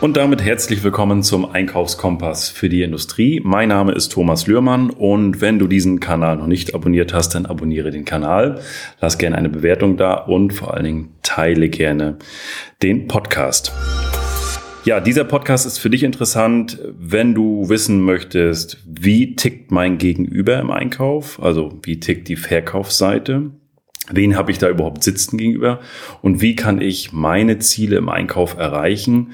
Und 0.00 0.16
damit 0.16 0.42
herzlich 0.42 0.82
willkommen 0.82 1.22
zum 1.22 1.44
Einkaufskompass 1.44 2.48
für 2.48 2.70
die 2.70 2.82
Industrie. 2.82 3.42
Mein 3.44 3.68
Name 3.68 3.92
ist 3.92 4.10
Thomas 4.12 4.46
Lührmann 4.46 4.88
und 4.88 5.42
wenn 5.42 5.58
du 5.58 5.66
diesen 5.66 6.00
Kanal 6.00 6.38
noch 6.38 6.46
nicht 6.46 6.74
abonniert 6.74 7.12
hast, 7.12 7.34
dann 7.34 7.44
abonniere 7.44 7.90
den 7.90 8.06
Kanal, 8.06 8.62
lass 9.02 9.18
gerne 9.18 9.36
eine 9.36 9.50
Bewertung 9.50 9.98
da 9.98 10.14
und 10.14 10.54
vor 10.54 10.72
allen 10.72 10.84
Dingen 10.84 11.08
teile 11.22 11.68
gerne 11.68 12.16
den 12.82 13.08
Podcast. 13.08 13.74
Ja, 14.86 15.00
dieser 15.00 15.24
Podcast 15.24 15.66
ist 15.66 15.76
für 15.76 15.90
dich 15.90 16.02
interessant, 16.02 16.78
wenn 16.98 17.34
du 17.34 17.68
wissen 17.68 18.00
möchtest, 18.00 18.78
wie 18.86 19.36
tickt 19.36 19.70
mein 19.70 19.98
Gegenüber 19.98 20.58
im 20.60 20.70
Einkauf, 20.70 21.42
also 21.42 21.78
wie 21.82 22.00
tickt 22.00 22.26
die 22.28 22.36
Verkaufsseite, 22.36 23.50
wen 24.10 24.34
habe 24.34 24.50
ich 24.50 24.56
da 24.56 24.70
überhaupt 24.70 25.04
sitzen 25.04 25.36
gegenüber 25.36 25.80
und 26.22 26.40
wie 26.40 26.56
kann 26.56 26.80
ich 26.80 27.12
meine 27.12 27.58
Ziele 27.58 27.96
im 27.96 28.08
Einkauf 28.08 28.56
erreichen 28.56 29.32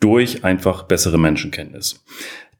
durch 0.00 0.44
einfach 0.44 0.84
bessere 0.84 1.18
Menschenkenntnis. 1.18 2.04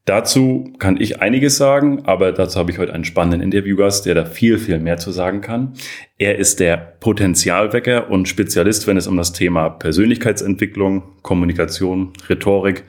Dazu 0.06 0.72
kann 0.78 1.00
ich 1.00 1.20
einiges 1.20 1.56
sagen, 1.56 2.04
aber 2.04 2.30
dazu 2.30 2.60
habe 2.60 2.70
ich 2.70 2.78
heute 2.78 2.94
einen 2.94 3.04
spannenden 3.04 3.40
Interviewgast, 3.40 4.06
der 4.06 4.14
da 4.14 4.24
viel, 4.24 4.56
viel 4.56 4.78
mehr 4.78 4.98
zu 4.98 5.10
sagen 5.10 5.40
kann. 5.40 5.72
Er 6.16 6.38
ist 6.38 6.60
der 6.60 6.76
Potenzialwecker 6.76 8.08
und 8.08 8.28
Spezialist, 8.28 8.86
wenn 8.86 8.96
es 8.96 9.08
um 9.08 9.16
das 9.16 9.32
Thema 9.32 9.68
Persönlichkeitsentwicklung, 9.68 11.02
Kommunikation, 11.22 12.12
Rhetorik, 12.28 12.84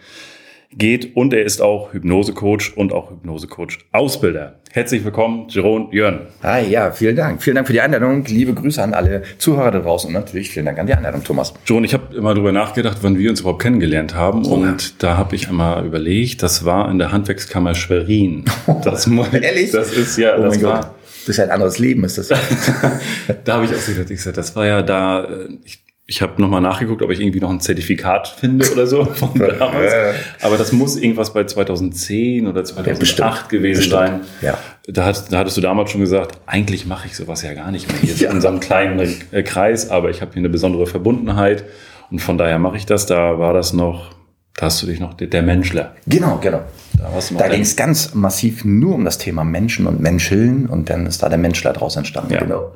geht 0.72 1.16
und 1.16 1.34
er 1.34 1.44
ist 1.44 1.62
auch 1.62 1.94
Hypnosecoach 1.94 2.74
und 2.76 2.94
auch 2.94 3.12
Hypnosecoach-Ausbilder. 3.12 4.60
Herzlich 4.72 5.04
willkommen, 5.04 5.48
Jerome 5.50 5.88
Jörn. 5.92 6.28
Hi, 6.44 6.68
ja, 6.70 6.92
vielen 6.92 7.16
Dank. 7.16 7.42
Vielen 7.42 7.56
Dank 7.56 7.68
für 7.68 7.74
die 7.74 7.82
Einladung. 7.82 8.26
Liebe 8.26 8.54
Grüße 8.54 8.82
an 8.84 8.94
alle 8.94 9.24
Zuhörer 9.38 9.72
da 9.72 9.80
draußen 9.80 10.08
und 10.08 10.14
natürlich 10.14 10.50
vielen 10.50 10.66
Dank 10.66 10.78
an 10.78 10.88
die 10.88 10.94
Einladung, 10.94 11.24
Thomas. 11.24 11.54
Jerome, 11.66 11.86
ich 11.86 11.94
habe 11.94 12.16
immer 12.16 12.34
darüber 12.34 12.52
nachgedacht, 12.52 13.00
wann 13.02 13.18
wir 13.18 13.30
uns 13.30 13.40
überhaupt 13.40 13.62
kennengelernt 13.62 14.14
haben 14.14 14.46
oh. 14.46 14.56
und 14.56 15.02
da 15.02 15.18
habe 15.18 15.36
ich 15.36 15.48
einmal 15.48 15.86
überlegt, 15.86 16.44
das 16.44 16.66
war 16.66 16.92
in 16.92 17.00
der 17.00 17.12
Handwerkskammer 17.12 17.74
Schwerin. 17.76 18.46
Das, 18.84 19.08
Ehrlich? 19.08 19.72
Das 19.72 19.92
ist 19.92 20.18
ja, 20.18 20.38
oh 20.38 20.44
das 20.44 20.62
war... 20.62 20.82
Gott. 20.82 20.92
Das 21.26 21.38
ist 21.38 21.44
ein 21.44 21.50
anderes 21.50 21.78
Leben, 21.78 22.06
ist 22.06 22.18
das. 22.18 22.30
da 23.44 23.54
habe 23.54 23.66
ich 23.66 23.72
auch 23.72 23.86
gedacht, 23.86 24.10
ich 24.10 24.18
gesagt, 24.18 24.38
das 24.38 24.56
war 24.56 24.66
ja 24.66 24.82
da, 24.82 25.26
äh, 25.26 25.50
ich 25.66 25.82
ich 26.10 26.22
habe 26.22 26.42
nochmal 26.42 26.62
nachgeguckt, 26.62 27.02
ob 27.02 27.12
ich 27.12 27.20
irgendwie 27.20 27.42
noch 27.42 27.50
ein 27.50 27.60
Zertifikat 27.60 28.30
finde 28.30 28.72
oder 28.72 28.88
so 28.88 29.04
von 29.14 29.34
damals. 29.38 29.94
Aber 30.42 30.58
das 30.58 30.72
muss 30.72 30.96
irgendwas 30.96 31.34
bei 31.34 31.44
2010 31.44 32.48
oder 32.48 32.64
2008 32.64 33.20
ja, 33.20 33.48
gewesen 33.50 33.80
bestimmt. 33.80 34.00
sein. 34.00 34.22
Ja. 34.42 34.58
Da, 34.88 35.04
hat, 35.04 35.32
da 35.34 35.40
hattest 35.40 35.58
du 35.58 35.62
damals 35.62 35.92
schon 35.92 36.00
gesagt, 36.00 36.40
eigentlich 36.46 36.86
mache 36.86 37.08
ich 37.08 37.16
sowas 37.18 37.42
ja 37.44 37.54
gar 37.54 37.72
nicht 37.72 37.92
mehr 37.92 37.98
hier 38.00 38.16
ja. 38.30 38.32
in 38.32 38.44
einem 38.44 38.62
kleinen 38.62 39.16
äh, 39.32 39.44
Kreis, 39.44 39.90
aber 39.90 40.10
ich 40.10 40.22
habe 40.22 40.32
hier 40.32 40.40
eine 40.40 40.50
besondere 40.50 40.88
Verbundenheit 40.88 41.66
und 42.10 42.20
von 42.20 42.38
daher 42.38 42.58
mache 42.58 42.78
ich 42.78 42.86
das. 42.86 43.06
Da 43.06 43.38
war 43.38 43.54
das 43.54 43.74
noch, 43.74 44.12
da 44.56 44.68
hast 44.68 44.82
du 44.82 44.88
dich 44.88 45.02
noch 45.02 45.14
der, 45.14 45.28
der 45.28 45.44
Menschler. 45.44 45.94
Genau, 46.06 46.38
genau. 46.38 46.62
Da, 46.98 47.12
da 47.38 47.48
ging 47.50 47.62
es 47.62 47.76
ganz 47.76 48.14
massiv 48.14 48.64
nur 48.64 48.96
um 48.96 49.04
das 49.04 49.18
Thema 49.18 49.44
Menschen 49.44 49.86
und 49.86 50.00
Menscheln 50.00 50.68
und 50.68 50.90
dann 50.90 51.06
ist 51.06 51.22
da 51.22 51.28
der 51.28 51.38
Menschler 51.38 51.74
draus 51.74 51.98
entstanden. 51.98 52.34
Ja. 52.34 52.40
Genau. 52.40 52.72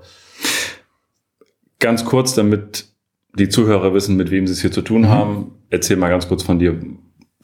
Ganz 1.80 2.04
kurz, 2.04 2.36
damit 2.36 2.91
die 3.38 3.50
Zuhörer 3.50 3.94
wissen, 3.94 4.18
mit 4.18 4.32
wem 4.32 4.48
sie 4.48 4.54
es 4.54 4.62
hier 4.62 4.72
zu 4.72 4.82
tun 4.82 5.02
mhm. 5.02 5.10
haben. 5.10 5.52
Erzähl 5.70 5.98
mal 5.98 6.10
ganz 6.10 6.28
kurz 6.28 6.44
von 6.44 6.60
dir, 6.60 6.80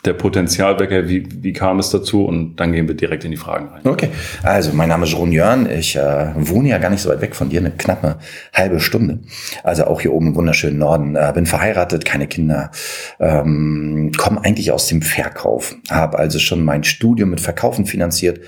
der 0.05 0.13
Potenzialwecker, 0.13 1.09
wie, 1.09 1.27
wie 1.43 1.53
kam 1.53 1.79
es 1.79 1.89
dazu? 1.89 2.25
Und 2.25 2.55
dann 2.57 2.71
gehen 2.71 2.87
wir 2.87 2.95
direkt 2.95 3.25
in 3.25 3.31
die 3.31 3.37
Fragen 3.37 3.67
rein. 3.69 3.81
Okay, 3.83 4.09
also 4.43 4.71
mein 4.73 4.89
Name 4.89 5.05
ist 5.05 5.17
Ron 5.17 5.31
Jörn. 5.31 5.69
Ich 5.69 5.95
äh, 5.95 6.27
wohne 6.35 6.69
ja 6.69 6.77
gar 6.77 6.89
nicht 6.89 7.01
so 7.01 7.09
weit 7.09 7.21
weg 7.21 7.35
von 7.35 7.49
dir, 7.49 7.59
eine 7.59 7.71
knappe 7.71 8.17
halbe 8.53 8.79
Stunde. 8.79 9.19
Also 9.63 9.85
auch 9.85 10.01
hier 10.01 10.13
oben 10.13 10.27
im 10.27 10.35
wunderschönen 10.35 10.77
Norden. 10.77 11.15
Äh, 11.15 11.31
bin 11.33 11.45
verheiratet, 11.45 12.05
keine 12.05 12.27
Kinder, 12.27 12.71
ähm, 13.19 14.11
komme 14.17 14.43
eigentlich 14.43 14.71
aus 14.71 14.87
dem 14.87 15.01
Verkauf. 15.01 15.75
Habe 15.89 16.17
also 16.19 16.39
schon 16.39 16.63
mein 16.63 16.83
Studium 16.83 17.31
mit 17.31 17.41
Verkaufen 17.41 17.85
finanziert, 17.85 18.39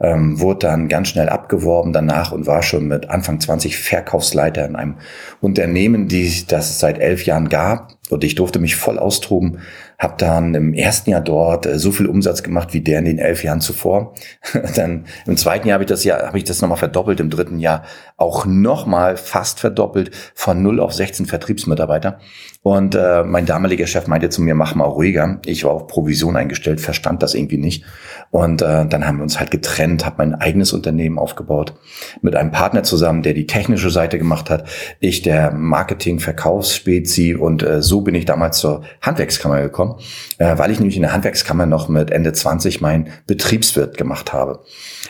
ähm, 0.00 0.40
wurde 0.40 0.66
dann 0.66 0.88
ganz 0.88 1.08
schnell 1.08 1.28
abgeworben 1.28 1.92
danach 1.92 2.32
und 2.32 2.46
war 2.46 2.62
schon 2.62 2.88
mit 2.88 3.08
Anfang 3.10 3.40
20 3.40 3.78
Verkaufsleiter 3.78 4.66
in 4.66 4.76
einem 4.76 4.96
Unternehmen, 5.40 6.08
die 6.08 6.46
das 6.46 6.78
seit 6.78 6.98
elf 6.98 7.24
Jahren 7.24 7.48
gab. 7.48 7.96
Und 8.08 8.22
ich 8.22 8.36
durfte 8.36 8.60
mich 8.60 8.76
voll 8.76 8.98
austoben 8.98 9.58
habe 9.98 10.14
dann 10.18 10.54
im 10.54 10.74
ersten 10.74 11.10
Jahr 11.10 11.20
dort 11.20 11.66
äh, 11.66 11.78
so 11.78 11.90
viel 11.90 12.06
Umsatz 12.06 12.42
gemacht 12.42 12.74
wie 12.74 12.80
der 12.80 12.98
in 12.98 13.04
den 13.06 13.18
elf 13.18 13.42
Jahren 13.44 13.60
zuvor. 13.60 14.14
dann 14.76 15.06
im 15.26 15.36
zweiten 15.36 15.68
Jahr 15.68 15.74
habe 15.74 15.84
ich 15.84 15.88
das 15.88 16.04
Jahr 16.04 16.26
habe 16.26 16.38
ich 16.38 16.44
das 16.44 16.60
nochmal 16.60 16.78
verdoppelt, 16.78 17.20
im 17.20 17.30
dritten 17.30 17.58
Jahr 17.58 17.82
auch 18.16 18.46
nochmal 18.46 19.16
fast 19.16 19.60
verdoppelt 19.60 20.10
von 20.34 20.62
0 20.62 20.80
auf 20.80 20.92
16 20.92 21.26
Vertriebsmitarbeiter. 21.26 22.18
Und 22.62 22.94
äh, 22.94 23.22
mein 23.22 23.46
damaliger 23.46 23.86
Chef 23.86 24.08
meinte 24.08 24.28
zu 24.28 24.42
mir, 24.42 24.54
mach 24.54 24.74
mal 24.74 24.84
ruhiger. 24.84 25.38
Ich 25.46 25.64
war 25.64 25.70
auf 25.70 25.86
Provision 25.86 26.36
eingestellt, 26.36 26.80
verstand 26.80 27.22
das 27.22 27.34
irgendwie 27.34 27.58
nicht. 27.58 27.84
Und 28.32 28.60
äh, 28.60 28.86
dann 28.86 29.06
haben 29.06 29.18
wir 29.18 29.22
uns 29.22 29.38
halt 29.38 29.52
getrennt, 29.52 30.04
habe 30.04 30.16
mein 30.18 30.34
eigenes 30.34 30.72
Unternehmen 30.72 31.18
aufgebaut 31.18 31.74
mit 32.22 32.34
einem 32.34 32.50
Partner 32.50 32.82
zusammen, 32.82 33.22
der 33.22 33.34
die 33.34 33.46
technische 33.46 33.90
Seite 33.90 34.18
gemacht 34.18 34.50
hat. 34.50 34.68
Ich 34.98 35.22
der 35.22 35.52
Marketing, 35.52 36.18
Verkaufsspezi 36.18 37.36
und 37.36 37.62
äh, 37.62 37.82
so 37.82 38.00
bin 38.00 38.16
ich 38.16 38.24
damals 38.24 38.58
zur 38.58 38.82
Handwerkskammer 39.00 39.60
gekommen 39.60 39.85
gekommen, 39.86 40.00
äh, 40.38 40.58
weil 40.58 40.70
ich 40.70 40.78
nämlich 40.78 40.96
in 40.96 41.02
der 41.02 41.12
Handwerkskammer 41.12 41.66
noch 41.66 41.88
mit 41.88 42.10
Ende 42.10 42.32
20 42.32 42.80
mein 42.80 43.08
Betriebswirt 43.26 43.96
gemacht 43.96 44.32
habe. 44.32 44.60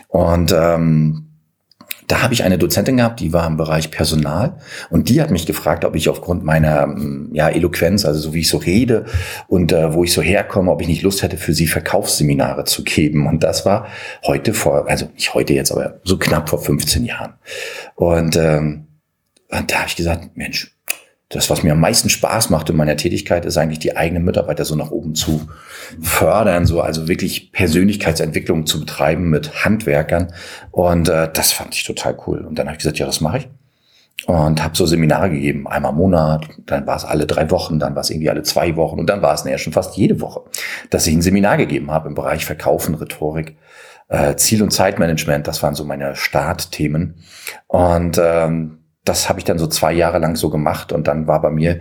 Und 0.09 0.55
ähm, 0.57 1.23
da 2.09 2.23
habe 2.23 2.35
ich 2.35 2.45
eine 2.45 2.57
Dozentin 2.57 2.99
gehabt, 2.99 3.19
die 3.19 3.33
war 3.33 3.47
im 3.49 3.57
Bereich 3.57 3.91
Personal 3.91 4.59
und 4.91 5.09
die 5.09 5.21
hat 5.21 5.33
mich 5.33 5.45
gefragt, 5.45 5.85
ob 5.85 5.97
ich 5.97 6.09
aufgrund 6.09 6.45
meiner 6.45 6.87
mm, 6.87 7.31
ja, 7.33 7.49
Eloquenz, 7.49 8.05
also 8.05 8.21
so 8.21 8.33
wie 8.33 8.41
ich 8.41 8.49
so 8.49 8.59
rede 8.59 9.07
und 9.49 9.73
äh, 9.73 9.93
wo 9.93 10.05
ich 10.05 10.13
so 10.13 10.23
herkomme, 10.23 10.71
ob 10.71 10.81
ich 10.81 10.87
nicht 10.87 11.03
Lust 11.03 11.25
hätte, 11.25 11.37
für 11.37 11.53
sie 11.53 11.67
Verkaufsseminare 11.67 12.65
zu 12.65 12.85
geben. 12.85 13.27
Und 13.27 13.43
das 13.43 13.67
war 13.67 13.89
heute 14.25 14.55
vor, 14.55 14.89
also 14.89 15.09
nicht 15.15 15.35
heute 15.35 15.53
jetzt, 15.53 15.73
aber 15.73 16.01
so 16.05 16.17
knapp 16.17 16.49
vor 16.49 16.61
15 16.61 17.05
Jahren. 17.05 17.35
Und 17.97 18.37
ähm, 18.37 18.87
und 19.49 19.71
da 19.71 19.77
habe 19.79 19.89
ich 19.89 19.97
gesagt, 19.97 20.37
Mensch, 20.37 20.77
das, 21.29 21.51
was 21.51 21.65
mir 21.65 21.73
am 21.73 21.81
meisten 21.81 22.09
Spaß 22.09 22.51
macht 22.51 22.71
in 22.71 22.77
meiner 22.77 22.97
Tätigkeit, 22.97 23.45
ist 23.45 23.57
eigentlich 23.57 23.81
die 23.81 23.97
eigenen 23.97 24.25
Mitarbeiter 24.25 24.65
so 24.65 24.77
nach 24.77 24.93
oben 24.93 25.17
zu 25.17 25.49
fördern, 26.01 26.67
so 26.67 26.81
also 26.81 27.09
wirklich 27.09 27.51
Persönlichkeitsentwicklung 27.53 28.67
zu 28.67 28.79
betreiben 28.79 29.29
mit 29.29 29.65
Handwerkern. 29.65 30.33
Und 30.71 31.09
äh, 31.09 31.29
das 31.33 31.53
fand 31.53 31.75
ich 31.75 31.85
total 31.85 32.17
cool. 32.27 32.39
Und 32.39 32.59
dann 32.59 32.67
habe 32.67 32.75
ich 32.75 32.79
gesagt, 32.79 32.99
ja, 32.99 33.07
das 33.07 33.21
mache 33.21 33.39
ich. 33.39 33.49
Und 34.27 34.63
habe 34.63 34.77
so 34.77 34.87
Seminare 34.87 35.31
gegeben, 35.31 35.69
einmal 35.69 35.93
im 35.93 35.99
Monat, 35.99 36.49
dann 36.65 36.87
war 36.87 36.97
es 36.97 37.05
alle 37.05 37.27
drei 37.27 37.51
Wochen, 37.51 37.79
dann 37.79 37.95
war 37.95 38.01
es 38.01 38.11
irgendwie 38.11 38.31
alle 38.31 38.43
zwei 38.43 38.75
Wochen 38.77 38.99
und 38.99 39.07
dann 39.07 39.21
war 39.21 39.35
es 39.35 39.45
näher 39.45 39.59
schon 39.59 39.73
fast 39.73 39.97
jede 39.97 40.21
Woche, 40.21 40.41
dass 40.91 41.07
ich 41.07 41.15
ein 41.15 41.23
Seminar 41.23 41.59
gegeben 41.59 41.91
habe 41.91 42.09
im 42.09 42.15
Bereich 42.15 42.45
Verkaufen, 42.45 42.95
Rhetorik, 42.95 43.57
äh, 44.09 44.35
Ziel- 44.37 44.63
und 44.63 44.73
Zeitmanagement. 44.73 45.47
Das 45.47 45.63
waren 45.63 45.75
so 45.75 45.85
meine 45.85 46.17
Startthemen. 46.17 47.17
Und 47.69 48.21
ähm, 48.21 48.86
das 49.09 49.29
habe 49.29 49.39
ich 49.39 49.45
dann 49.45 49.59
so 49.59 49.67
zwei 49.69 49.93
Jahre 49.93 50.19
lang 50.19 50.37
so 50.37 50.51
gemacht 50.51 50.93
und 50.93 51.07
dann 51.07 51.27
war 51.27 51.41
bei 51.41 51.51
mir 51.51 51.79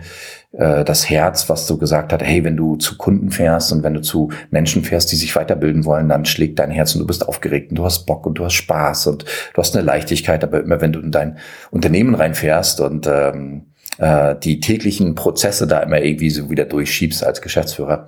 äh, 0.52 0.84
das 0.84 1.10
Herz, 1.10 1.48
was 1.48 1.66
so 1.66 1.76
gesagt 1.76 2.12
hat, 2.12 2.22
hey, 2.22 2.44
wenn 2.44 2.56
du 2.56 2.76
zu 2.76 2.96
Kunden 2.96 3.30
fährst 3.30 3.72
und 3.72 3.82
wenn 3.82 3.94
du 3.94 4.00
zu 4.00 4.30
Menschen 4.50 4.84
fährst, 4.84 5.10
die 5.10 5.16
sich 5.16 5.34
weiterbilden 5.34 5.84
wollen, 5.84 6.08
dann 6.08 6.24
schlägt 6.24 6.58
dein 6.58 6.70
Herz 6.70 6.94
und 6.94 7.00
du 7.00 7.06
bist 7.06 7.26
aufgeregt 7.26 7.70
und 7.70 7.78
du 7.78 7.84
hast 7.84 8.06
Bock 8.06 8.26
und 8.26 8.38
du 8.38 8.44
hast 8.44 8.54
Spaß 8.54 9.08
und 9.08 9.24
du 9.24 9.58
hast 9.58 9.76
eine 9.76 9.84
Leichtigkeit, 9.84 10.44
aber 10.44 10.60
immer 10.60 10.80
wenn 10.80 10.92
du 10.92 11.00
in 11.00 11.10
dein 11.10 11.38
Unternehmen 11.70 12.14
reinfährst 12.14 12.80
und 12.80 13.08
ähm, 13.08 13.66
äh, 13.98 14.36
die 14.36 14.60
täglichen 14.60 15.14
Prozesse 15.14 15.66
da 15.66 15.80
immer 15.80 16.00
irgendwie 16.00 16.30
so 16.30 16.48
wieder 16.48 16.64
durchschiebst 16.64 17.24
als 17.24 17.42
Geschäftsführer, 17.42 18.06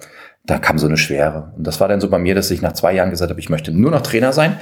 da 0.49 0.59
kam 0.59 0.79
so 0.79 0.87
eine 0.87 0.97
Schwere. 0.97 1.53
Und 1.59 1.67
das 1.67 1.79
war 1.79 1.89
dann 1.89 2.01
so 2.01 2.09
bei 2.09 2.19
mir, 2.19 2.35
dass 2.35 2.51
ich 2.51 2.63
nach 2.63 2.73
zwei 2.73 2.95
Jahren 2.95 3.11
gesagt 3.11 3.31
habe, 3.31 3.39
ich 3.39 3.51
möchte 3.51 3.71
nur 3.71 3.91
noch 3.91 4.01
Trainer 4.01 4.33
sein. 4.33 4.57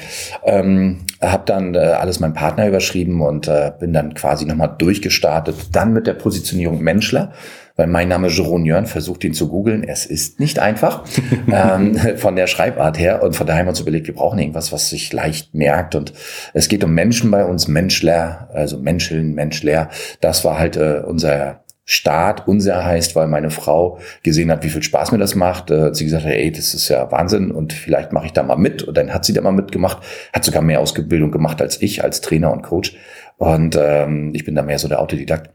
Ähm, 0.44 0.98
habe 1.20 1.44
dann 1.46 1.76
äh, 1.76 1.78
alles 1.78 2.18
meinem 2.18 2.34
Partner 2.34 2.66
überschrieben 2.66 3.20
und 3.20 3.46
äh, 3.46 3.70
bin 3.78 3.92
dann 3.92 4.14
quasi 4.14 4.46
nochmal 4.46 4.74
durchgestartet. 4.76 5.54
Dann 5.72 5.92
mit 5.92 6.08
der 6.08 6.14
Positionierung 6.14 6.82
Menschler, 6.82 7.32
weil 7.76 7.86
mein 7.86 8.08
Name 8.08 8.26
Jerome 8.26 8.66
Jörn, 8.66 8.86
versucht 8.86 9.22
ihn 9.22 9.32
zu 9.32 9.46
googeln. 9.46 9.84
Es 9.84 10.06
ist 10.06 10.40
nicht 10.40 10.58
einfach 10.58 11.04
ähm, 11.52 11.96
von 12.16 12.34
der 12.34 12.48
Schreibart 12.48 12.98
her. 12.98 13.22
Und 13.22 13.36
von 13.36 13.46
daher 13.46 13.60
haben 13.60 13.66
wir 13.66 13.70
uns 13.70 13.80
überlegt, 13.80 14.08
wir 14.08 14.14
brauchen 14.14 14.40
irgendwas, 14.40 14.72
was 14.72 14.90
sich 14.90 15.12
leicht 15.12 15.54
merkt. 15.54 15.94
Und 15.94 16.12
es 16.52 16.66
geht 16.66 16.82
um 16.82 16.94
Menschen 16.94 17.30
bei 17.30 17.44
uns, 17.44 17.68
Menschler, 17.68 18.48
also 18.52 18.76
Menscheln, 18.76 19.34
Menschler. 19.34 19.88
Das 20.20 20.44
war 20.44 20.58
halt 20.58 20.76
äh, 20.76 21.02
unser 21.06 21.60
Start 21.88 22.48
unser 22.48 22.84
heißt, 22.84 23.14
weil 23.14 23.28
meine 23.28 23.50
Frau 23.50 24.00
gesehen 24.24 24.50
hat, 24.50 24.64
wie 24.64 24.70
viel 24.70 24.82
Spaß 24.82 25.12
mir 25.12 25.18
das 25.18 25.36
macht. 25.36 25.70
Äh, 25.70 25.94
sie 25.94 26.04
gesagt 26.04 26.24
hat, 26.24 26.32
ey, 26.32 26.50
das 26.50 26.74
ist 26.74 26.88
ja 26.88 27.12
Wahnsinn 27.12 27.52
und 27.52 27.72
vielleicht 27.72 28.12
mache 28.12 28.26
ich 28.26 28.32
da 28.32 28.42
mal 28.42 28.56
mit. 28.56 28.82
Und 28.82 28.96
dann 28.96 29.14
hat 29.14 29.24
sie 29.24 29.32
da 29.32 29.40
mal 29.40 29.52
mitgemacht, 29.52 29.98
hat 30.32 30.44
sogar 30.44 30.62
mehr 30.62 30.80
Ausbildung 30.80 31.30
gemacht 31.30 31.62
als 31.62 31.80
ich, 31.80 32.02
als 32.02 32.20
Trainer 32.20 32.52
und 32.52 32.62
Coach. 32.62 32.96
Und 33.36 33.78
ähm, 33.80 34.32
ich 34.34 34.44
bin 34.44 34.56
da 34.56 34.62
mehr 34.62 34.80
so 34.80 34.88
der 34.88 35.00
Autodidakt. 35.00 35.52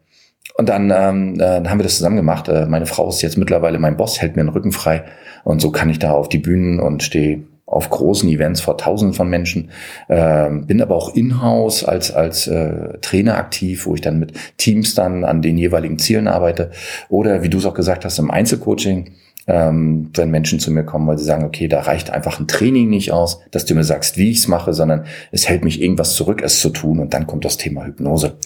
Und 0.56 0.70
dann, 0.70 0.90
ähm, 0.90 1.38
dann 1.38 1.70
haben 1.70 1.80
wir 1.80 1.84
das 1.84 1.98
zusammen 1.98 2.16
gemacht. 2.16 2.48
Äh, 2.48 2.66
meine 2.66 2.86
Frau 2.86 3.10
ist 3.10 3.22
jetzt 3.22 3.38
mittlerweile 3.38 3.78
mein 3.78 3.98
Boss, 3.98 4.22
hält 4.22 4.38
mir 4.38 4.44
den 4.44 4.50
Rücken 4.50 4.72
frei. 4.72 5.04
Und 5.44 5.62
so 5.62 5.70
kann 5.72 5.90
ich 5.90 6.00
da 6.00 6.12
auf 6.12 6.30
die 6.30 6.38
Bühnen 6.38 6.80
und 6.80 7.04
stehe 7.04 7.44
auf 7.72 7.90
großen 7.90 8.30
Events 8.30 8.62
vor 8.62 8.78
Tausenden 8.78 9.16
von 9.16 9.30
Menschen, 9.30 9.70
ähm, 10.10 10.68
bin 10.68 10.82
aber 10.82 10.96
auch 10.96 11.16
in-house 11.16 11.84
als, 11.84 12.12
als 12.12 12.48
äh, 12.48 12.98
Trainer 13.00 13.38
aktiv, 13.38 13.86
wo 13.86 13.96
ich 13.96 14.02
dann 14.02 14.20
mit 14.20 14.34
Teams 14.58 14.94
dann 14.94 15.24
an 15.24 15.42
den 15.42 15.58
jeweiligen 15.58 15.98
Zielen 15.98 16.28
arbeite. 16.28 16.72
Oder 17.10 17.44
wie 17.44 17.50
du 17.50 17.58
es 17.58 17.66
auch 17.66 17.74
gesagt 17.74 18.06
hast, 18.06 18.20
im 18.20 18.30
Einzelcoaching 18.30 19.12
ähm, 19.48 20.10
wenn 20.14 20.30
Menschen 20.30 20.60
zu 20.60 20.72
mir 20.72 20.84
kommen, 20.84 21.08
weil 21.08 21.18
sie 21.18 21.26
sagen, 21.26 21.44
okay, 21.44 21.68
da 21.68 21.82
reicht 21.82 22.12
einfach 22.12 22.40
ein 22.40 22.48
Training 22.48 22.90
nicht 22.90 23.12
aus, 23.12 23.40
dass 23.52 23.66
du 23.66 23.74
mir 23.74 23.84
sagst, 23.84 24.18
wie 24.18 24.32
ich 24.32 24.40
es 24.40 24.48
mache, 24.48 24.74
sondern 24.74 25.06
es 25.32 25.50
hält 25.50 25.64
mich 25.64 25.82
irgendwas 25.82 26.16
zurück, 26.16 26.42
es 26.44 26.60
zu 26.60 26.70
tun. 26.70 27.00
Und 27.00 27.14
dann 27.14 27.28
kommt 27.28 27.44
das 27.46 27.58
Thema 27.58 27.86
Hypnose. 27.86 28.38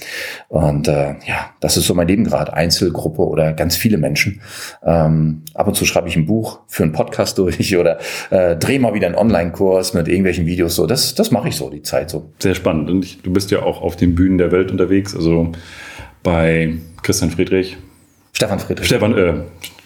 Und 0.48 0.88
äh, 0.88 1.16
ja, 1.28 1.52
das 1.60 1.78
ist 1.78 1.86
so 1.86 1.94
mein 1.94 2.08
Leben 2.08 2.24
gerade, 2.24 2.54
Einzelgruppe 2.54 3.22
oder 3.24 3.54
ganz 3.54 3.76
viele 3.76 3.98
Menschen. 3.98 4.42
Ähm, 4.84 5.44
ab 5.54 5.68
und 5.68 5.76
zu 5.76 5.86
schreibe 5.86 6.08
ich 6.08 6.16
ein 6.16 6.26
Buch 6.26 6.60
für 6.68 6.84
einen 6.84 6.94
Podcast 6.94 7.38
durch 7.38 7.76
oder 7.76 8.00
äh, 8.30 8.56
drehe 8.56 8.80
mal 8.80 8.94
wieder 8.94 9.08
einen 9.08 9.16
Online-Kurs 9.16 9.94
mit 9.94 10.08
irgendwelchen 10.08 10.46
Videos. 10.46 10.76
So, 10.76 10.88
das, 10.88 11.14
das 11.16 11.32
mache 11.32 11.50
ich 11.50 11.56
so 11.56 11.70
die 11.70 11.82
Zeit 11.82 12.10
so. 12.10 12.30
Sehr 12.40 12.56
spannend. 12.56 12.90
Und 12.90 13.04
ich, 13.04 13.22
du 13.22 13.34
bist 13.34 13.52
ja 13.52 13.64
auch 13.64 13.82
auf 13.82 13.96
den 13.96 14.16
Bühnen 14.16 14.38
der 14.38 14.52
Welt 14.52 14.72
unterwegs, 14.72 15.16
also 15.16 15.52
bei 16.24 16.74
Christian 17.04 17.32
Friedrich. 17.32 17.78
Stefan 18.34 18.60
Friedrich. 18.60 18.88
Stefan, 18.88 19.18
äh, 19.18 19.34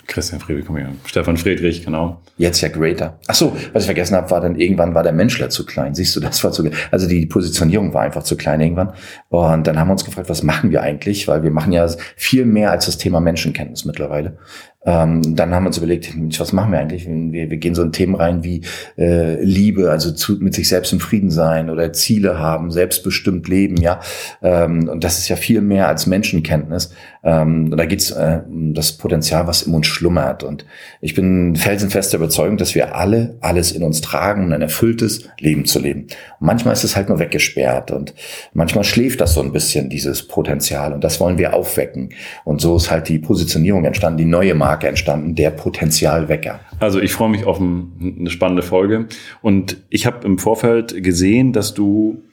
Christian 0.10 0.42
Friedrich, 0.42 0.66
komm 0.66 0.78
her. 0.78 0.90
Stefan 1.06 1.38
Friedrich, 1.38 1.86
genau. 1.86 2.20
Jetzt 2.38 2.62
ja 2.62 2.70
Greater. 2.70 3.20
Ach 3.28 3.36
so, 3.36 3.56
was 3.74 3.84
ich 3.84 3.88
vergessen 3.88 4.16
habe, 4.16 4.30
war 4.32 4.42
dann 4.42 4.56
irgendwann 4.56 4.96
war 4.96 5.04
der 5.04 5.14
Menschler 5.14 5.50
zu 5.50 5.66
klein. 5.66 5.94
Siehst 5.94 6.16
du, 6.16 6.20
das 6.20 6.44
war 6.44 6.52
zu, 6.52 6.70
also 6.90 7.08
die 7.08 7.28
Positionierung 7.28 7.94
war 7.94 8.02
einfach 8.02 8.24
zu 8.24 8.36
klein 8.36 8.60
irgendwann. 8.60 8.94
Und 9.30 9.68
dann 9.68 9.80
haben 9.80 9.88
wir 9.88 9.94
uns 9.94 10.04
gefragt, 10.04 10.30
was 10.30 10.42
machen 10.42 10.72
wir 10.72 10.82
eigentlich? 10.82 11.28
Weil 11.28 11.44
wir 11.44 11.52
machen 11.52 11.72
ja 11.72 11.88
viel 12.16 12.46
mehr 12.46 12.72
als 12.72 12.88
das 12.88 12.98
Thema 12.98 13.20
Menschenkenntnis 13.20 13.86
mittlerweile. 13.86 14.38
Ähm, 14.86 15.36
dann 15.36 15.54
haben 15.54 15.64
wir 15.64 15.68
uns 15.68 15.78
überlegt, 15.78 16.14
was 16.40 16.54
machen 16.54 16.72
wir 16.72 16.80
eigentlich? 16.80 17.06
Wir, 17.06 17.50
wir 17.50 17.58
gehen 17.58 17.76
so 17.76 17.84
in 17.84 17.92
Themen 17.92 18.16
rein 18.16 18.44
wie 18.46 18.62
äh, 18.98 19.44
Liebe, 19.44 19.92
also 19.92 20.12
zu, 20.12 20.38
mit 20.40 20.54
sich 20.54 20.70
selbst 20.70 20.94
im 20.94 21.02
Frieden 21.02 21.32
sein 21.32 21.70
oder 21.70 21.92
Ziele 21.92 22.40
haben, 22.40 22.72
selbstbestimmt 22.72 23.50
leben, 23.50 23.76
ja. 23.76 24.00
Ähm, 24.42 24.88
und 24.88 25.04
das 25.04 25.20
ist 25.20 25.28
ja 25.28 25.36
viel 25.36 25.60
mehr 25.60 25.90
als 25.90 26.08
Menschenkenntnis. 26.08 26.94
Ähm, 27.24 27.76
da 27.76 27.86
geht's 27.86 28.12
äh, 28.12 28.42
um 28.48 28.74
das 28.74 28.94
Potenzial, 28.94 29.48
was 29.48 29.64
in 29.64 29.74
uns 29.74 29.88
schlummert. 29.88 30.44
Und 30.44 30.66
ich 31.02 31.16
bin 31.16 31.56
felsenfester 31.56 32.18
Überzeugung, 32.18 32.58
dass 32.58 32.76
wir 32.76 32.96
alle 32.96 33.38
alles 33.42 33.72
in 33.72 33.84
uns 33.84 34.02
tragen, 34.02 34.46
um 34.46 34.52
ein 34.52 34.62
erfülltes 34.62 35.28
Leben 35.40 35.66
zu 35.66 35.80
leben. 35.80 36.08
Und 36.40 36.48
manchmal 36.48 36.74
ist 36.74 36.84
es 36.84 36.96
halt 36.96 37.10
nur 37.10 37.20
weggesperrt 37.20 37.92
und 37.92 38.14
manchmal 38.54 38.84
schläft 38.84 39.22
das 39.22 39.34
so 39.34 39.42
ein 39.42 39.52
bisschen, 39.52 39.90
dieses 39.90 40.28
Potenzial. 40.28 40.94
Und 40.94 41.04
das 41.04 41.20
wollen 41.20 41.38
wir 41.38 41.54
aufwecken. 41.54 42.10
Und 42.46 42.62
so 42.62 42.76
ist 42.78 42.90
halt 42.90 43.10
die 43.10 43.20
Positionierung 43.20 43.86
entstanden, 43.86 44.18
die 44.18 44.26
neue 44.26 44.56
Marke 44.56 44.88
entstanden, 44.88 45.36
der 45.36 45.52
Potenzialwecker. 45.52 46.60
Also 46.80 47.02
ich 47.02 47.12
freue 47.12 47.30
mich 47.30 47.46
auf 47.46 47.60
eine 47.60 48.30
spannende 48.30 48.64
Folge. 48.64 49.08
Und 49.42 49.78
ich 49.90 50.06
habe 50.06 50.26
im 50.26 50.38
Vorfeld 50.38 51.04
gesehen, 51.04 51.52
dass 51.52 51.74
du 51.74 52.24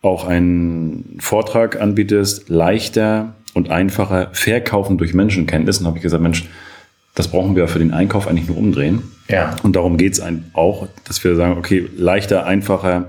auch 0.00 0.26
einen 0.26 1.16
Vortrag 1.18 1.80
anbietest, 1.80 2.48
leichter 2.48 3.34
und 3.54 3.70
einfacher 3.70 4.30
verkaufen 4.32 4.98
durch 4.98 5.14
Menschenkenntnis. 5.14 5.78
Und 5.78 5.86
habe 5.86 5.98
ich 5.98 6.02
gesagt, 6.02 6.22
Mensch, 6.22 6.48
das 7.14 7.28
brauchen 7.28 7.56
wir 7.56 7.68
für 7.68 7.78
den 7.78 7.92
Einkauf 7.92 8.28
eigentlich 8.28 8.48
nur 8.48 8.56
umdrehen. 8.56 9.02
Ja. 9.28 9.56
Und 9.62 9.76
darum 9.76 9.96
geht 9.96 10.14
es 10.14 10.22
auch, 10.52 10.88
dass 11.04 11.22
wir 11.24 11.34
sagen, 11.36 11.58
okay, 11.58 11.88
leichter, 11.96 12.46
einfacher 12.46 13.08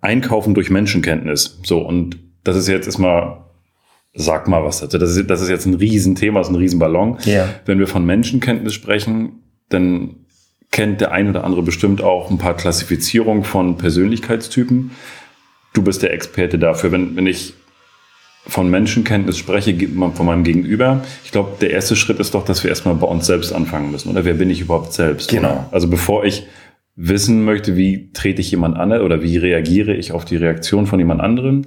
einkaufen 0.00 0.54
durch 0.54 0.70
Menschenkenntnis. 0.70 1.60
So, 1.62 1.78
und 1.78 2.18
das 2.42 2.56
ist 2.56 2.68
jetzt 2.68 2.86
erstmal 2.86 3.38
Sag 4.12 4.48
mal 4.48 4.64
was 4.64 4.80
dazu. 4.80 4.98
Das 4.98 5.16
ist, 5.16 5.30
das 5.30 5.40
ist 5.40 5.48
jetzt 5.48 5.66
ein 5.66 5.74
Riesenthema, 5.74 6.40
das 6.40 6.48
ist 6.48 6.54
ein 6.54 6.58
Riesenballon. 6.58 7.18
Ja. 7.24 7.48
Wenn 7.64 7.78
wir 7.78 7.86
von 7.86 8.04
Menschenkenntnis 8.04 8.74
sprechen, 8.74 9.44
dann 9.68 10.16
kennt 10.72 11.00
der 11.00 11.12
ein 11.12 11.28
oder 11.28 11.44
andere 11.44 11.62
bestimmt 11.62 12.02
auch 12.02 12.28
ein 12.28 12.38
paar 12.38 12.56
Klassifizierungen 12.56 13.44
von 13.44 13.76
Persönlichkeitstypen. 13.76 14.90
Du 15.74 15.82
bist 15.82 16.02
der 16.02 16.12
Experte 16.12 16.58
dafür. 16.58 16.90
Wenn, 16.90 17.14
wenn 17.14 17.28
ich 17.28 17.54
von 18.46 18.70
Menschenkenntnis 18.70 19.38
spreche, 19.38 19.76
von 20.14 20.26
meinem 20.26 20.44
Gegenüber, 20.44 21.04
ich 21.24 21.30
glaube, 21.30 21.56
der 21.60 21.70
erste 21.70 21.94
Schritt 21.94 22.18
ist 22.18 22.34
doch, 22.34 22.44
dass 22.44 22.62
wir 22.62 22.70
erstmal 22.70 22.94
bei 22.94 23.06
uns 23.06 23.26
selbst 23.26 23.52
anfangen 23.52 23.90
müssen. 23.90 24.10
Oder 24.10 24.24
wer 24.24 24.34
bin 24.34 24.50
ich 24.50 24.60
überhaupt 24.60 24.92
selbst? 24.92 25.30
Genau. 25.30 25.50
Oder? 25.50 25.68
Also 25.70 25.88
bevor 25.88 26.24
ich 26.24 26.46
wissen 26.96 27.44
möchte, 27.44 27.76
wie 27.76 28.10
trete 28.12 28.40
ich 28.40 28.50
jemand 28.50 28.76
an 28.76 28.92
oder 28.92 29.22
wie 29.22 29.36
reagiere 29.36 29.94
ich 29.94 30.12
auf 30.12 30.24
die 30.24 30.36
Reaktion 30.36 30.86
von 30.86 30.98
jemand 30.98 31.20
anderem, 31.20 31.64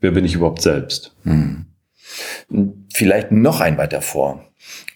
wer 0.00 0.10
bin 0.10 0.24
ich 0.24 0.34
überhaupt 0.34 0.62
selbst? 0.62 1.16
Hm. 1.24 1.66
Vielleicht 2.92 3.32
noch 3.32 3.60
ein 3.60 3.78
weiter 3.78 4.00
vor. 4.00 4.44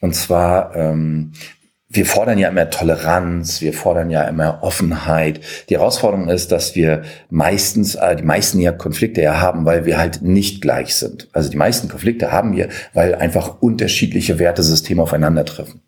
Und 0.00 0.14
zwar, 0.14 0.74
ähm, 0.76 1.32
wir 1.92 2.06
fordern 2.06 2.38
ja 2.38 2.48
immer 2.48 2.70
Toleranz, 2.70 3.60
wir 3.60 3.72
fordern 3.72 4.10
ja 4.10 4.22
immer 4.22 4.62
Offenheit. 4.62 5.40
Die 5.68 5.76
Herausforderung 5.76 6.28
ist, 6.28 6.52
dass 6.52 6.76
wir 6.76 7.02
meistens, 7.30 7.96
äh, 7.96 8.14
die 8.14 8.22
meisten 8.22 8.60
ja 8.60 8.70
Konflikte 8.70 9.20
ja 9.20 9.40
haben, 9.40 9.64
weil 9.66 9.84
wir 9.84 9.98
halt 9.98 10.22
nicht 10.22 10.62
gleich 10.62 10.94
sind. 10.94 11.28
Also 11.32 11.50
die 11.50 11.56
meisten 11.56 11.88
Konflikte 11.88 12.30
haben 12.30 12.56
wir, 12.56 12.68
weil 12.94 13.16
einfach 13.16 13.60
unterschiedliche 13.60 14.38
Wertesysteme 14.38 15.02
aufeinandertreffen. 15.02 15.80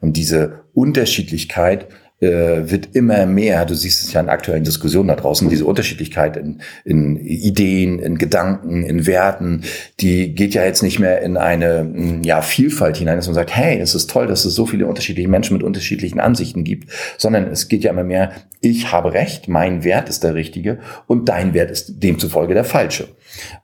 Und 0.00 0.16
diese 0.16 0.64
Unterschiedlichkeit 0.74 1.86
wird 2.26 2.94
immer 2.94 3.26
mehr, 3.26 3.64
du 3.64 3.74
siehst 3.74 4.02
es 4.02 4.12
ja 4.12 4.20
in 4.20 4.28
aktuellen 4.28 4.64
Diskussionen 4.64 5.08
da 5.08 5.16
draußen, 5.16 5.48
diese 5.48 5.64
Unterschiedlichkeit 5.64 6.36
in, 6.36 6.60
in 6.84 7.16
Ideen, 7.16 7.98
in 7.98 8.18
Gedanken, 8.18 8.84
in 8.84 9.06
Werten, 9.06 9.62
die 10.00 10.34
geht 10.34 10.54
ja 10.54 10.64
jetzt 10.64 10.82
nicht 10.82 10.98
mehr 10.98 11.22
in 11.22 11.36
eine 11.36 12.20
ja, 12.22 12.42
Vielfalt 12.42 12.96
hinein, 12.96 13.16
dass 13.16 13.26
man 13.26 13.34
sagt, 13.34 13.54
hey, 13.54 13.78
es 13.78 13.94
ist 13.94 14.10
toll, 14.10 14.26
dass 14.26 14.44
es 14.44 14.54
so 14.54 14.66
viele 14.66 14.86
unterschiedliche 14.86 15.28
Menschen 15.28 15.56
mit 15.56 15.62
unterschiedlichen 15.62 16.20
Ansichten 16.20 16.64
gibt, 16.64 16.90
sondern 17.18 17.48
es 17.48 17.68
geht 17.68 17.84
ja 17.84 17.90
immer 17.90 18.04
mehr, 18.04 18.32
ich 18.60 18.92
habe 18.92 19.12
recht, 19.12 19.48
mein 19.48 19.84
Wert 19.84 20.08
ist 20.08 20.24
der 20.24 20.34
richtige 20.34 20.78
und 21.06 21.28
dein 21.28 21.52
Wert 21.54 21.70
ist 21.70 22.02
demzufolge 22.02 22.54
der 22.54 22.64
falsche. 22.64 23.08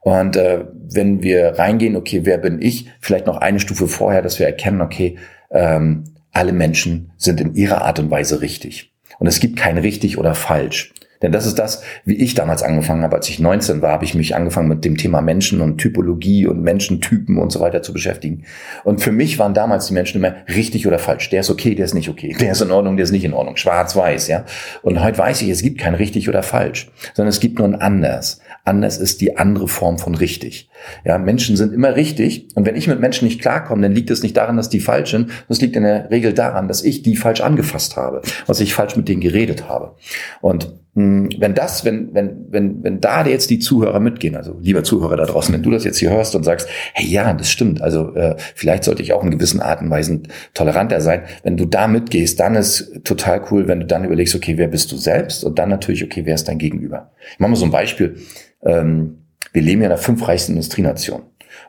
Und 0.01 0.35
äh, 0.35 0.65
wenn 0.73 1.23
wir 1.23 1.57
reingehen, 1.57 1.95
okay, 1.95 2.21
wer 2.23 2.37
bin 2.37 2.61
ich, 2.61 2.87
vielleicht 2.99 3.25
noch 3.25 3.37
eine 3.37 3.59
Stufe 3.59 3.87
vorher, 3.87 4.21
dass 4.21 4.39
wir 4.39 4.45
erkennen, 4.45 4.81
okay, 4.81 5.17
ähm, 5.51 6.03
alle 6.31 6.53
Menschen 6.53 7.11
sind 7.17 7.41
in 7.41 7.55
ihrer 7.55 7.81
Art 7.81 7.99
und 7.99 8.11
Weise 8.11 8.41
richtig. 8.41 8.91
Und 9.19 9.27
es 9.27 9.39
gibt 9.39 9.57
kein 9.57 9.77
richtig 9.77 10.17
oder 10.17 10.33
falsch. 10.33 10.93
Denn 11.21 11.31
das 11.31 11.45
ist 11.45 11.59
das, 11.59 11.83
wie 12.03 12.15
ich 12.15 12.33
damals 12.33 12.63
angefangen 12.63 13.03
habe, 13.03 13.15
als 13.15 13.29
ich 13.29 13.39
19 13.39 13.81
war, 13.81 13.91
habe 13.91 14.05
ich 14.05 14.15
mich 14.15 14.35
angefangen 14.35 14.67
mit 14.67 14.83
dem 14.83 14.97
Thema 14.97 15.21
Menschen 15.21 15.61
und 15.61 15.77
Typologie 15.77 16.47
und 16.47 16.61
Menschentypen 16.61 17.37
und 17.37 17.51
so 17.51 17.59
weiter 17.59 17.81
zu 17.83 17.93
beschäftigen. 17.93 18.45
Und 18.83 19.01
für 19.01 19.11
mich 19.11 19.37
waren 19.37 19.53
damals 19.53 19.87
die 19.87 19.93
Menschen 19.93 20.17
immer 20.17 20.35
richtig 20.47 20.87
oder 20.87 20.97
falsch. 20.97 21.29
Der 21.29 21.41
ist 21.41 21.49
okay, 21.49 21.75
der 21.75 21.85
ist 21.85 21.93
nicht 21.93 22.09
okay. 22.09 22.35
Der 22.39 22.53
ist 22.53 22.61
in 22.61 22.71
Ordnung, 22.71 22.97
der 22.97 23.03
ist 23.03 23.11
nicht 23.11 23.23
in 23.23 23.33
Ordnung. 23.33 23.57
Schwarz, 23.57 23.95
weiß, 23.95 24.27
ja. 24.29 24.45
Und 24.81 25.03
heute 25.03 25.19
weiß 25.19 25.41
ich, 25.43 25.49
es 25.49 25.61
gibt 25.61 25.79
kein 25.79 25.93
richtig 25.93 26.27
oder 26.27 26.41
falsch, 26.41 26.89
sondern 27.13 27.29
es 27.29 27.39
gibt 27.39 27.59
nur 27.59 27.67
ein 27.67 27.75
anders. 27.75 28.41
Anders 28.63 28.97
ist 28.97 29.21
die 29.21 29.37
andere 29.37 29.67
Form 29.67 29.97
von 29.97 30.13
richtig. 30.13 30.69
Ja, 31.03 31.17
Menschen 31.17 31.57
sind 31.57 31.73
immer 31.73 31.95
richtig. 31.95 32.47
Und 32.55 32.65
wenn 32.65 32.75
ich 32.75 32.87
mit 32.87 32.99
Menschen 32.99 33.25
nicht 33.25 33.41
klarkomme, 33.41 33.81
dann 33.81 33.93
liegt 33.93 34.11
es 34.11 34.21
nicht 34.21 34.37
daran, 34.37 34.57
dass 34.57 34.69
die 34.69 34.79
falsch 34.79 35.11
sind. 35.11 35.31
Das 35.47 35.61
liegt 35.61 35.75
in 35.75 35.83
der 35.83 36.11
Regel 36.11 36.33
daran, 36.33 36.67
dass 36.67 36.83
ich 36.83 37.01
die 37.01 37.15
falsch 37.15 37.41
angefasst 37.41 37.97
habe, 37.97 38.21
was 38.45 38.59
ich 38.59 38.73
falsch 38.73 38.95
mit 38.95 39.07
denen 39.07 39.21
geredet 39.21 39.67
habe. 39.67 39.95
Und 40.41 40.73
wenn 40.93 41.53
das, 41.55 41.85
wenn, 41.85 42.13
wenn, 42.13 42.47
wenn, 42.49 42.83
wenn 42.83 42.99
da 42.99 43.25
jetzt 43.25 43.49
die 43.49 43.59
Zuhörer 43.59 44.01
mitgehen, 44.01 44.35
also 44.35 44.57
lieber 44.59 44.83
Zuhörer 44.83 45.15
da 45.15 45.25
draußen, 45.25 45.53
wenn 45.53 45.63
du 45.63 45.71
das 45.71 45.85
jetzt 45.85 45.99
hier 45.99 46.09
hörst 46.09 46.35
und 46.35 46.43
sagst, 46.43 46.67
hey 46.93 47.07
ja, 47.07 47.31
das 47.33 47.49
stimmt, 47.49 47.81
also 47.81 48.13
äh, 48.15 48.35
vielleicht 48.55 48.83
sollte 48.83 49.01
ich 49.01 49.13
auch 49.13 49.23
in 49.23 49.31
gewissen 49.31 49.61
Arten 49.61 49.85
und 49.85 49.91
Weisen 49.91 50.27
toleranter 50.53 50.99
sein, 50.99 51.23
wenn 51.43 51.55
du 51.55 51.65
da 51.65 51.87
mitgehst, 51.87 52.41
dann 52.41 52.55
ist 52.55 53.05
total 53.05 53.41
cool, 53.51 53.69
wenn 53.69 53.79
du 53.79 53.85
dann 53.85 54.03
überlegst, 54.03 54.35
okay, 54.35 54.57
wer 54.57 54.67
bist 54.67 54.91
du 54.91 54.97
selbst 54.97 55.45
und 55.45 55.59
dann 55.59 55.69
natürlich, 55.69 56.03
okay, 56.03 56.23
wer 56.25 56.35
ist 56.35 56.49
dein 56.49 56.57
Gegenüber. 56.57 57.11
Ich 57.31 57.39
mache 57.39 57.51
mal 57.51 57.55
so 57.55 57.65
ein 57.65 57.71
Beispiel. 57.71 58.17
Ähm, 58.61 59.19
wir 59.53 59.61
leben 59.61 59.81
ja 59.81 59.87
in 59.87 59.91
der 59.91 59.97
fünf 59.97 60.27
reichsten 60.27 60.53
Industrienation 60.53 61.21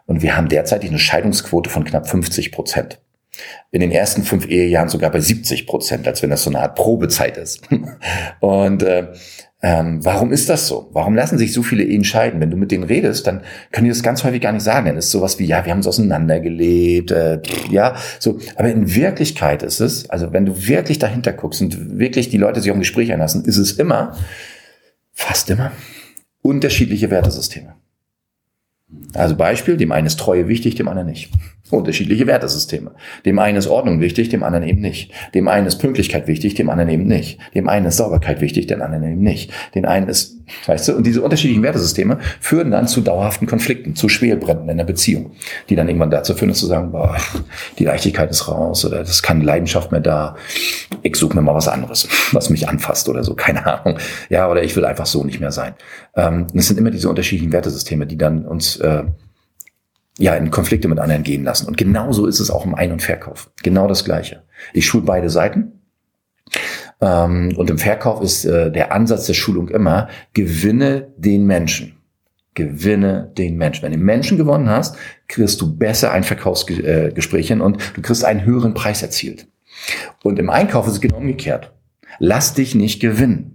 und 0.06 0.22
wir 0.22 0.36
haben 0.36 0.48
derzeitig 0.48 0.90
eine 0.90 0.98
Scheidungsquote 0.98 1.70
von 1.70 1.84
knapp 1.84 2.08
50 2.08 2.50
Prozent 2.50 3.00
in 3.70 3.80
den 3.80 3.90
ersten 3.90 4.22
fünf 4.22 4.46
Ehejahren 4.46 4.88
sogar 4.88 5.10
bei 5.10 5.20
70 5.20 5.66
Prozent, 5.66 6.06
als 6.06 6.22
wenn 6.22 6.30
das 6.30 6.42
so 6.42 6.50
eine 6.50 6.60
Art 6.60 6.74
Probezeit 6.74 7.36
ist. 7.36 7.62
Und 8.40 8.82
äh, 8.82 9.08
ähm, 9.64 10.04
warum 10.04 10.32
ist 10.32 10.48
das 10.48 10.66
so? 10.66 10.90
Warum 10.92 11.14
lassen 11.14 11.38
sich 11.38 11.52
so 11.52 11.62
viele 11.62 11.84
Ehen 11.84 12.02
scheiden? 12.02 12.40
Wenn 12.40 12.50
du 12.50 12.56
mit 12.56 12.72
denen 12.72 12.82
redest, 12.82 13.28
dann 13.28 13.42
können 13.70 13.84
die 13.84 13.90
das 13.90 14.02
ganz 14.02 14.24
häufig 14.24 14.40
gar 14.40 14.50
nicht 14.50 14.64
sagen. 14.64 14.86
Dann 14.86 14.96
ist 14.96 15.12
sowas 15.12 15.38
wie, 15.38 15.46
ja, 15.46 15.64
wir 15.64 15.70
haben 15.70 15.78
es 15.78 15.86
auseinandergelebt, 15.86 17.12
äh, 17.12 17.40
ja, 17.70 17.94
so. 18.18 18.38
Aber 18.56 18.68
in 18.68 18.92
Wirklichkeit 18.92 19.62
ist 19.62 19.80
es, 19.80 20.10
also 20.10 20.32
wenn 20.32 20.46
du 20.46 20.66
wirklich 20.66 20.98
dahinter 20.98 21.32
guckst 21.32 21.62
und 21.62 21.98
wirklich 21.98 22.28
die 22.28 22.38
Leute 22.38 22.60
sich 22.60 22.72
auf 22.72 22.76
ein 22.76 22.80
Gespräch 22.80 23.12
einlassen, 23.12 23.44
ist 23.44 23.58
es 23.58 23.72
immer, 23.72 24.16
fast 25.12 25.48
immer, 25.48 25.70
unterschiedliche 26.42 27.10
Wertesysteme. 27.10 27.76
Also 29.14 29.36
Beispiel, 29.36 29.76
dem 29.76 29.92
einen 29.92 30.08
ist 30.08 30.18
Treue 30.18 30.48
wichtig, 30.48 30.74
dem 30.74 30.88
anderen 30.88 31.08
nicht. 31.08 31.30
Unterschiedliche 31.70 32.26
Wertesysteme. 32.26 32.90
Dem 33.24 33.38
einen 33.38 33.56
ist 33.56 33.66
Ordnung 33.66 34.00
wichtig, 34.00 34.28
dem 34.28 34.42
anderen 34.42 34.66
eben 34.66 34.80
nicht. 34.80 35.10
Dem 35.34 35.48
einen 35.48 35.66
ist 35.66 35.78
Pünktlichkeit 35.78 36.26
wichtig, 36.26 36.54
dem 36.54 36.68
anderen 36.68 36.90
eben 36.90 37.06
nicht. 37.06 37.38
Dem 37.54 37.66
einen 37.68 37.86
ist 37.86 37.96
Sauberkeit 37.96 38.42
wichtig, 38.42 38.66
dem 38.66 38.82
anderen 38.82 39.04
eben 39.04 39.22
nicht. 39.22 39.50
Den 39.74 39.86
einen 39.86 40.08
ist, 40.08 40.36
weißt 40.66 40.88
du, 40.88 40.96
und 40.96 41.06
diese 41.06 41.22
unterschiedlichen 41.22 41.62
Wertesysteme 41.62 42.18
führen 42.40 42.72
dann 42.72 42.88
zu 42.88 43.00
dauerhaften 43.00 43.46
Konflikten, 43.46 43.94
zu 43.94 44.10
Schwelbrennen 44.10 44.68
in 44.68 44.76
der 44.76 44.84
Beziehung, 44.84 45.32
die 45.70 45.76
dann 45.76 45.88
irgendwann 45.88 46.10
dazu 46.10 46.34
führen, 46.34 46.50
dass 46.50 46.58
zu 46.58 46.66
sagen, 46.66 46.92
boah, 46.92 47.16
die 47.78 47.84
Leichtigkeit 47.84 48.30
ist 48.30 48.48
raus 48.48 48.84
oder 48.84 48.98
das 48.98 49.10
ist 49.10 49.22
keine 49.22 49.42
Leidenschaft 49.44 49.92
mehr 49.92 50.00
da. 50.00 50.36
Ich 51.02 51.16
suche 51.16 51.34
mir 51.34 51.42
mal 51.42 51.54
was 51.54 51.68
anderes, 51.68 52.06
was 52.32 52.50
mich 52.50 52.68
anfasst 52.68 53.08
oder 53.08 53.24
so, 53.24 53.34
keine 53.34 53.64
Ahnung. 53.64 53.98
Ja, 54.28 54.50
oder 54.50 54.62
ich 54.62 54.76
will 54.76 54.84
einfach 54.84 55.06
so 55.06 55.24
nicht 55.24 55.40
mehr 55.40 55.52
sein. 55.52 55.72
Ähm, 56.16 56.48
es 56.54 56.68
sind 56.68 56.78
immer 56.78 56.90
diese 56.90 57.08
unterschiedlichen 57.08 57.52
Wertesysteme, 57.52 58.06
die 58.06 58.18
dann 58.18 58.44
uns 58.44 58.76
äh, 58.76 59.04
ja, 60.18 60.34
in 60.34 60.50
Konflikte 60.50 60.88
mit 60.88 60.98
anderen 60.98 61.22
gehen 61.22 61.44
lassen. 61.44 61.66
Und 61.66 61.76
genauso 61.76 62.26
ist 62.26 62.40
es 62.40 62.50
auch 62.50 62.66
im 62.66 62.74
Ein- 62.74 62.92
und 62.92 63.02
Verkauf. 63.02 63.50
Genau 63.62 63.88
das 63.88 64.04
Gleiche. 64.04 64.42
Ich 64.72 64.86
schule 64.86 65.04
beide 65.04 65.30
Seiten. 65.30 65.80
Ähm, 67.00 67.54
und 67.56 67.70
im 67.70 67.78
Verkauf 67.78 68.22
ist 68.22 68.44
äh, 68.44 68.70
der 68.70 68.92
Ansatz 68.92 69.26
der 69.26 69.34
Schulung 69.34 69.68
immer, 69.68 70.08
gewinne 70.34 71.12
den 71.16 71.46
Menschen. 71.46 71.96
Gewinne 72.54 73.32
den 73.36 73.56
Menschen. 73.56 73.82
Wenn 73.82 73.92
du 73.92 73.98
den 73.98 74.04
Menschen 74.04 74.36
gewonnen 74.36 74.68
hast, 74.68 74.96
kriegst 75.26 75.60
du 75.60 75.76
besser 75.76 76.12
ein 76.12 76.24
Verkaufsgespräch 76.24 77.48
hin 77.48 77.62
und 77.62 77.78
du 77.96 78.02
kriegst 78.02 78.24
einen 78.24 78.44
höheren 78.44 78.74
Preis 78.74 79.02
erzielt. 79.02 79.48
Und 80.22 80.38
im 80.38 80.50
Einkauf 80.50 80.86
ist 80.86 80.94
es 80.94 81.00
genau 81.00 81.16
umgekehrt. 81.16 81.72
Lass 82.18 82.52
dich 82.52 82.74
nicht 82.74 83.00
gewinnen. 83.00 83.51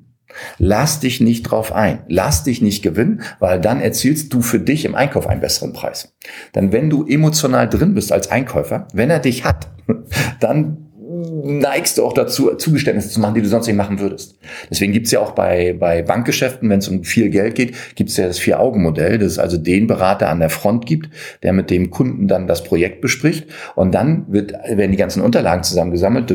Lass 0.57 0.99
dich 0.99 1.21
nicht 1.21 1.43
drauf 1.43 1.71
ein. 1.71 1.99
Lass 2.07 2.43
dich 2.43 2.61
nicht 2.61 2.83
gewinnen, 2.83 3.21
weil 3.39 3.59
dann 3.61 3.79
erzielst 3.79 4.33
du 4.33 4.41
für 4.41 4.59
dich 4.59 4.85
im 4.85 4.95
Einkauf 4.95 5.27
einen 5.27 5.41
besseren 5.41 5.73
Preis. 5.73 6.13
Dann, 6.53 6.71
wenn 6.71 6.89
du 6.89 7.05
emotional 7.05 7.69
drin 7.69 7.93
bist 7.93 8.11
als 8.11 8.29
Einkäufer, 8.29 8.87
wenn 8.93 9.09
er 9.09 9.19
dich 9.19 9.45
hat, 9.45 9.67
dann 10.39 10.86
neigst 11.43 11.97
du 11.97 12.05
auch 12.05 12.13
dazu, 12.13 12.55
Zugeständnisse 12.55 13.09
zu 13.09 13.19
machen, 13.19 13.35
die 13.35 13.41
du 13.41 13.47
sonst 13.47 13.67
nicht 13.67 13.75
machen 13.75 13.99
würdest. 13.99 14.35
Deswegen 14.69 14.93
gibt's 14.93 15.11
ja 15.11 15.19
auch 15.19 15.31
bei, 15.31 15.75
bei 15.77 16.01
Bankgeschäften, 16.01 16.69
wenn 16.69 16.79
es 16.79 16.87
um 16.87 17.03
viel 17.03 17.29
Geld 17.29 17.55
geht, 17.55 17.75
gibt's 17.95 18.17
ja 18.17 18.27
das 18.27 18.39
Vier-Augen-Modell, 18.39 19.17
das 19.17 19.33
es 19.33 19.39
also 19.39 19.57
den 19.57 19.87
Berater 19.87 20.29
an 20.29 20.39
der 20.39 20.49
Front 20.49 20.85
gibt, 20.85 21.09
der 21.43 21.53
mit 21.53 21.69
dem 21.69 21.91
Kunden 21.91 22.27
dann 22.27 22.47
das 22.47 22.63
Projekt 22.63 23.01
bespricht 23.01 23.47
und 23.75 23.93
dann 23.93 24.25
wird, 24.29 24.51
werden 24.51 24.91
die 24.91 24.97
ganzen 24.97 25.21
Unterlagen 25.21 25.63
zusammengesammelt, 25.63 26.27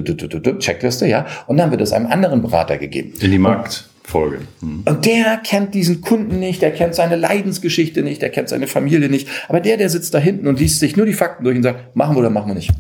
Checkliste, 0.61 1.07
ja, 1.07 1.27
und 1.47 1.57
dann 1.57 1.71
wird 1.71 1.81
es 1.81 1.93
einem 1.93 2.07
anderen 2.07 2.43
Berater 2.43 2.79
gegeben. 2.79 3.15
In 3.21 3.31
die 3.31 3.39
Markt. 3.39 3.89
Folge. 4.05 4.41
Mhm. 4.61 4.83
Und 4.85 5.07
der 5.07 5.39
kennt 5.45 5.75
diesen 5.75 6.01
Kunden 6.01 6.41
nicht, 6.41 6.61
der 6.61 6.73
kennt 6.73 6.95
seine 6.95 7.17
Leidensgeschichte 7.17 8.03
nicht, 8.03 8.21
der 8.21 8.31
kennt 8.31 8.49
seine 8.49 8.67
Familie 8.67 9.09
nicht. 9.09 9.29
Aber 9.49 9.61
der, 9.61 9.77
der 9.77 9.89
sitzt 9.89 10.13
da 10.13 10.19
hinten 10.19 10.49
und 10.49 10.59
liest 10.59 10.81
sich 10.81 10.97
nur 10.97 11.07
die 11.07 11.13
Fakten 11.13 11.45
durch 11.45 11.57
und 11.57 11.63
sagt, 11.63 11.95
machen 11.95 12.17
wir 12.17 12.21
oder 12.21 12.31
machen 12.31 12.49
wir 12.49 12.55
nicht 12.55 12.73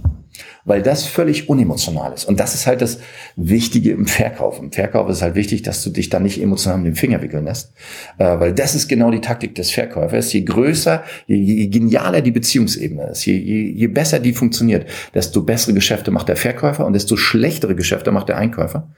weil 0.64 0.82
das 0.82 1.04
völlig 1.04 1.48
unemotional 1.48 2.12
ist. 2.12 2.24
Und 2.24 2.38
das 2.38 2.54
ist 2.54 2.66
halt 2.66 2.80
das 2.82 2.98
Wichtige 3.36 3.90
im 3.90 4.06
Verkauf. 4.06 4.58
Im 4.60 4.70
Verkauf 4.70 5.08
ist 5.08 5.22
halt 5.22 5.34
wichtig, 5.34 5.62
dass 5.62 5.82
du 5.82 5.90
dich 5.90 6.08
da 6.08 6.20
nicht 6.20 6.40
emotional 6.40 6.78
mit 6.78 6.86
dem 6.86 6.96
Finger 6.96 7.22
wickeln 7.22 7.44
lässt, 7.44 7.72
äh, 8.18 8.24
weil 8.24 8.52
das 8.52 8.74
ist 8.74 8.88
genau 8.88 9.10
die 9.10 9.20
Taktik 9.20 9.54
des 9.54 9.70
Verkäufers. 9.70 10.32
Je 10.32 10.42
größer, 10.42 11.02
je, 11.26 11.36
je 11.36 11.68
genialer 11.68 12.20
die 12.20 12.30
Beziehungsebene 12.30 13.10
ist, 13.10 13.24
je, 13.24 13.34
je, 13.34 13.72
je 13.72 13.86
besser 13.88 14.20
die 14.20 14.32
funktioniert, 14.32 14.86
desto 15.14 15.42
bessere 15.42 15.74
Geschäfte 15.74 16.10
macht 16.10 16.28
der 16.28 16.36
Verkäufer 16.36 16.86
und 16.86 16.92
desto 16.92 17.16
schlechtere 17.16 17.74
Geschäfte 17.74 18.12
macht 18.12 18.28
der 18.28 18.36
Einkäufer. 18.36 18.88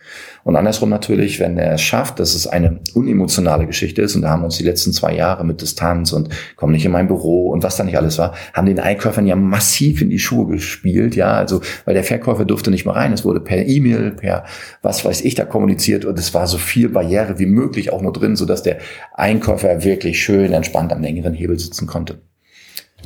Und 0.44 0.56
andersrum 0.56 0.90
natürlich, 0.90 1.40
wenn 1.40 1.56
er 1.56 1.74
es 1.74 1.82
schafft, 1.82 2.18
dass 2.20 2.34
es 2.34 2.46
eine 2.46 2.80
unemotionale 2.94 3.66
Geschichte 3.66 4.02
ist, 4.02 4.14
und 4.14 4.22
da 4.22 4.30
haben 4.30 4.44
uns 4.44 4.58
die 4.58 4.64
letzten 4.64 4.92
zwei 4.92 5.14
Jahre 5.14 5.44
mit 5.44 5.62
Distanz 5.62 6.12
und 6.12 6.28
komm 6.56 6.72
nicht 6.72 6.84
in 6.84 6.92
mein 6.92 7.06
Büro 7.06 7.50
und 7.50 7.62
was 7.62 7.76
da 7.76 7.84
nicht 7.84 7.96
alles 7.96 8.18
war, 8.18 8.34
haben 8.52 8.66
den 8.66 8.78
Einkäufern 8.78 9.26
ja 9.26 9.36
massiv 9.36 10.02
in 10.02 10.10
die 10.10 10.18
Schuhe 10.18 10.46
gespielt, 10.46 11.16
ja, 11.16 11.32
also 11.32 11.53
weil 11.84 11.94
der 11.94 12.04
Verkäufer 12.04 12.44
durfte 12.44 12.70
nicht 12.70 12.84
mehr 12.84 12.94
rein. 12.94 13.12
Es 13.12 13.24
wurde 13.24 13.40
per 13.40 13.66
E-Mail, 13.66 14.12
per 14.12 14.44
was 14.82 15.04
weiß 15.04 15.22
ich 15.22 15.34
da 15.34 15.44
kommuniziert 15.44 16.04
und 16.04 16.18
es 16.18 16.34
war 16.34 16.46
so 16.46 16.58
viel 16.58 16.88
Barriere 16.88 17.38
wie 17.38 17.46
möglich 17.46 17.92
auch 17.92 18.02
nur 18.02 18.12
drin, 18.12 18.36
sodass 18.36 18.62
der 18.62 18.78
Einkäufer 19.14 19.84
wirklich 19.84 20.22
schön 20.22 20.52
entspannt 20.52 20.92
am 20.92 21.02
längeren 21.02 21.34
Hebel 21.34 21.58
sitzen 21.58 21.86
konnte. 21.86 22.20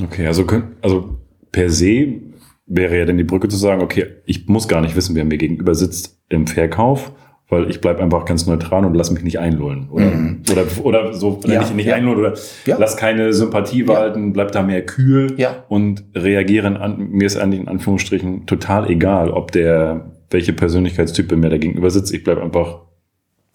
Okay, 0.03 0.27
also, 0.27 0.47
also 0.83 1.19
per 1.51 1.71
se 1.71 2.21
wäre 2.67 2.99
ja 2.99 3.05
dann 3.05 3.19
die 3.19 3.25
Brücke 3.25 3.49
zu 3.49 3.57
sagen, 3.57 3.83
okay, 3.83 4.07
ich 4.27 4.47
muss 4.47 4.69
gar 4.69 4.81
nicht 4.81 4.95
wissen, 4.95 5.17
wer 5.17 5.25
mir 5.25 5.39
gegenüber 5.39 5.75
sitzt 5.75 6.19
im 6.29 6.47
Verkauf, 6.47 7.13
weil 7.49 7.71
ich 7.71 7.81
bleibe 7.81 8.03
einfach 8.03 8.27
ganz 8.27 8.47
neutral 8.47 8.85
und 8.85 8.95
lass 8.95 9.11
mich 9.11 9.23
nicht 9.23 9.39
einlullen. 9.39 9.89
Oder, 9.91 10.05
mhm. 10.05 10.43
oder, 10.51 10.65
oder 10.83 11.15
so, 11.15 11.41
ja, 11.47 11.61
nicht, 11.61 11.75
nicht 11.75 11.87
ja. 11.87 11.95
einlullen 11.95 12.19
oder 12.19 12.35
ja. 12.67 12.77
lass 12.79 12.97
keine 12.97 13.33
Sympathie 13.33 13.89
walten, 13.89 14.33
bleib 14.35 14.53
da 14.53 14.63
mehr 14.63 14.85
kühl 14.85 15.35
ja. 15.39 15.65
und 15.69 16.05
reagieren 16.15 16.77
an, 16.77 16.99
mir 17.11 17.27
ist 17.27 17.39
eigentlich 17.39 17.61
in 17.61 17.69
Anführungsstrichen 17.69 18.47
total 18.47 18.91
egal, 18.91 19.31
ob 19.31 19.53
der, 19.53 20.11
welche 20.31 20.53
Persönlichkeitstyp 20.53 21.35
mir 21.37 21.49
da 21.49 21.57
gegenüber 21.57 21.91
sitzt, 21.91 22.13
ich 22.13 22.23
bleib 22.23 22.39
einfach. 22.39 22.83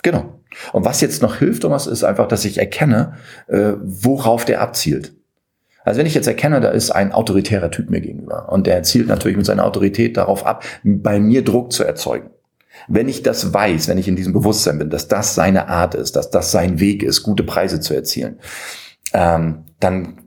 Genau. 0.01 0.39
Und 0.71 0.85
was 0.85 1.01
jetzt 1.01 1.21
noch 1.21 1.38
hilft, 1.38 1.62
Thomas, 1.62 1.88
ist 1.88 2.03
einfach, 2.03 2.27
dass 2.27 2.45
ich 2.45 2.57
erkenne, 2.57 3.13
äh, 3.47 3.73
worauf 3.83 4.45
der 4.45 4.62
abzielt. 4.62 5.13
Also 5.83 6.00
wenn 6.00 6.05
ich 6.07 6.13
jetzt 6.15 6.27
erkenne, 6.27 6.62
da 6.62 6.69
ist 6.69 6.91
ein 6.91 7.12
autoritärer 7.12 7.69
Typ 7.69 7.89
mir 7.89 8.01
gegenüber 8.01 8.50
und 8.51 8.67
der 8.67 8.83
zielt 8.83 9.07
natürlich 9.07 9.38
mit 9.38 9.45
seiner 9.45 9.65
Autorität 9.65 10.17
darauf 10.17 10.45
ab, 10.45 10.63
bei 10.83 11.19
mir 11.19 11.43
Druck 11.43 11.71
zu 11.71 11.83
erzeugen 11.83 12.29
wenn 12.87 13.09
ich 13.09 13.23
das 13.23 13.53
weiß, 13.53 13.87
wenn 13.87 13.97
ich 13.97 14.07
in 14.07 14.15
diesem 14.15 14.33
Bewusstsein 14.33 14.79
bin, 14.79 14.89
dass 14.89 15.07
das 15.07 15.35
seine 15.35 15.69
Art 15.69 15.95
ist, 15.95 16.15
dass 16.15 16.29
das 16.29 16.51
sein 16.51 16.79
Weg 16.79 17.03
ist, 17.03 17.23
gute 17.23 17.43
Preise 17.43 17.79
zu 17.79 17.93
erzielen, 17.93 18.39
ähm, 19.13 19.65
dann 19.79 20.19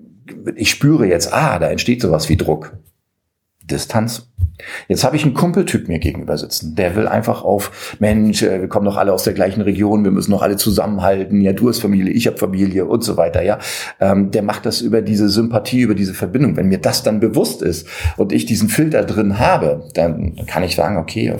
ich 0.56 0.70
spüre 0.70 1.06
jetzt, 1.06 1.32
ah, 1.32 1.58
da 1.58 1.68
entsteht 1.68 2.02
sowas 2.02 2.28
wie 2.28 2.36
Druck. 2.36 2.76
Distanz. 3.70 4.30
Jetzt 4.88 5.04
habe 5.04 5.16
ich 5.16 5.24
einen 5.24 5.34
Kumpeltyp 5.34 5.88
mir 5.88 5.98
gegenüber 5.98 6.38
sitzen. 6.38 6.76
Der 6.76 6.94
will 6.94 7.08
einfach 7.08 7.42
auf, 7.42 7.96
Mensch, 7.98 8.42
äh, 8.42 8.60
wir 8.60 8.68
kommen 8.68 8.86
doch 8.86 8.96
alle 8.96 9.12
aus 9.12 9.24
der 9.24 9.34
gleichen 9.34 9.60
Region, 9.60 10.04
wir 10.04 10.12
müssen 10.12 10.30
doch 10.30 10.42
alle 10.42 10.56
zusammenhalten. 10.56 11.40
Ja, 11.40 11.52
du 11.52 11.68
hast 11.68 11.80
Familie, 11.80 12.12
ich 12.12 12.26
habe 12.26 12.36
Familie 12.36 12.86
und 12.86 13.02
so 13.02 13.16
weiter. 13.16 13.42
Ja, 13.42 13.58
ähm, 14.00 14.30
der 14.30 14.42
macht 14.42 14.66
das 14.66 14.80
über 14.80 15.02
diese 15.02 15.28
Sympathie, 15.28 15.80
über 15.80 15.94
diese 15.94 16.14
Verbindung. 16.14 16.56
Wenn 16.56 16.68
mir 16.68 16.78
das 16.78 17.02
dann 17.02 17.18
bewusst 17.18 17.60
ist 17.60 17.88
und 18.16 18.32
ich 18.32 18.46
diesen 18.46 18.68
Filter 18.68 19.04
drin 19.04 19.38
habe, 19.38 19.88
dann 19.94 20.36
kann 20.46 20.62
ich 20.62 20.76
sagen, 20.76 20.96
okay, 20.96 21.34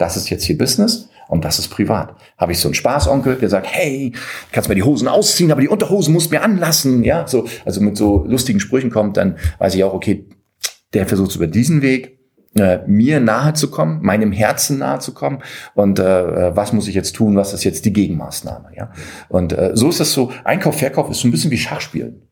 das 0.00 0.16
ist 0.16 0.30
jetzt 0.30 0.44
hier 0.44 0.56
Business 0.56 1.08
und 1.28 1.44
das 1.44 1.58
ist 1.58 1.68
privat. 1.68 2.14
Habe 2.38 2.52
ich 2.52 2.58
so 2.58 2.68
einen 2.68 2.74
Spaßonkel, 2.74 3.36
der 3.36 3.48
sagt, 3.50 3.66
hey, 3.70 4.12
kannst 4.50 4.68
mir 4.68 4.74
die 4.74 4.82
Hosen 4.82 5.08
ausziehen, 5.08 5.52
aber 5.52 5.60
die 5.60 5.68
Unterhosen 5.68 6.14
musst 6.14 6.30
mir 6.30 6.42
anlassen, 6.42 7.04
ja, 7.04 7.26
so, 7.26 7.46
also 7.64 7.80
mit 7.80 7.96
so 7.96 8.24
lustigen 8.26 8.60
Sprüchen 8.60 8.90
kommt, 8.90 9.16
dann 9.16 9.36
weiß 9.58 9.74
ich 9.74 9.84
auch, 9.84 9.92
okay, 9.92 10.26
der 10.94 11.06
versucht 11.06 11.36
über 11.36 11.46
diesen 11.46 11.82
Weg 11.82 12.18
äh, 12.56 12.78
mir 12.86 13.20
nahe 13.20 13.52
zu 13.52 13.70
kommen, 13.70 14.02
meinem 14.02 14.32
Herzen 14.32 14.78
nahe 14.78 14.98
zu 14.98 15.12
kommen 15.12 15.40
und 15.74 15.98
äh, 15.98 16.56
was 16.56 16.72
muss 16.72 16.88
ich 16.88 16.94
jetzt 16.94 17.14
tun, 17.14 17.36
was 17.36 17.52
ist 17.52 17.62
jetzt 17.62 17.84
die 17.84 17.92
Gegenmaßnahme, 17.92 18.70
ja? 18.76 18.90
Und 19.28 19.52
äh, 19.52 19.72
so 19.74 19.88
ist 19.90 20.00
das 20.00 20.12
so, 20.12 20.32
Einkauf, 20.44 20.78
Verkauf 20.78 21.10
ist 21.10 21.20
so 21.20 21.28
ein 21.28 21.30
bisschen 21.30 21.50
wie 21.50 21.58
Schachspielen. 21.58 22.22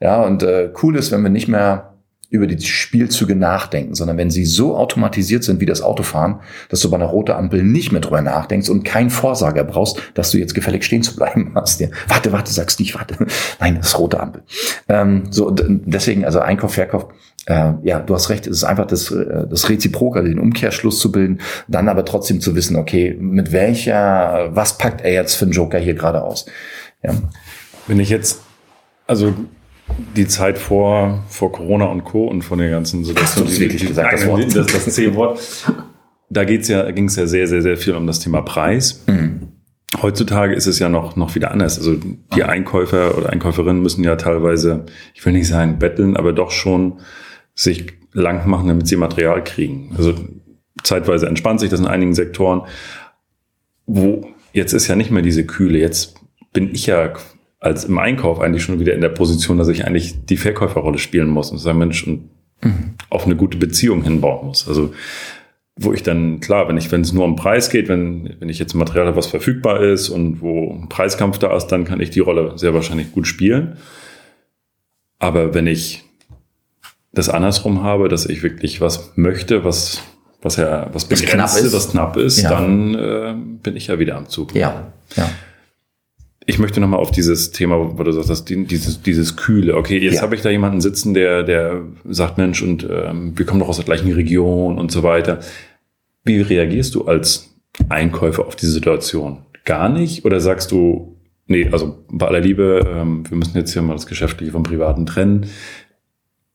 Ja, 0.00 0.22
und 0.22 0.44
äh, 0.44 0.72
cool 0.82 0.96
ist, 0.96 1.10
wenn 1.10 1.22
wir 1.22 1.30
nicht 1.30 1.48
mehr 1.48 1.97
über 2.30 2.46
die 2.46 2.60
Spielzüge 2.60 3.34
nachdenken, 3.34 3.94
sondern 3.94 4.18
wenn 4.18 4.30
sie 4.30 4.44
so 4.44 4.76
automatisiert 4.76 5.44
sind 5.44 5.60
wie 5.60 5.66
das 5.66 5.80
Autofahren, 5.80 6.40
dass 6.68 6.80
du 6.80 6.90
bei 6.90 6.96
einer 6.96 7.06
roten 7.06 7.32
Ampel 7.32 7.62
nicht 7.62 7.90
mehr 7.90 8.02
drüber 8.02 8.20
nachdenkst 8.20 8.68
und 8.68 8.84
keinen 8.84 9.08
Vorsager 9.08 9.64
brauchst, 9.64 10.02
dass 10.12 10.30
du 10.30 10.38
jetzt 10.38 10.54
gefällig 10.54 10.84
stehen 10.84 11.02
zu 11.02 11.16
bleiben 11.16 11.52
hast. 11.54 11.80
Ja, 11.80 11.88
warte, 12.06 12.30
warte, 12.32 12.52
sagst 12.52 12.80
nicht, 12.80 12.94
warte. 12.94 13.16
Nein, 13.60 13.76
das 13.76 13.88
ist 13.88 13.98
rote 13.98 14.20
Ampel. 14.20 14.42
Ähm, 14.88 15.24
so 15.30 15.50
deswegen, 15.50 16.26
also 16.26 16.40
Einkauf, 16.40 16.74
Verkauf, 16.74 17.06
äh, 17.46 17.72
ja, 17.82 17.98
du 18.00 18.14
hast 18.14 18.28
recht, 18.28 18.46
es 18.46 18.58
ist 18.58 18.64
einfach 18.64 18.86
das, 18.86 19.10
äh, 19.10 19.46
das 19.48 19.70
Reziproke, 19.70 20.22
den 20.22 20.38
Umkehrschluss 20.38 21.00
zu 21.00 21.10
bilden, 21.10 21.40
dann 21.66 21.88
aber 21.88 22.04
trotzdem 22.04 22.42
zu 22.42 22.54
wissen, 22.54 22.76
okay, 22.76 23.16
mit 23.18 23.52
welcher, 23.52 24.50
was 24.50 24.76
packt 24.76 25.00
er 25.00 25.12
jetzt 25.12 25.34
für 25.34 25.46
einen 25.46 25.52
Joker 25.52 25.78
hier 25.78 25.94
gerade 25.94 26.22
aus? 26.22 26.44
Ja. 27.02 27.14
Wenn 27.86 28.00
ich 28.00 28.10
jetzt, 28.10 28.42
also 29.06 29.34
die 30.16 30.26
Zeit 30.26 30.58
vor, 30.58 31.24
vor 31.28 31.52
Corona 31.52 31.86
und 31.86 32.04
Co. 32.04 32.26
und 32.26 32.42
von 32.42 32.58
der 32.58 32.70
ganzen 32.70 33.04
Situation. 33.04 33.46
Hast 33.46 33.56
du 33.56 33.60
wirklich 33.60 33.86
gesagt, 33.86 34.12
das 34.12 34.26
Wort? 34.26 34.54
Das, 34.54 34.66
das 34.66 34.84
C-Wort. 34.94 35.40
Da 36.30 36.44
geht's 36.44 36.68
ja, 36.68 36.90
ging 36.90 37.06
es 37.06 37.16
ja 37.16 37.26
sehr, 37.26 37.46
sehr, 37.46 37.62
sehr 37.62 37.76
viel 37.76 37.94
um 37.94 38.06
das 38.06 38.20
Thema 38.20 38.42
Preis. 38.42 39.04
Mhm. 39.06 39.48
Heutzutage 40.02 40.54
ist 40.54 40.66
es 40.66 40.78
ja 40.78 40.90
noch, 40.90 41.16
noch 41.16 41.34
wieder 41.34 41.50
anders. 41.50 41.78
Also 41.78 41.96
die 42.34 42.44
Einkäufer 42.44 43.16
oder 43.16 43.30
Einkäuferinnen 43.30 43.82
müssen 43.82 44.04
ja 44.04 44.16
teilweise, 44.16 44.84
ich 45.14 45.24
will 45.24 45.32
nicht 45.32 45.48
sagen 45.48 45.78
betteln, 45.78 46.16
aber 46.16 46.34
doch 46.34 46.50
schon 46.50 47.00
sich 47.54 47.86
lang 48.12 48.46
machen, 48.48 48.68
damit 48.68 48.86
sie 48.86 48.96
Material 48.96 49.42
kriegen. 49.42 49.94
Also 49.96 50.14
zeitweise 50.82 51.26
entspannt 51.26 51.60
sich 51.60 51.70
das 51.70 51.80
in 51.80 51.86
einigen 51.86 52.14
Sektoren. 52.14 52.62
Wo 53.86 54.28
jetzt 54.52 54.74
ist 54.74 54.88
ja 54.88 54.96
nicht 54.96 55.10
mehr 55.10 55.22
diese 55.22 55.46
Kühle. 55.46 55.78
Jetzt 55.78 56.20
bin 56.52 56.74
ich 56.74 56.86
ja 56.86 57.14
als 57.60 57.84
im 57.84 57.98
Einkauf 57.98 58.40
eigentlich 58.40 58.62
schon 58.62 58.80
wieder 58.80 58.94
in 58.94 59.00
der 59.00 59.08
Position, 59.08 59.58
dass 59.58 59.68
ich 59.68 59.86
eigentlich 59.86 60.24
die 60.26 60.36
Verkäuferrolle 60.36 60.98
spielen 60.98 61.28
muss 61.28 61.50
und 61.50 61.58
sagen, 61.58 61.78
Mensch, 61.78 62.06
und 62.06 62.30
mhm. 62.62 62.94
auf 63.10 63.24
eine 63.24 63.36
gute 63.36 63.58
Beziehung 63.58 64.02
hinbauen 64.02 64.46
muss. 64.46 64.68
Also 64.68 64.92
wo 65.80 65.92
ich 65.92 66.02
dann, 66.02 66.40
klar, 66.40 66.68
wenn 66.68 66.76
ich, 66.76 66.90
wenn 66.90 67.02
es 67.02 67.12
nur 67.12 67.24
um 67.24 67.36
Preis 67.36 67.70
geht, 67.70 67.88
wenn, 67.88 68.34
wenn 68.40 68.48
ich 68.48 68.58
jetzt 68.58 68.74
Material 68.74 69.06
habe, 69.06 69.16
was 69.16 69.28
verfügbar 69.28 69.80
ist 69.80 70.08
und 70.08 70.40
wo 70.40 70.72
ein 70.72 70.88
Preiskampf 70.88 71.38
da 71.38 71.56
ist, 71.56 71.68
dann 71.68 71.84
kann 71.84 72.00
ich 72.00 72.10
die 72.10 72.18
Rolle 72.20 72.52
sehr 72.56 72.74
wahrscheinlich 72.74 73.12
gut 73.12 73.28
spielen. 73.28 73.76
Aber 75.20 75.54
wenn 75.54 75.68
ich 75.68 76.04
das 77.12 77.28
andersrum 77.28 77.82
habe, 77.82 78.08
dass 78.08 78.26
ich 78.26 78.42
wirklich 78.42 78.80
was 78.80 79.12
möchte, 79.16 79.64
was, 79.64 80.02
was 80.42 80.56
ja, 80.56 80.90
was 80.92 81.04
begrenzt 81.04 81.60
ist, 81.60 81.72
was 81.72 81.90
knapp 81.90 82.16
ist, 82.16 82.42
ja. 82.42 82.50
dann 82.50 82.94
äh, 82.94 83.34
bin 83.62 83.76
ich 83.76 83.86
ja 83.86 83.98
wieder 84.00 84.16
am 84.16 84.28
Zug. 84.28 84.54
Ja, 84.54 84.92
ja. 85.14 85.30
Ich 86.50 86.58
möchte 86.58 86.80
nochmal 86.80 86.98
auf 86.98 87.10
dieses 87.10 87.50
Thema, 87.50 87.98
wo 87.98 88.02
du 88.02 88.10
sagst, 88.10 88.48
dieses, 88.48 89.02
dieses 89.02 89.36
Kühle. 89.36 89.76
Okay, 89.76 89.98
jetzt 89.98 90.14
ja. 90.14 90.22
habe 90.22 90.34
ich 90.34 90.40
da 90.40 90.48
jemanden 90.48 90.80
sitzen, 90.80 91.12
der, 91.12 91.42
der 91.42 91.82
sagt, 92.08 92.38
Mensch, 92.38 92.62
und 92.62 92.88
ähm, 92.90 93.36
wir 93.36 93.44
kommen 93.44 93.60
doch 93.60 93.68
aus 93.68 93.76
der 93.76 93.84
gleichen 93.84 94.10
Region 94.12 94.78
und 94.78 94.90
so 94.90 95.02
weiter. 95.02 95.40
Wie 96.24 96.40
reagierst 96.40 96.94
du 96.94 97.04
als 97.04 97.54
Einkäufer 97.90 98.46
auf 98.46 98.56
diese 98.56 98.72
Situation? 98.72 99.40
Gar 99.66 99.90
nicht? 99.90 100.24
Oder 100.24 100.40
sagst 100.40 100.72
du, 100.72 101.18
nee, 101.48 101.68
also 101.70 102.02
bei 102.10 102.26
aller 102.26 102.40
Liebe, 102.40 102.80
ähm, 102.96 103.24
wir 103.28 103.36
müssen 103.36 103.58
jetzt 103.58 103.74
hier 103.74 103.82
mal 103.82 103.92
das 103.92 104.06
Geschäftliche 104.06 104.52
vom 104.52 104.62
Privaten 104.62 105.04
trennen. 105.04 105.50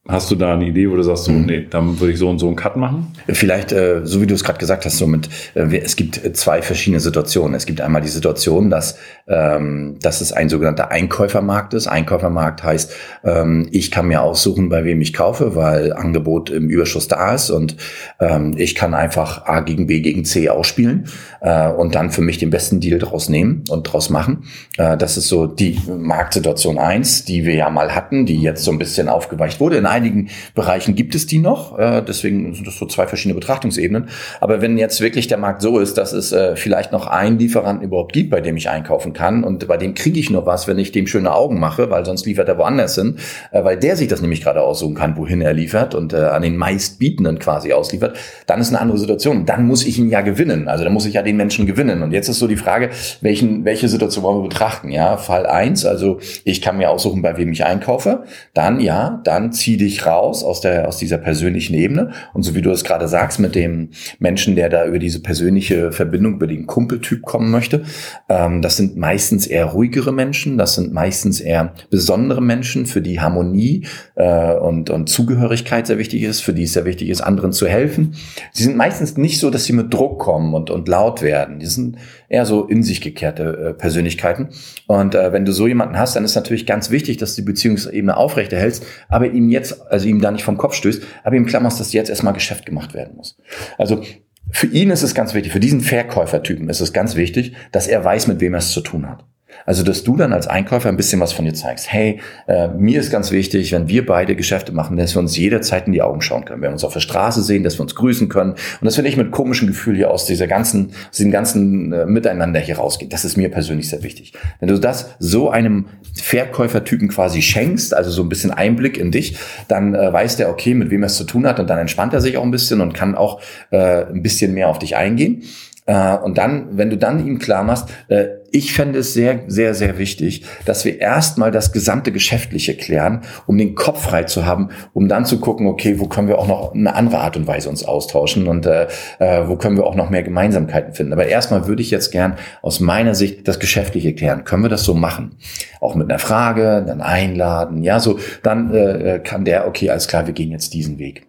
Hast 0.06 0.30
du 0.30 0.36
da 0.36 0.56
eine 0.56 0.66
Idee, 0.66 0.92
wo 0.92 0.98
du 0.98 1.02
sagst, 1.02 1.24
so, 1.24 1.32
mhm. 1.32 1.46
nee, 1.46 1.66
dann 1.70 1.98
würde 1.98 2.12
ich 2.12 2.20
so 2.20 2.30
und 2.30 2.38
so 2.38 2.48
einen 2.48 2.58
Cut 2.58 2.76
machen? 2.76 3.14
Vielleicht, 3.30 3.72
äh, 3.72 4.02
so 4.04 4.22
wie 4.22 4.28
du 4.28 4.34
es 4.34 4.44
gerade 4.44 4.60
gesagt 4.60 4.84
hast, 4.84 4.98
so 4.98 5.08
mit, 5.08 5.30
äh, 5.56 5.78
es 5.78 5.96
gibt 5.96 6.20
zwei 6.36 6.62
verschiedene 6.62 7.00
Situationen. 7.00 7.56
Es 7.56 7.66
gibt 7.66 7.80
einmal 7.80 8.02
die 8.02 8.10
Situation, 8.10 8.70
dass, 8.70 8.98
ähm, 9.30 9.96
dass 10.02 10.20
es 10.20 10.34
ein 10.34 10.50
sogenannter 10.50 10.92
Einkäufermarkt 10.92 11.74
ist. 11.74 11.88
Einkäufermarkt 11.88 12.66
heißt, 12.66 12.92
ähm, 13.24 13.70
ich 13.72 13.92
kann 13.92 14.10
mir 14.10 14.24
aussuchen, 14.24 14.68
bei 14.68 14.84
wem 14.84 15.00
ich 15.00 15.14
kaufe, 15.14 15.56
weil 15.56 15.94
Angebot 15.94 16.50
im 16.50 16.68
Überschuss 16.68 17.08
da 17.08 17.34
ist 17.34 17.50
und 17.50 17.78
ähm, 18.20 18.56
ich 18.58 18.76
kann 18.76 18.94
einfach 18.94 19.46
A 19.46 19.62
gegen 19.62 19.88
B 19.88 20.02
gegen 20.02 20.26
C 20.26 20.50
ausspielen 20.50 21.08
äh, 21.40 21.70
und 21.70 21.96
dann 21.96 22.12
für 22.12 22.22
mich 22.22 22.40
den 22.40 22.50
besten 22.50 22.82
Deal 22.82 23.00
draus 23.00 23.30
nehmen 23.30 23.64
und 23.70 23.84
draus 23.84 24.10
machen. 24.10 24.44
Äh, 24.78 24.98
das 24.98 25.16
ist 25.16 25.30
so 25.30 25.48
die 25.48 25.80
Marktsituation 25.88 26.78
eins, 26.78 27.24
die 27.24 27.46
wir 27.46 27.56
ja 27.56 27.70
mal 27.70 27.96
hatten, 27.96 28.26
die 28.26 28.42
jetzt 28.42 28.66
so 28.66 28.72
ein 28.72 28.80
bisschen 28.80 29.08
aufgeweicht 29.08 29.62
wurde. 29.62 29.82
In 29.94 29.98
einigen 29.98 30.30
Bereichen 30.56 30.96
gibt 30.96 31.14
es 31.14 31.28
die 31.28 31.38
noch, 31.38 31.78
äh, 31.78 32.02
deswegen 32.02 32.54
sind 32.56 32.66
das 32.66 32.78
so 32.78 32.88
zwei 32.88 33.06
verschiedene 33.06 33.36
Betrachtungsebenen. 33.40 34.10
Aber 34.42 34.60
wenn 34.62 34.78
jetzt 34.78 35.02
wirklich 35.02 35.28
der 35.28 35.38
Markt 35.38 35.62
so 35.62 35.78
ist, 35.78 35.98
dass 35.98 36.14
es 36.14 36.32
äh, 36.32 36.56
vielleicht 36.56 36.92
noch 36.92 37.06
einen 37.06 37.38
Lieferanten 37.38 37.86
überhaupt 37.86 38.12
gibt, 38.12 38.32
bei 38.32 38.42
dem 38.42 38.58
ich 38.58 38.70
einkaufen 38.70 39.14
kann 39.14 39.44
und 39.44 39.68
bei 39.68 39.78
dem 39.78 39.94
kriege 39.94 40.20
ich 40.20 40.32
nur 40.32 40.48
was, 40.48 40.68
wenn 40.68 40.80
ich 40.80 40.92
dem 40.92 41.06
schöne 41.06 41.34
Augen 41.34 41.60
mache, 41.60 41.92
weil 41.92 42.06
sonst 42.06 42.26
liefert 42.26 42.50
er 42.50 42.58
woanders 42.58 42.96
hin, 42.96 43.18
äh, 43.52 43.64
weil 43.64 43.78
der 43.78 43.96
sich 43.96 44.08
das 44.08 44.22
nämlich 44.22 44.42
gerade 44.42 44.62
aussuchen 44.62 44.96
kann, 44.96 45.16
wohin 45.16 45.42
er 45.42 45.54
liefert 45.54 45.94
und 45.94 46.12
äh, 46.14 46.18
an 46.18 46.42
den 46.42 46.58
meistbietenden 46.58 47.38
quasi 47.38 47.72
ausliefert, 47.72 48.18
dann 48.48 48.60
ist 48.60 48.70
eine 48.70 48.82
andere 48.82 48.98
Situation. 48.98 49.46
Dann 49.46 49.68
muss 49.68 49.86
ich 49.86 50.00
ihn 50.00 50.10
ja 50.10 50.22
gewinnen. 50.22 50.68
Also 50.68 50.84
dann 50.84 50.94
muss 50.94 51.06
ich 51.06 51.14
ja 51.14 51.22
den 51.22 51.38
Menschen 51.38 51.68
gewinnen. 51.68 52.02
Und 52.02 52.14
jetzt 52.14 52.30
ist 52.30 52.40
so 52.40 52.48
die 52.48 52.58
Frage, 52.58 52.90
welchen, 53.22 53.64
welche 53.64 53.88
Situation 53.88 54.24
wollen 54.24 54.40
wir 54.40 54.50
betrachten? 54.50 54.90
Ja, 54.90 55.18
Fall 55.18 55.46
eins, 55.46 55.86
also 55.86 56.20
ich 56.46 56.62
kann 56.62 56.78
mir 56.78 56.90
aussuchen, 56.90 57.22
bei 57.22 57.38
wem 57.38 57.52
ich 57.52 57.64
einkaufe. 57.64 58.24
Dann 58.54 58.80
ja, 58.80 59.22
dann 59.24 59.52
zieh 59.52 59.78
dich 59.84 60.06
raus 60.06 60.44
aus 60.44 60.62
der, 60.62 60.88
aus 60.88 60.98
dieser 60.98 61.18
persönlichen 61.18 61.74
Ebene. 61.74 62.12
Und 62.34 62.44
so 62.44 62.56
wie 62.56 62.62
du 62.62 62.72
es 62.72 62.84
gerade 62.84 63.08
sagst, 63.08 63.40
mit 63.40 63.56
dem 63.56 63.90
Menschen, 64.20 64.56
der 64.56 64.70
da 64.70 64.86
über 64.86 65.00
diese 65.00 65.22
persönliche 65.22 65.92
Verbindung, 65.92 66.36
über 66.36 66.48
den 66.48 66.68
Kumpeltyp 66.68 67.22
kommen 67.24 67.52
möchte, 67.52 67.84
ähm, 68.30 68.62
das 68.62 68.78
sind 68.78 68.98
meistens 68.98 69.48
eher 69.48 69.66
ruhigere 69.66 70.12
Menschen. 70.12 70.58
Das 70.58 70.76
sind 70.76 70.94
meistens 70.94 71.40
eher 71.40 71.74
besondere 71.90 72.42
Menschen, 72.42 72.86
für 72.86 73.02
die 73.02 73.20
Harmonie 73.20 73.86
äh, 74.16 74.54
und, 74.54 74.90
und 74.90 75.10
Zugehörigkeit 75.10 75.88
sehr 75.88 75.98
wichtig 75.98 76.24
ist, 76.24 76.42
für 76.42 76.54
die 76.54 76.64
es 76.64 76.74
sehr 76.74 76.86
wichtig 76.86 77.10
ist, 77.10 77.22
anderen 77.22 77.52
zu 77.52 77.68
helfen. 77.68 78.16
Sie 78.52 78.64
sind 78.64 78.78
meistens 78.78 79.18
nicht 79.18 79.40
so, 79.40 79.50
dass 79.50 79.66
sie 79.66 79.74
mit 79.74 79.94
Druck 79.94 80.20
kommen 80.20 80.54
und, 80.54 80.70
und 80.70 80.88
laut 80.88 81.22
werden. 81.22 81.60
Die 81.60 81.66
sind 81.66 81.98
eher 82.30 82.46
so 82.46 82.66
in 82.66 82.84
sich 82.84 83.02
gekehrte 83.02 83.44
äh, 83.44 83.74
Persönlichkeiten. 83.74 84.50
Und 84.88 85.16
äh, 85.16 85.32
wenn 85.32 85.46
du 85.46 85.52
so 85.52 85.68
jemanden 85.68 85.98
hast, 85.98 86.16
dann 86.16 86.26
ist 86.26 86.36
natürlich 86.36 86.66
ganz 86.66 86.90
wichtig, 86.90 87.18
dass 87.18 87.36
du 87.36 87.42
die 87.42 87.46
Beziehungsebene 87.46 88.18
aufrechterhältst, 88.18 88.86
aber 89.08 89.28
ihm 89.28 89.50
jetzt, 89.50 89.73
also 89.82 90.08
ihm 90.08 90.22
da 90.22 90.32
nicht 90.32 90.44
vom 90.44 90.58
Kopf 90.58 90.76
stößt, 90.76 91.04
aber 91.24 91.36
ihm 91.36 91.46
klammerst, 91.46 91.80
dass 91.80 91.94
jetzt 91.94 92.10
erstmal 92.10 92.34
Geschäft 92.34 92.66
gemacht 92.66 92.94
werden 92.94 93.16
muss. 93.16 93.38
Also 93.78 94.04
für 94.52 94.68
ihn 94.68 94.90
ist 94.90 95.04
es 95.04 95.16
ganz 95.16 95.34
wichtig, 95.34 95.52
für 95.52 95.60
diesen 95.60 95.82
Verkäufertypen 95.82 96.70
ist 96.70 96.82
es 96.82 96.94
ganz 96.94 97.16
wichtig, 97.16 97.54
dass 97.72 97.88
er 97.88 98.04
weiß, 98.04 98.28
mit 98.28 98.40
wem 98.42 98.54
er 98.54 98.60
es 98.60 98.72
zu 98.72 98.82
tun 98.82 99.10
hat. 99.10 99.26
Also, 99.66 99.84
dass 99.84 100.04
du 100.04 100.16
dann 100.16 100.34
als 100.34 100.48
Einkäufer 100.48 100.90
ein 100.90 100.98
bisschen 100.98 101.20
was 101.20 101.34
von 101.34 101.46
dir 101.46 101.54
zeigst. 101.54 101.92
Hey, 101.92 102.20
äh, 102.48 102.68
mir 102.70 103.00
ist 103.00 103.12
ganz 103.12 103.32
wichtig, 103.32 103.72
wenn 103.72 103.88
wir 103.88 104.06
beide 104.06 104.36
Geschäfte 104.36 104.72
machen, 104.72 104.98
dass 104.98 105.16
wir 105.16 105.20
uns 105.20 105.38
jederzeit 105.38 105.88
in 105.88 105.94
die 105.94 106.02
Augen 106.02 106.22
schauen 106.22 106.46
können. 106.46 106.62
Wenn 106.62 106.70
wir 106.70 106.74
uns 106.74 106.84
auf 106.84 106.94
der 106.94 107.00
Straße 107.00 107.42
sehen, 107.42 107.64
dass 107.64 107.78
wir 107.78 107.82
uns 107.82 107.96
grüßen 107.96 108.30
können. 108.30 108.52
Und 108.52 108.86
dass 108.86 108.98
wir 108.98 109.04
nicht 109.04 109.18
mit 109.18 109.32
komischem 109.32 109.68
Gefühl 109.68 109.96
hier 109.96 110.12
aus 110.12 110.26
dieser 110.26 110.48
ganzen, 110.48 110.92
aus 111.10 111.18
diesem 111.18 111.32
ganzen 111.32 111.94
äh, 111.94 112.06
Miteinander 112.06 112.60
hier 112.60 112.78
rausgehen. 112.78 113.10
Das 113.10 113.26
ist 113.26 113.38
mir 113.38 113.50
persönlich 113.50 113.90
sehr 113.90 114.04
wichtig. 114.04 114.34
Wenn 114.60 114.70
du 114.70 114.80
das 114.80 115.12
so 115.20 115.50
einem 115.50 115.86
Verkäufertypen 116.16 117.08
quasi 117.08 117.42
schenkst, 117.42 117.94
also 117.94 118.12
so 118.12 118.22
ein 118.22 118.30
bisschen 118.30 118.52
Einblick 118.52 118.98
in 118.98 119.12
dich, 119.12 119.38
dann 119.68 119.96
äh, 119.96 120.14
weiß 120.14 120.38
der, 120.38 120.50
okay, 120.50 120.74
mit 120.74 120.90
wem 120.92 121.04
er 121.04 121.08
es 121.08 121.16
zu 121.16 121.24
tun 121.24 121.48
hat 121.48 121.60
und 121.60 121.70
dann 121.70 121.80
entspannt 121.80 122.14
er 122.14 122.22
sich 122.22 122.38
auch 122.38 122.44
ein 122.44 122.52
bisschen 122.52 122.82
und 122.82 122.94
kann 122.94 123.16
auch 123.16 123.42
äh, 123.72 124.06
ein 124.06 124.22
bisschen 124.22 124.54
mehr 124.54 124.70
auf 124.70 124.80
dich 124.80 124.96
eingehen. 124.96 125.44
Äh, 125.86 126.18
und 126.18 126.38
dann, 126.38 126.78
wenn 126.78 126.90
du 126.90 126.98
dann 126.98 127.26
ihm 127.26 127.40
klar 127.40 127.64
machst, 127.64 127.90
äh, 128.08 128.28
ich 128.52 128.72
fände 128.72 129.00
es 129.00 129.14
sehr, 129.14 129.42
sehr, 129.48 129.74
sehr 129.74 129.98
wichtig, 129.98 130.44
dass 130.66 130.86
wir 130.86 131.02
erstmal 131.02 131.50
das 131.50 131.72
gesamte 131.72 132.12
Geschäftliche 132.12 132.78
klären, 132.78 133.22
um 133.48 133.58
den 133.58 133.74
Kopf 133.74 134.04
frei 134.04 134.24
zu 134.24 134.46
haben, 134.46 134.70
um 134.94 135.08
dann 135.08 135.26
zu 135.26 135.40
gucken, 135.40 135.66
okay, 135.66 136.00
wo 136.00 136.06
können 136.06 136.28
wir 136.28 136.38
auch 136.38 136.48
noch 136.48 136.74
eine 136.74 136.94
andere 136.94 137.20
Art 137.20 137.36
und 137.36 137.48
Weise 137.48 137.70
uns 137.70 137.84
austauschen 137.84 138.48
und 138.48 138.68
äh, 138.68 138.88
äh, 139.18 139.48
wo 139.48 139.56
können 139.56 139.76
wir 139.76 139.86
auch 139.86 139.96
noch 139.96 140.12
mehr 140.12 140.22
Gemeinsamkeiten 140.22 140.94
finden. 140.94 141.14
Aber 141.14 141.26
erstmal 141.26 141.68
würde 141.68 141.82
ich 141.82 141.90
jetzt 141.90 142.12
gern 142.12 142.36
aus 142.62 142.80
meiner 142.80 143.16
Sicht 143.16 143.48
das 143.48 143.60
Geschäftliche 143.60 144.14
klären. 144.14 144.44
Können 144.44 144.64
wir 144.64 144.70
das 144.70 144.84
so 144.84 144.94
machen? 144.94 145.36
Auch 145.82 145.96
mit 145.96 146.10
einer 146.10 146.20
Frage, 146.20 146.84
dann 146.86 147.02
einladen, 147.02 147.82
ja, 147.82 148.00
so, 148.00 148.20
dann 148.44 148.74
äh, 148.74 149.20
kann 149.24 149.46
der, 149.46 149.68
okay, 149.68 149.90
alles 149.90 150.08
klar, 150.08 150.28
wir 150.28 150.34
gehen 150.34 150.52
jetzt 150.52 150.76
diesen 150.76 151.00
Weg. 151.00 151.26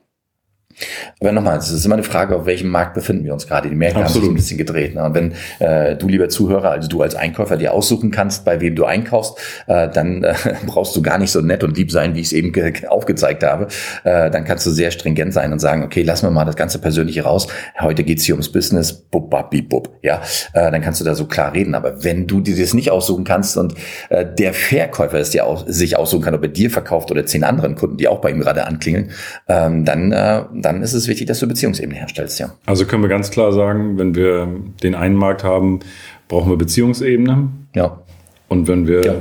Aber 1.20 1.32
nochmal, 1.32 1.58
es 1.58 1.70
ist 1.70 1.84
immer 1.84 1.94
eine 1.94 2.02
Frage, 2.02 2.36
auf 2.36 2.46
welchem 2.46 2.68
Markt 2.68 2.94
befinden 2.94 3.24
wir 3.24 3.32
uns 3.32 3.46
gerade. 3.46 3.68
Die 3.68 3.74
Märkte 3.74 4.00
Absolut. 4.00 4.14
haben 4.14 4.22
sich 4.22 4.30
ein 4.30 4.34
bisschen 4.34 4.58
gedreht. 4.58 4.94
Ne? 4.94 5.04
Und 5.04 5.14
wenn 5.14 5.32
äh, 5.60 5.96
du, 5.96 6.08
lieber 6.08 6.28
Zuhörer, 6.28 6.70
also 6.70 6.88
du 6.88 7.02
als 7.02 7.14
Einkäufer 7.14 7.56
dir 7.56 7.72
aussuchen 7.72 8.10
kannst, 8.10 8.44
bei 8.44 8.60
wem 8.60 8.74
du 8.74 8.84
einkaufst, 8.84 9.38
äh, 9.66 9.88
dann 9.88 10.24
äh, 10.24 10.34
brauchst 10.66 10.94
du 10.96 11.02
gar 11.02 11.18
nicht 11.18 11.30
so 11.30 11.40
nett 11.40 11.64
und 11.64 11.76
lieb 11.76 11.90
sein, 11.90 12.14
wie 12.14 12.20
ich 12.20 12.26
es 12.26 12.32
eben 12.32 12.52
aufgezeigt 12.88 13.42
habe. 13.44 13.68
Äh, 14.04 14.30
dann 14.30 14.44
kannst 14.44 14.66
du 14.66 14.70
sehr 14.70 14.90
stringent 14.90 15.32
sein 15.32 15.52
und 15.52 15.58
sagen, 15.58 15.82
okay, 15.84 16.02
lassen 16.02 16.26
wir 16.26 16.30
mal 16.30 16.44
das 16.44 16.56
ganze 16.56 16.78
Persönliche 16.78 17.22
raus. 17.22 17.46
Heute 17.80 18.04
geht's 18.04 18.24
hier 18.24 18.34
ums 18.34 18.50
Business. 18.50 18.92
Bub, 18.92 19.30
babi, 19.30 19.62
bub, 19.62 19.98
ja, 20.02 20.22
äh, 20.52 20.70
dann 20.70 20.80
kannst 20.80 21.00
du 21.00 21.04
da 21.04 21.14
so 21.14 21.26
klar 21.26 21.52
reden. 21.54 21.74
Aber 21.74 22.04
wenn 22.04 22.26
du 22.26 22.40
dir 22.40 22.56
das 22.56 22.74
nicht 22.74 22.90
aussuchen 22.90 23.24
kannst 23.24 23.56
und 23.56 23.74
äh, 24.08 24.26
der 24.26 24.52
Verkäufer 24.52 25.18
es 25.18 25.30
dir 25.30 25.46
auch, 25.46 25.64
sich 25.66 25.96
aussuchen 25.96 26.22
kann, 26.22 26.34
ob 26.34 26.42
er 26.42 26.48
dir 26.48 26.70
verkauft 26.70 27.10
oder 27.10 27.24
zehn 27.26 27.44
anderen 27.44 27.74
Kunden, 27.74 27.96
die 27.96 28.08
auch 28.08 28.20
bei 28.20 28.30
ihm 28.30 28.40
gerade 28.40 28.66
anklingeln, 28.66 29.10
ähm, 29.48 29.84
dann 29.84 30.12
äh, 30.12 30.42
dann 30.64 30.82
ist 30.82 30.92
es 30.92 31.08
wichtig, 31.08 31.26
dass 31.26 31.40
du 31.40 31.46
Beziehungsebene 31.46 31.98
herstellst, 31.98 32.38
ja. 32.40 32.54
Also 32.66 32.86
können 32.86 33.02
wir 33.02 33.08
ganz 33.08 33.30
klar 33.30 33.52
sagen, 33.52 33.98
wenn 33.98 34.14
wir 34.14 34.48
den 34.82 34.94
einen 34.94 35.16
Markt 35.16 35.44
haben, 35.44 35.80
brauchen 36.28 36.50
wir 36.50 36.56
Beziehungsebene. 36.56 37.48
Ja. 37.74 38.00
Und 38.48 38.68
wenn 38.68 38.86
wir 38.86 39.04
ja. 39.04 39.14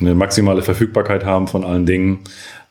eine 0.00 0.14
maximale 0.14 0.62
Verfügbarkeit 0.62 1.24
haben 1.24 1.46
von 1.46 1.64
allen 1.64 1.86
Dingen, 1.86 2.20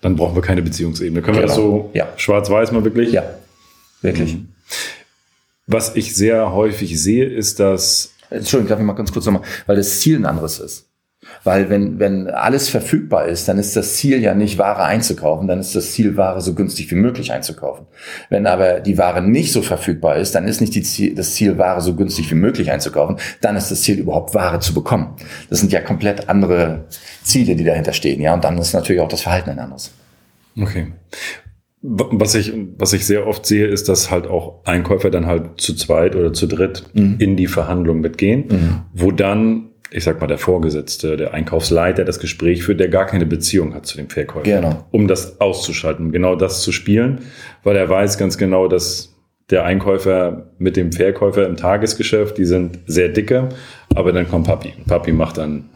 dann 0.02 0.16
brauchen 0.16 0.36
wir 0.36 0.42
keine 0.42 0.62
Beziehungsebene. 0.62 1.22
Können 1.22 1.38
genau. 1.38 1.44
wir 1.44 1.48
das 1.48 1.56
so 1.56 1.92
ja. 1.94 2.08
schwarz-weiß 2.18 2.72
mal 2.72 2.84
wirklich? 2.84 3.12
Ja, 3.12 3.24
wirklich. 4.02 4.36
Mhm. 4.36 4.50
Was 5.66 5.96
ich 5.96 6.16
sehr 6.16 6.52
häufig 6.52 7.02
sehe, 7.02 7.26
ist, 7.26 7.60
dass. 7.60 8.13
Entschuldigung, 8.30 8.70
darf 8.70 8.80
ich 8.80 8.86
mal 8.86 8.94
ganz 8.94 9.13
kurz 9.13 9.26
nochmal, 9.26 9.44
weil 9.66 9.78
das 9.78 10.02
Ziel 10.02 10.18
ein 10.18 10.26
anderes 10.26 10.60
ist. 10.60 10.89
Weil 11.44 11.70
wenn, 11.70 12.00
wenn 12.00 12.30
alles 12.30 12.70
verfügbar 12.70 13.26
ist, 13.26 13.48
dann 13.48 13.58
ist 13.58 13.76
das 13.76 13.96
Ziel 13.96 14.22
ja 14.22 14.34
nicht 14.34 14.58
Ware 14.58 14.84
einzukaufen, 14.84 15.48
dann 15.48 15.60
ist 15.60 15.76
das 15.76 15.92
Ziel 15.92 16.16
Ware 16.16 16.40
so 16.40 16.54
günstig 16.54 16.90
wie 16.92 16.96
möglich 16.96 17.34
einzukaufen. 17.34 17.86
Wenn 18.30 18.48
aber 18.48 18.80
die 18.80 18.98
Ware 18.98 19.22
nicht 19.22 19.52
so 19.52 19.62
verfügbar 19.62 20.16
ist, 20.18 20.36
dann 20.36 20.48
ist 20.48 20.62
nicht 20.62 20.74
Ziel, 20.86 21.16
das 21.16 21.34
Ziel 21.34 21.58
Ware 21.58 21.82
so 21.82 21.96
günstig 21.96 22.32
wie 22.32 22.36
möglich 22.36 22.72
einzukaufen, 22.72 23.18
dann 23.42 23.58
ist 23.58 23.72
das 23.72 23.82
Ziel 23.82 24.00
überhaupt 24.00 24.34
Ware 24.34 24.60
zu 24.60 24.74
bekommen. 24.74 25.16
Das 25.50 25.60
sind 25.60 25.74
ja 25.74 25.82
komplett 25.82 26.30
andere 26.30 26.86
Ziele, 27.24 27.56
die 27.56 27.66
dahinter 27.66 27.94
stehen, 27.94 28.22
ja, 28.22 28.34
und 28.34 28.44
dann 28.44 28.58
ist 28.58 28.74
natürlich 28.74 29.02
auch 29.02 29.10
das 29.10 29.22
Verhalten 29.22 29.50
ein 29.50 29.60
anderes. 29.60 29.92
Okay. 30.60 30.88
Was 31.82 32.36
ich, 32.36 32.54
was 32.78 32.94
ich 32.94 33.06
sehr 33.06 33.28
oft 33.28 33.46
sehe, 33.46 33.68
ist, 33.68 33.90
dass 33.90 34.10
halt 34.10 34.28
auch 34.28 34.64
Einkäufer 34.64 35.10
dann 35.10 35.26
halt 35.26 35.60
zu 35.60 35.76
zweit 35.76 36.16
oder 36.16 36.32
zu 36.32 36.48
dritt 36.48 36.86
mhm. 36.94 37.18
in 37.20 37.36
die 37.36 37.48
Verhandlung 37.48 38.00
mitgehen, 38.00 38.46
mhm. 38.48 38.82
wo 38.94 39.12
dann 39.12 39.73
ich 39.94 40.04
sag 40.04 40.20
mal, 40.20 40.28
der 40.28 40.40
Vorgesetzte, 40.40 41.18
der 41.18 41.34
Einkaufsleiter 41.34 42.04
das 42.04 42.20
Gespräch 42.20 42.64
führt, 42.64 42.80
der 42.80 42.90
gar 42.90 43.06
keine 43.06 43.26
Beziehung 43.26 43.76
hat 43.76 43.86
zu 43.86 43.98
dem 43.98 44.10
Verkäufer. 44.10 44.44
Genau. 44.44 44.86
Um 44.92 45.08
das 45.08 45.40
auszuschalten, 45.40 46.12
genau 46.12 46.36
das 46.36 46.62
zu 46.62 46.72
spielen, 46.72 47.20
weil 47.64 47.76
er 47.76 47.88
weiß 47.88 48.18
ganz 48.18 48.38
genau, 48.38 48.68
dass 48.68 49.14
der 49.52 49.66
Einkäufer 49.66 50.48
mit 50.58 50.78
dem 50.78 50.92
Verkäufer 50.92 51.46
im 51.46 51.58
Tagesgeschäft, 51.58 52.38
die 52.38 52.46
sind 52.46 52.80
sehr 52.88 53.10
dicke, 53.10 53.50
aber 53.94 54.12
dann 54.12 54.28
kommt 54.28 54.48
Papi. 54.48 54.74
Papi 54.88 55.12
macht 55.12 55.38
dann 55.38 55.70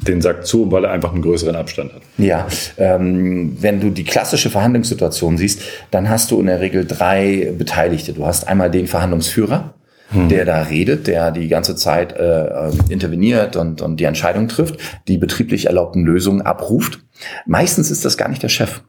den 0.00 0.22
Sack 0.22 0.46
zu, 0.46 0.70
weil 0.70 0.84
er 0.84 0.92
einfach 0.92 1.12
einen 1.12 1.22
größeren 1.22 1.56
Abstand 1.56 1.92
hat. 1.92 2.02
Ja, 2.18 2.46
ähm, 2.78 3.56
wenn 3.60 3.80
du 3.80 3.90
die 3.90 4.04
klassische 4.04 4.50
Verhandlungssituation 4.50 5.38
siehst, 5.38 5.62
dann 5.90 6.08
hast 6.08 6.30
du 6.30 6.40
in 6.40 6.46
der 6.46 6.60
Regel 6.60 6.86
drei 6.86 7.52
Beteiligte. 7.56 8.12
Du 8.12 8.24
hast 8.24 8.46
einmal 8.46 8.70
den 8.70 8.86
Verhandlungsführer, 8.86 9.74
hm. 10.10 10.28
der 10.28 10.44
da 10.44 10.62
redet, 10.62 11.06
der 11.06 11.30
die 11.30 11.48
ganze 11.48 11.76
Zeit 11.76 12.12
äh, 12.12 12.70
interveniert 12.88 13.56
und, 13.56 13.82
und 13.82 13.98
die 13.98 14.04
Entscheidung 14.04 14.48
trifft, 14.48 14.78
die 15.08 15.18
betrieblich 15.18 15.66
erlaubten 15.66 16.04
Lösungen 16.04 16.42
abruft. 16.42 17.00
Meistens 17.46 17.90
ist 17.90 18.04
das 18.04 18.16
gar 18.16 18.28
nicht 18.28 18.42
der 18.42 18.48
Chef. 18.48 18.82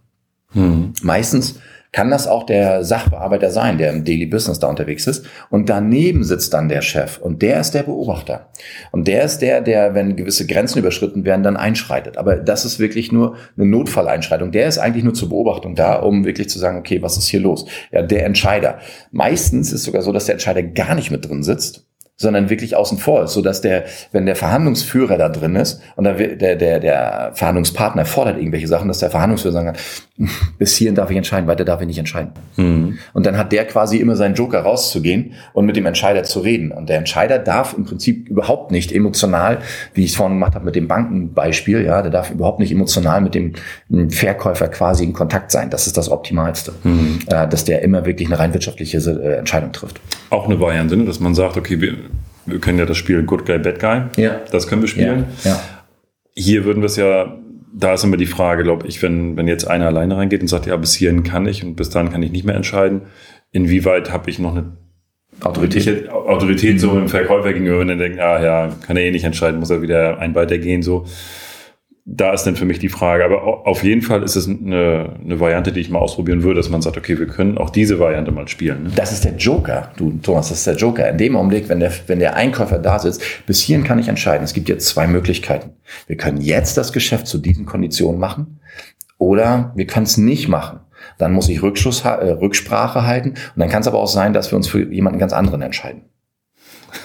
Hm. 0.53 0.93
Meistens 1.01 1.59
kann 1.97 2.11
das 2.11 2.27
auch 2.27 2.43
der 2.43 2.83
Sachbearbeiter 2.83 3.49
sein, 3.49 3.79
der 3.79 3.89
im 3.91 4.03
Daily 4.03 4.27
Business 4.27 4.59
da 4.59 4.67
unterwegs 4.67 5.07
ist. 5.07 5.25
Und 5.49 5.67
daneben 5.67 6.23
sitzt 6.23 6.53
dann 6.53 6.69
der 6.69 6.83
Chef 6.83 7.17
und 7.17 7.41
der 7.41 7.59
ist 7.59 7.71
der 7.71 7.81
Beobachter. 7.81 8.49
Und 8.91 9.07
der 9.07 9.23
ist 9.23 9.39
der, 9.39 9.61
der, 9.61 9.95
wenn 9.95 10.15
gewisse 10.15 10.45
Grenzen 10.45 10.77
überschritten 10.77 11.25
werden, 11.25 11.41
dann 11.41 11.57
einschreitet. 11.57 12.19
Aber 12.19 12.35
das 12.35 12.65
ist 12.65 12.77
wirklich 12.77 13.11
nur 13.11 13.35
eine 13.57 13.65
Notfalleinschreitung. 13.65 14.51
Der 14.51 14.67
ist 14.67 14.77
eigentlich 14.77 15.05
nur 15.05 15.15
zur 15.15 15.29
Beobachtung 15.29 15.73
da, 15.73 15.95
um 15.95 16.23
wirklich 16.23 16.49
zu 16.49 16.59
sagen, 16.59 16.77
okay, 16.77 17.01
was 17.01 17.17
ist 17.17 17.29
hier 17.29 17.39
los? 17.39 17.65
Ja, 17.91 18.03
der 18.03 18.27
Entscheider. 18.27 18.77
Meistens 19.09 19.73
ist 19.73 19.83
sogar 19.83 20.03
so, 20.03 20.11
dass 20.11 20.25
der 20.25 20.33
Entscheider 20.33 20.61
gar 20.61 20.93
nicht 20.93 21.09
mit 21.09 21.27
drin 21.27 21.41
sitzt, 21.41 21.87
sondern 22.17 22.49
wirklich 22.49 22.75
außen 22.75 22.97
vor 22.97 23.23
ist, 23.23 23.33
so 23.33 23.41
dass 23.41 23.61
der, 23.61 23.85
wenn 24.11 24.25
der 24.25 24.35
Verhandlungsführer 24.35 25.17
da 25.17 25.29
drin 25.29 25.55
ist 25.55 25.81
und 25.95 26.03
der, 26.03 26.15
der, 26.15 26.55
der, 26.55 26.79
der 26.79 27.31
Verhandlungspartner 27.33 28.05
fordert 28.05 28.37
irgendwelche 28.37 28.67
Sachen, 28.67 28.87
dass 28.87 28.99
der 28.99 29.11
Verhandlungsführer 29.11 29.53
sagen 29.53 29.67
kann, 29.67 30.29
bis 30.57 30.75
hierhin 30.75 30.95
darf 30.95 31.11
ich 31.11 31.17
entscheiden, 31.17 31.47
weiter 31.47 31.63
darf 31.63 31.79
ich 31.81 31.87
nicht 31.87 31.99
entscheiden. 31.99 32.31
Mhm. 32.55 32.97
Und 33.13 33.25
dann 33.27 33.37
hat 33.37 33.51
der 33.51 33.65
quasi 33.65 33.97
immer 33.97 34.15
seinen 34.15 34.33
Joker 34.33 34.61
rauszugehen 34.61 35.33
und 35.53 35.67
mit 35.67 35.75
dem 35.75 35.85
Entscheider 35.85 36.23
zu 36.23 36.39
reden. 36.39 36.71
Und 36.71 36.89
der 36.89 36.97
Entscheider 36.97 37.37
darf 37.37 37.75
im 37.77 37.85
Prinzip 37.85 38.27
überhaupt 38.27 38.71
nicht 38.71 38.91
emotional, 38.91 39.59
wie 39.93 40.03
ich 40.03 40.11
es 40.11 40.15
vorhin 40.15 40.37
gemacht 40.37 40.55
habe 40.55 40.65
mit 40.65 40.75
dem 40.75 40.87
Bankenbeispiel, 40.87 41.85
ja, 41.85 42.01
der 42.01 42.09
darf 42.09 42.31
überhaupt 42.31 42.59
nicht 42.59 42.71
emotional 42.71 43.21
mit 43.21 43.35
dem 43.35 43.53
Verkäufer 44.09 44.69
quasi 44.69 45.03
in 45.03 45.13
Kontakt 45.13 45.51
sein. 45.51 45.69
Das 45.69 45.85
ist 45.85 45.97
das 45.97 46.09
Optimalste, 46.09 46.73
mhm. 46.83 47.19
äh, 47.27 47.47
dass 47.47 47.63
der 47.63 47.83
immer 47.83 48.05
wirklich 48.05 48.27
eine 48.27 48.39
rein 48.39 48.53
wirtschaftliche 48.53 48.97
äh, 48.97 49.35
Entscheidung 49.35 49.71
trifft. 49.71 50.01
Auch 50.31 50.45
eine 50.45 50.59
Variante, 50.59 50.97
dass 50.97 51.19
man 51.19 51.35
sagt, 51.35 51.57
okay, 51.57 51.79
wir 51.79 51.95
wir 52.47 52.59
können 52.59 52.79
ja 52.79 52.85
das 52.85 52.97
Spiel 52.97 53.23
Good 53.23 53.45
Guy, 53.45 53.59
Bad 53.59 53.79
Guy. 53.79 54.23
Ja. 54.23 54.41
Das 54.51 54.67
können 54.67 54.81
wir 54.81 54.87
spielen. 54.87 55.25
Ja. 55.43 55.51
ja. 55.51 55.61
Hier 56.35 56.65
würden 56.65 56.81
wir 56.81 56.87
es 56.87 56.95
ja, 56.95 57.37
da 57.73 57.93
ist 57.93 58.03
immer 58.03 58.17
die 58.17 58.25
Frage, 58.25 58.63
glaube 58.63 58.87
ich, 58.87 59.01
wenn, 59.03 59.37
wenn 59.37 59.47
jetzt 59.47 59.67
einer 59.67 59.87
alleine 59.87 60.17
reingeht 60.17 60.41
und 60.41 60.47
sagt, 60.47 60.65
ja, 60.65 60.75
bis 60.77 60.95
hierhin 60.95 61.23
kann 61.23 61.47
ich 61.47 61.63
und 61.63 61.75
bis 61.75 61.89
dahin 61.89 62.11
kann 62.11 62.23
ich 62.23 62.31
nicht 62.31 62.45
mehr 62.45 62.55
entscheiden, 62.55 63.01
inwieweit 63.51 64.11
habe 64.11 64.29
ich 64.29 64.39
noch 64.39 64.55
eine 64.55 64.77
Autorität, 65.41 66.09
Autorität 66.09 66.79
so 66.79 66.97
im 66.97 67.09
Verkäufer 67.09 67.53
gegenüber, 67.53 67.79
und 67.81 67.89
dann 67.89 67.99
denken, 67.99 68.19
ah 68.19 68.41
ja, 68.41 68.75
kann 68.85 68.97
er 68.97 69.03
eh 69.03 69.11
nicht 69.11 69.23
entscheiden, 69.23 69.59
muss 69.59 69.69
er 69.69 69.81
wieder 69.81 70.19
ein 70.19 70.33
weitergehen, 70.33 70.81
so 70.81 71.05
da 72.09 72.31
ist 72.31 72.43
dann 72.43 72.55
für 72.55 72.63
mich 72.63 72.79
die 72.79 72.87
Frage. 72.87 73.25
Aber 73.25 73.67
auf 73.67 73.83
jeden 73.83 74.01
Fall 74.01 74.23
ist 74.23 74.37
es 74.37 74.47
eine, 74.47 75.17
eine 75.23 75.39
Variante, 75.41 75.73
die 75.73 75.81
ich 75.81 75.89
mal 75.89 75.99
ausprobieren 75.99 76.41
würde, 76.41 76.55
dass 76.55 76.69
man 76.69 76.81
sagt, 76.81 76.97
okay, 76.97 77.19
wir 77.19 77.27
können 77.27 77.57
auch 77.57 77.69
diese 77.69 77.99
Variante 77.99 78.31
mal 78.31 78.47
spielen. 78.47 78.83
Ne? 78.83 78.91
Das 78.95 79.11
ist 79.11 79.25
der 79.25 79.35
Joker, 79.35 79.91
du 79.97 80.17
Thomas, 80.23 80.47
das 80.47 80.59
ist 80.59 80.67
der 80.67 80.77
Joker. 80.77 81.09
In 81.09 81.17
dem 81.17 81.35
Augenblick, 81.35 81.67
wenn 81.67 81.81
der, 81.81 81.91
wenn 82.07 82.19
der 82.19 82.37
Einkäufer 82.37 82.79
da 82.79 82.97
sitzt, 82.97 83.21
bis 83.45 83.59
hierhin 83.59 83.83
kann 83.83 83.99
ich 83.99 84.07
entscheiden. 84.07 84.45
Es 84.45 84.53
gibt 84.53 84.69
jetzt 84.69 84.87
zwei 84.87 85.05
Möglichkeiten. 85.05 85.71
Wir 86.07 86.15
können 86.15 86.39
jetzt 86.39 86.77
das 86.77 86.93
Geschäft 86.93 87.27
zu 87.27 87.39
diesen 87.39 87.65
Konditionen 87.65 88.19
machen 88.19 88.61
oder 89.17 89.73
wir 89.75 89.85
können 89.85 90.05
es 90.05 90.17
nicht 90.17 90.47
machen. 90.47 90.79
Dann 91.17 91.33
muss 91.33 91.49
ich 91.49 91.61
Rückschuss, 91.61 92.05
äh, 92.05 92.07
Rücksprache 92.07 93.05
halten 93.05 93.29
und 93.31 93.57
dann 93.57 93.69
kann 93.69 93.81
es 93.81 93.87
aber 93.87 93.99
auch 93.99 94.07
sein, 94.07 94.31
dass 94.31 94.51
wir 94.51 94.55
uns 94.55 94.67
für 94.67 94.91
jemanden 94.91 95.19
ganz 95.19 95.33
anderen 95.33 95.61
entscheiden. 95.61 96.03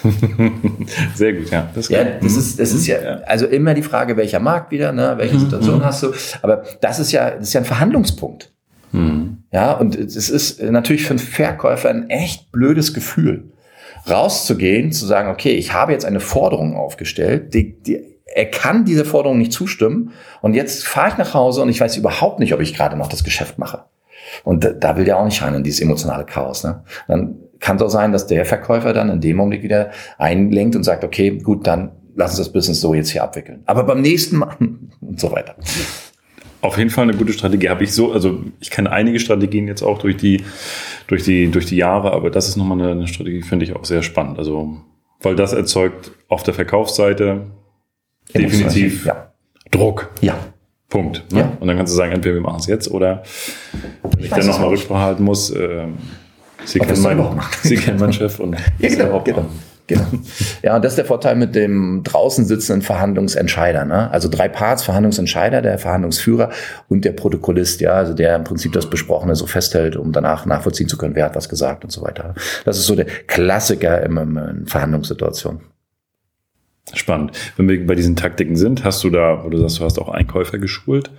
Sehr 1.14 1.32
gut, 1.32 1.50
ja. 1.50 1.68
Das, 1.74 1.88
ja, 1.88 2.04
das 2.04 2.36
ist, 2.36 2.58
das 2.58 2.72
ist 2.72 2.86
ja, 2.86 2.96
also 3.26 3.46
immer 3.46 3.74
die 3.74 3.82
Frage, 3.82 4.16
welcher 4.16 4.40
Markt 4.40 4.70
wieder, 4.70 4.92
ne, 4.92 5.14
welche 5.16 5.36
mhm, 5.36 5.40
Situation 5.40 5.78
mhm. 5.78 5.84
hast 5.84 6.02
du. 6.02 6.12
Aber 6.42 6.64
das 6.80 6.98
ist 6.98 7.12
ja, 7.12 7.30
das 7.30 7.48
ist 7.48 7.52
ja 7.52 7.60
ein 7.60 7.66
Verhandlungspunkt. 7.66 8.52
Mhm. 8.92 9.44
Ja, 9.52 9.72
und 9.72 9.94
es 9.94 10.30
ist 10.30 10.62
natürlich 10.62 11.04
für 11.04 11.10
einen 11.10 11.18
Verkäufer 11.18 11.90
ein 11.90 12.10
echt 12.10 12.52
blödes 12.52 12.94
Gefühl, 12.94 13.52
rauszugehen, 14.08 14.92
zu 14.92 15.06
sagen, 15.06 15.30
okay, 15.30 15.52
ich 15.52 15.72
habe 15.72 15.92
jetzt 15.92 16.04
eine 16.04 16.20
Forderung 16.20 16.76
aufgestellt, 16.76 17.54
die, 17.54 17.80
die, 17.80 18.00
er 18.34 18.46
kann 18.46 18.84
dieser 18.84 19.04
Forderung 19.04 19.38
nicht 19.38 19.52
zustimmen 19.52 20.12
und 20.40 20.54
jetzt 20.54 20.86
fahre 20.86 21.08
ich 21.10 21.18
nach 21.18 21.34
Hause 21.34 21.62
und 21.62 21.68
ich 21.68 21.80
weiß 21.80 21.96
überhaupt 21.96 22.38
nicht, 22.38 22.54
ob 22.54 22.60
ich 22.60 22.74
gerade 22.74 22.96
noch 22.96 23.08
das 23.08 23.24
Geschäft 23.24 23.58
mache. 23.58 23.84
Und 24.44 24.64
da, 24.64 24.70
da 24.70 24.96
will 24.96 25.04
der 25.04 25.18
auch 25.18 25.24
nicht 25.24 25.42
rein 25.42 25.54
in 25.54 25.62
dieses 25.62 25.80
emotionale 25.80 26.24
Chaos. 26.24 26.64
Ne? 26.64 26.82
Dann 27.08 27.36
kann 27.62 27.76
es 27.76 27.82
auch 27.82 27.88
sein, 27.88 28.12
dass 28.12 28.26
der 28.26 28.44
Verkäufer 28.44 28.92
dann 28.92 29.08
in 29.08 29.20
dem 29.20 29.36
Moment 29.36 29.62
wieder 29.62 29.92
einlenkt 30.18 30.76
und 30.76 30.82
sagt, 30.82 31.04
okay, 31.04 31.38
gut, 31.38 31.66
dann 31.66 31.92
lass 32.14 32.32
uns 32.32 32.38
das 32.38 32.52
Business 32.52 32.80
so 32.80 32.92
jetzt 32.92 33.10
hier 33.10 33.22
abwickeln. 33.22 33.62
Aber 33.64 33.84
beim 33.84 34.02
nächsten 34.02 34.36
Mal 34.36 34.56
und 35.00 35.18
so 35.18 35.32
weiter. 35.32 35.54
Auf 36.60 36.76
jeden 36.76 36.90
Fall 36.90 37.04
eine 37.04 37.14
gute 37.14 37.32
Strategie. 37.32 37.70
Habe 37.70 37.84
ich 37.84 37.94
so, 37.94 38.12
also 38.12 38.40
ich 38.60 38.70
kenne 38.70 38.90
einige 38.90 39.18
Strategien 39.18 39.66
jetzt 39.68 39.82
auch 39.82 39.98
durch 39.98 40.16
die, 40.16 40.44
durch 41.06 41.22
die, 41.22 41.50
durch 41.50 41.66
die 41.66 41.76
Jahre, 41.76 42.12
aber 42.12 42.30
das 42.30 42.48
ist 42.48 42.56
nochmal 42.56 42.80
eine, 42.80 42.90
eine 42.90 43.08
Strategie, 43.08 43.42
finde 43.42 43.64
ich 43.64 43.74
auch 43.74 43.84
sehr 43.84 44.02
spannend. 44.02 44.38
Also, 44.38 44.76
weil 45.20 45.36
das 45.36 45.52
erzeugt 45.52 46.12
auf 46.28 46.42
der 46.42 46.54
Verkaufsseite 46.54 47.46
definitiv 48.34 49.06
ja. 49.06 49.32
Druck. 49.70 50.10
Ja. 50.20 50.36
Punkt. 50.88 51.24
Ne? 51.32 51.40
Ja. 51.40 51.52
Und 51.58 51.66
dann 51.68 51.76
kannst 51.76 51.92
du 51.92 51.96
sagen, 51.96 52.12
entweder 52.12 52.34
wir 52.34 52.42
machen 52.42 52.60
es 52.60 52.66
jetzt 52.66 52.90
oder 52.90 53.22
wenn 54.02 54.18
ich, 54.18 54.26
ich 54.26 54.30
dann 54.30 54.46
nochmal 54.46 54.68
Rücksprache 54.68 55.00
halten 55.00 55.24
muss, 55.24 55.50
äh, 55.50 55.86
Sie 56.64 56.78
kennen, 56.78 57.02
mein, 57.02 57.40
Sie 57.62 57.76
kennen 57.76 57.98
meinen 57.98 58.12
Chef 58.12 58.38
und 58.40 58.56
ja, 58.78 58.88
genau, 58.88 59.20
genau. 59.20 59.46
Genau. 59.88 60.06
Ja, 60.62 60.76
und 60.76 60.84
das 60.84 60.92
ist 60.92 60.96
der 60.98 61.04
Vorteil 61.04 61.34
mit 61.34 61.54
dem 61.54 62.02
draußen 62.04 62.44
sitzenden 62.44 62.82
Verhandlungsentscheider. 62.82 63.84
Ne? 63.84 64.10
Also 64.10 64.28
drei 64.28 64.48
Parts, 64.48 64.84
Verhandlungsentscheider, 64.84 65.60
der 65.60 65.78
Verhandlungsführer 65.78 66.50
und 66.88 67.04
der 67.04 67.12
Protokollist, 67.12 67.80
ja, 67.80 67.92
also 67.92 68.14
der 68.14 68.36
im 68.36 68.44
Prinzip 68.44 68.72
das 68.72 68.88
Besprochene 68.88 69.34
so 69.34 69.46
festhält, 69.46 69.96
um 69.96 70.12
danach 70.12 70.46
nachvollziehen 70.46 70.88
zu 70.88 70.96
können, 70.96 71.16
wer 71.16 71.24
hat 71.24 71.34
was 71.34 71.48
gesagt 71.48 71.84
und 71.84 71.90
so 71.90 72.02
weiter. 72.02 72.34
Das 72.64 72.78
ist 72.78 72.86
so 72.86 72.94
der 72.94 73.06
Klassiker 73.06 74.02
in, 74.04 74.16
in 74.16 74.66
Verhandlungssituationen. 74.66 75.62
Spannend. 76.94 77.32
Wenn 77.56 77.68
wir 77.68 77.86
bei 77.86 77.94
diesen 77.94 78.16
Taktiken 78.16 78.56
sind, 78.56 78.84
hast 78.84 79.02
du 79.04 79.10
da, 79.10 79.44
wo 79.44 79.50
du 79.50 79.58
sagst, 79.58 79.80
du 79.80 79.84
hast 79.84 79.98
auch 79.98 80.08
Einkäufer 80.08 80.58
geschult, 80.58 81.10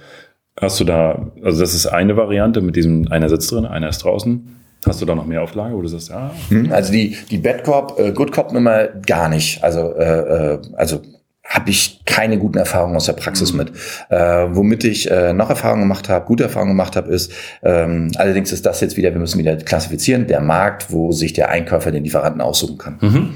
hast 0.59 0.79
du 0.79 0.83
da, 0.83 1.31
also 1.43 1.59
das 1.59 1.73
ist 1.73 1.87
eine 1.87 2.15
Variante 2.15 2.61
mit 2.61 2.75
diesem, 2.75 3.11
einer 3.11 3.29
sitzt 3.29 3.51
drin, 3.51 3.65
einer 3.65 3.89
ist 3.89 4.03
draußen. 4.03 4.62
Hast 4.85 5.01
du 5.01 5.05
da 5.05 5.15
noch 5.15 5.25
mehr 5.25 5.41
Auflage, 5.41 5.75
wo 5.75 5.81
du 5.81 5.87
sagst, 5.87 6.09
ja? 6.09 6.31
Hm, 6.49 6.71
also 6.71 6.91
die, 6.91 7.17
die 7.29 7.37
Bad 7.37 7.63
Cop, 7.63 7.99
äh, 7.99 8.11
Good 8.11 8.31
Cop 8.31 8.51
Nummer 8.51 8.87
gar 8.87 9.29
nicht. 9.29 9.63
Also, 9.63 9.93
äh, 9.95 10.53
äh 10.53 10.61
also 10.75 11.01
habe 11.45 11.69
ich 11.69 12.01
keine 12.05 12.37
guten 12.39 12.57
Erfahrungen 12.57 12.95
aus 12.95 13.05
der 13.05 13.13
Praxis 13.13 13.51
mhm. 13.51 13.59
mit. 13.59 13.71
Äh, 14.09 14.47
womit 14.51 14.83
ich 14.85 15.11
äh, 15.11 15.33
noch 15.33 15.49
Erfahrungen 15.49 15.81
gemacht 15.81 16.09
habe, 16.09 16.25
gute 16.25 16.43
Erfahrungen 16.43 16.71
gemacht 16.71 16.95
habe, 16.95 17.13
ist, 17.13 17.31
ähm, 17.63 18.11
allerdings 18.15 18.51
ist 18.51 18.65
das 18.65 18.81
jetzt 18.81 18.97
wieder, 18.97 19.11
wir 19.11 19.19
müssen 19.19 19.37
wieder 19.37 19.55
klassifizieren, 19.57 20.27
der 20.27 20.41
Markt, 20.41 20.91
wo 20.91 21.11
sich 21.11 21.33
der 21.33 21.49
Einkäufer 21.49 21.91
den 21.91 22.03
Lieferanten 22.03 22.41
aussuchen 22.41 22.77
kann. 22.77 22.97
Mhm. 23.01 23.33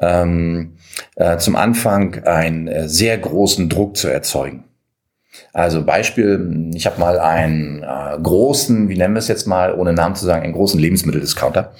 Ähm, 0.00 0.72
äh, 1.16 1.36
zum 1.36 1.54
Anfang 1.56 2.24
einen 2.24 2.68
äh, 2.68 2.88
sehr 2.88 3.18
großen 3.18 3.68
Druck 3.68 3.96
zu 3.96 4.08
erzeugen. 4.08 4.64
Also 5.52 5.84
Beispiel, 5.84 6.70
ich 6.74 6.86
habe 6.86 7.00
mal 7.00 7.18
einen 7.18 7.82
äh, 7.82 8.18
großen, 8.22 8.88
wie 8.88 8.96
nennen 8.96 9.14
wir 9.14 9.18
es 9.18 9.28
jetzt 9.28 9.46
mal, 9.46 9.74
ohne 9.74 9.92
Namen 9.92 10.14
zu 10.14 10.24
sagen, 10.24 10.44
einen 10.44 10.52
großen 10.52 10.78
Lebensmitteldiscounter 10.78 11.72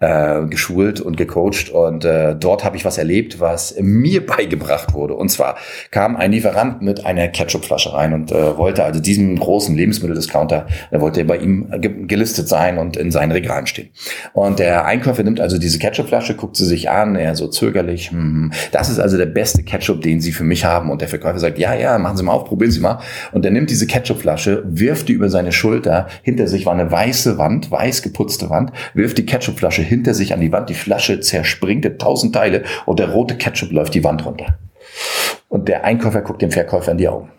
äh, 0.00 0.42
geschult 0.46 1.00
und 1.00 1.16
gecoacht 1.16 1.70
und 1.70 2.04
äh, 2.04 2.34
dort 2.34 2.64
habe 2.64 2.76
ich 2.76 2.84
was 2.84 2.98
erlebt, 2.98 3.40
was 3.40 3.74
mir 3.80 4.24
beigebracht 4.26 4.94
wurde. 4.94 5.14
Und 5.14 5.30
zwar 5.30 5.56
kam 5.90 6.16
ein 6.16 6.32
Lieferant 6.32 6.82
mit 6.82 7.04
einer 7.04 7.28
Ketchupflasche 7.28 7.92
rein 7.92 8.12
und 8.12 8.32
äh, 8.32 8.56
wollte 8.56 8.84
also 8.84 9.00
diesem 9.00 9.38
großen 9.38 9.74
Lebensmitteldiscounter, 9.76 10.66
er 10.90 11.00
wollte 11.00 11.24
bei 11.24 11.38
ihm 11.38 11.70
ge 11.80 12.04
gelistet 12.06 12.48
sein 12.48 12.78
und 12.78 12.96
in 12.96 13.10
seinen 13.10 13.32
Regalen 13.32 13.66
stehen. 13.66 13.90
Und 14.32 14.58
der 14.58 14.84
Einkäufer 14.84 15.22
nimmt 15.22 15.40
also 15.40 15.58
diese 15.58 15.78
Ketchupflasche, 15.78 16.34
guckt 16.34 16.56
sie 16.56 16.66
sich 16.66 16.90
an, 16.90 17.16
er 17.16 17.34
so 17.34 17.48
zögerlich, 17.48 18.10
hm, 18.10 18.52
das 18.72 18.88
ist 18.88 18.98
also 18.98 19.16
der 19.16 19.26
beste 19.26 19.62
Ketchup, 19.62 20.02
den 20.02 20.20
Sie 20.20 20.32
für 20.32 20.44
mich 20.44 20.64
haben. 20.64 20.90
Und 20.90 21.00
der 21.00 21.08
Verkäufer 21.08 21.38
sagt, 21.38 21.58
ja, 21.58 21.74
ja, 21.74 21.98
machen 21.98 22.16
Sie 22.16 22.22
mal 22.22 22.32
auf, 22.32 22.44
probieren 22.44 22.70
Sie 22.70 22.80
mal. 22.80 22.93
Und 23.32 23.44
er 23.44 23.50
nimmt 23.50 23.70
diese 23.70 23.86
Ketchupflasche, 23.86 24.62
wirft 24.66 25.08
die 25.08 25.12
über 25.12 25.28
seine 25.28 25.52
Schulter. 25.52 26.08
Hinter 26.22 26.48
sich 26.48 26.66
war 26.66 26.72
eine 26.72 26.90
weiße 26.90 27.38
Wand, 27.38 27.70
weiß 27.70 28.02
geputzte 28.02 28.50
Wand, 28.50 28.72
wirft 28.94 29.18
die 29.18 29.26
Ketchupflasche 29.26 29.82
hinter 29.82 30.14
sich 30.14 30.32
an 30.34 30.40
die 30.40 30.52
Wand. 30.52 30.68
Die 30.68 30.74
Flasche 30.74 31.20
zerspringt 31.20 31.84
in 31.84 31.98
tausend 31.98 32.34
Teile 32.34 32.64
und 32.86 32.98
der 32.98 33.10
rote 33.10 33.36
Ketchup 33.36 33.72
läuft 33.72 33.94
die 33.94 34.04
Wand 34.04 34.24
runter. 34.24 34.58
Und 35.48 35.68
der 35.68 35.84
Einkäufer 35.84 36.22
guckt 36.22 36.42
dem 36.42 36.50
Verkäufer 36.50 36.92
in 36.92 36.98
die 36.98 37.08
Augen. 37.08 37.30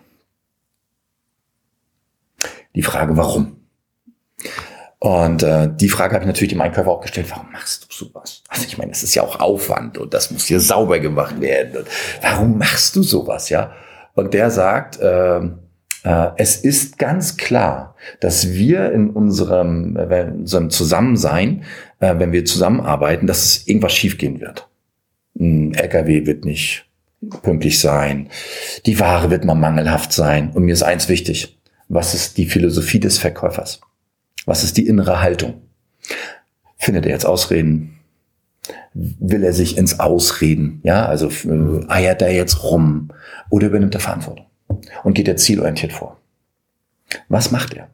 Die 2.74 2.82
Frage, 2.82 3.16
warum? 3.16 3.56
Und 4.98 5.42
äh, 5.42 5.68
die 5.74 5.88
Frage 5.88 6.14
habe 6.14 6.24
ich 6.24 6.26
natürlich 6.26 6.52
dem 6.52 6.60
Einkäufer 6.60 6.90
auch 6.90 7.00
gestellt, 7.00 7.30
warum 7.30 7.50
machst 7.52 7.84
du 7.84 8.04
sowas? 8.06 8.42
Also 8.48 8.64
ich 8.66 8.78
meine, 8.78 8.90
das 8.92 9.02
ist 9.02 9.14
ja 9.14 9.22
auch 9.22 9.40
Aufwand 9.40 9.98
und 9.98 10.12
das 10.14 10.30
muss 10.30 10.46
hier 10.46 10.60
sauber 10.60 10.98
gemacht 10.98 11.40
werden. 11.40 11.76
Und 11.76 11.88
warum 12.22 12.58
machst 12.58 12.96
du 12.96 13.02
sowas, 13.02 13.48
ja? 13.48 13.72
Und 14.16 14.34
der 14.34 14.50
sagt, 14.50 14.98
äh, 14.98 15.40
äh, 16.06 16.30
es 16.36 16.56
ist 16.56 16.98
ganz 16.98 17.36
klar, 17.36 17.94
dass 18.20 18.50
wir 18.52 18.90
in 18.92 19.10
unserem, 19.10 19.96
äh, 19.96 20.22
in 20.22 20.40
unserem 20.40 20.70
Zusammensein, 20.70 21.64
äh, 22.00 22.14
wenn 22.18 22.32
wir 22.32 22.44
zusammenarbeiten, 22.44 23.26
dass 23.26 23.44
es 23.44 23.68
irgendwas 23.68 23.92
schiefgehen 23.92 24.40
wird. 24.40 24.68
Ein 25.38 25.74
LKW 25.74 26.26
wird 26.26 26.44
nicht 26.44 26.86
pünktlich 27.42 27.78
sein, 27.78 28.28
die 28.86 28.98
Ware 28.98 29.30
wird 29.30 29.44
mal 29.44 29.54
mangelhaft 29.54 30.12
sein. 30.12 30.50
Und 30.54 30.64
mir 30.64 30.72
ist 30.72 30.82
eins 30.82 31.08
wichtig, 31.08 31.58
was 31.88 32.14
ist 32.14 32.38
die 32.38 32.46
Philosophie 32.46 33.00
des 33.00 33.18
Verkäufers? 33.18 33.80
Was 34.46 34.64
ist 34.64 34.78
die 34.78 34.86
innere 34.86 35.20
Haltung? 35.20 35.62
Findet 36.78 37.04
er 37.04 37.12
jetzt 37.12 37.26
Ausreden? 37.26 37.95
Will 38.94 39.44
er 39.44 39.52
sich 39.52 39.76
ins 39.76 40.00
Ausreden? 40.00 40.80
Ja, 40.82 41.06
also 41.06 41.28
äh, 41.28 41.86
eiert 41.88 42.22
er 42.22 42.32
jetzt 42.32 42.62
rum 42.62 43.10
oder 43.50 43.66
übernimmt 43.66 43.94
er 43.94 44.00
Verantwortung 44.00 44.46
und 45.04 45.14
geht 45.14 45.28
er 45.28 45.36
zielorientiert 45.36 45.92
vor? 45.92 46.18
Was 47.28 47.50
macht 47.50 47.74
er? 47.74 47.88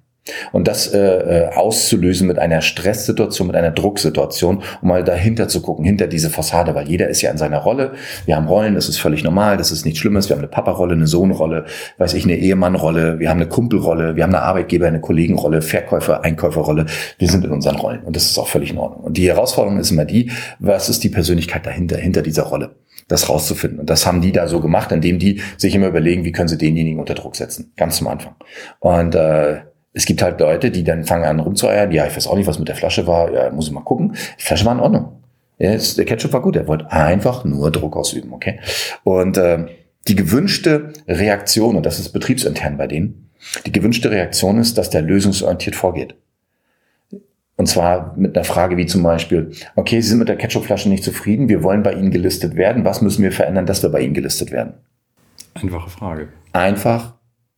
Und 0.53 0.69
das 0.69 0.87
äh, 0.87 0.99
äh, 0.99 1.49
auszulösen 1.49 2.29
mit 2.29 2.39
einer 2.39 2.61
Stresssituation, 2.61 3.49
mit 3.49 3.57
einer 3.57 3.73
Drucksituation, 3.73 4.63
um 4.81 4.89
mal 4.89 5.03
dahinter 5.03 5.49
zu 5.49 5.63
gucken, 5.63 5.85
hinter 5.85 6.07
diese 6.07 6.31
Fassade, 6.31 6.75
weil 6.77 6.89
jeder 6.89 7.09
ist 7.09 7.23
ja 7.23 7.31
in 7.31 7.39
seiner 7.39 7.59
Rolle. 7.59 7.93
Wir 8.25 8.37
haben 8.37 8.47
Rollen, 8.47 8.77
das 8.77 8.89
ist 8.89 8.99
völlig 8.99 9.25
normal, 9.25 9.57
das 9.57 9.73
ist 9.73 9.85
nichts 9.85 9.99
Schlimmes. 9.99 10.29
Wir 10.29 10.37
haben 10.37 10.43
eine 10.43 10.49
Papa-Rolle, 10.49 10.95
eine 10.95 11.09
Sohnrolle, 11.09 11.65
weiß 11.99 12.15
ich, 12.15 12.25
eine 12.25 12.37
Ehemann-Rolle, 12.37 13.19
wir 13.19 13.31
haben 13.31 13.39
eine 13.39 13.49
Kumpelrolle, 13.49 14.15
wir 14.15 14.23
haben 14.23 14.35
eine 14.35 14.45
Arbeitgeber, 14.45 14.87
eine 14.87 15.01
Kollegenrolle, 15.01 15.61
Verkäufer, 15.61 16.23
Einkäuferrolle. 16.23 16.87
Wir 17.19 17.29
sind 17.29 17.45
in 17.45 17.51
unseren 17.51 17.77
Rollen 17.77 18.05
und 18.05 18.15
das 18.15 18.27
ist 18.27 18.39
auch 18.39 18.49
völlig 18.49 18.71
in 18.71 18.79
Ordnung. 18.79 19.05
Und 19.05 19.17
die 19.17 19.29
Herausforderung 19.29 19.81
ist 19.81 19.91
immer 19.91 20.05
die, 20.05 20.31
was 20.61 20.89
ist 20.89 21.03
die 21.03 21.09
Persönlichkeit 21.09 21.67
dahinter, 21.67 21.97
hinter 21.97 22.23
dieser 22.23 22.45
Rolle? 22.45 22.77
das 23.09 23.29
rauszufinden. 23.29 23.81
Und 23.81 23.91
das 23.91 24.07
haben 24.07 24.23
die 24.23 24.33
da 24.33 24.47
so 24.47 24.61
gemacht, 24.61 24.93
indem 24.93 25.19
die 25.19 25.43
sich 25.59 25.75
immer 25.75 25.89
überlegen, 25.89 26.25
wie 26.25 26.33
können 26.33 26.49
sie 26.49 26.57
denjenigen 26.57 26.99
unter 26.99 27.15
Druck 27.15 27.37
setzen. 27.37 27.73
Ganz 27.77 27.97
zum 27.97 28.07
Anfang. 28.07 28.37
Und 28.79 29.15
äh, 29.15 29.63
es 29.93 30.07
gibt 30.07 30.23
halt 30.23 30.41
Leute, 30.41 30.71
die 30.71 30.85
dann 30.85 31.05
fangen 31.05 31.25
an 31.25 31.41
rumzueiern, 31.41 31.93
ja, 31.93 32.07
ich 32.07 32.17
weiß 32.17 32.27
auch 32.27 32.37
nicht, 32.37 32.47
was 32.47 32.59
mit 32.59 32.69
der 32.69 32.77
Flasche 32.77 33.07
war, 33.07 33.31
ja, 33.33 33.51
muss 33.51 33.67
ich 33.67 33.73
mal 33.73 33.83
gucken. 33.83 34.17
Die 34.39 34.43
Flasche 34.43 34.65
war 34.65 34.73
in 34.73 34.81
Ordnung. 34.81 35.23
Ja, 35.59 35.77
der 35.77 36.05
Ketchup 36.05 36.33
war 36.33 36.43
gut, 36.43 36.57
er 36.57 36.67
wollte 36.67 36.91
einfach 36.91 37.45
nur 37.45 37.71
Druck 37.71 37.97
ausüben, 37.97 38.33
okay? 38.33 38.59
Und 39.05 39.37
äh, 39.37 39.67
die 40.09 40.17
gewünschte 40.17 40.93
Reaktion, 41.07 41.77
und 41.77 41.87
das 41.87 42.01
ist 42.01 42.09
betriebsintern 42.11 42.77
bei 42.77 42.87
denen, 42.87 43.31
die 43.67 43.73
gewünschte 43.73 44.11
Reaktion 44.11 44.59
ist, 44.59 44.79
dass 44.79 44.91
der 44.91 45.03
lösungsorientiert 45.03 45.77
vorgeht. 45.77 46.15
Und 47.57 47.67
zwar 47.67 48.15
mit 48.17 48.37
einer 48.37 48.45
Frage 48.45 48.77
wie 48.77 48.87
zum 48.87 49.03
Beispiel, 49.03 49.53
okay, 49.77 50.01
Sie 50.01 50.09
sind 50.09 50.19
mit 50.19 50.29
der 50.29 50.37
Ketchupflasche 50.37 50.89
nicht 50.89 51.05
zufrieden, 51.05 51.49
wir 51.49 51.63
wollen 51.63 51.83
bei 51.83 51.93
Ihnen 51.93 52.11
gelistet 52.11 52.57
werden, 52.57 52.85
was 52.85 53.03
müssen 53.03 53.23
wir 53.23 53.31
verändern, 53.31 53.67
dass 53.67 53.83
wir 53.83 53.91
bei 53.91 54.01
Ihnen 54.01 54.15
gelistet 54.15 54.51
werden? 54.51 54.75
Einfache 55.55 55.91
Frage. 55.91 56.29
Einfach 56.53 57.15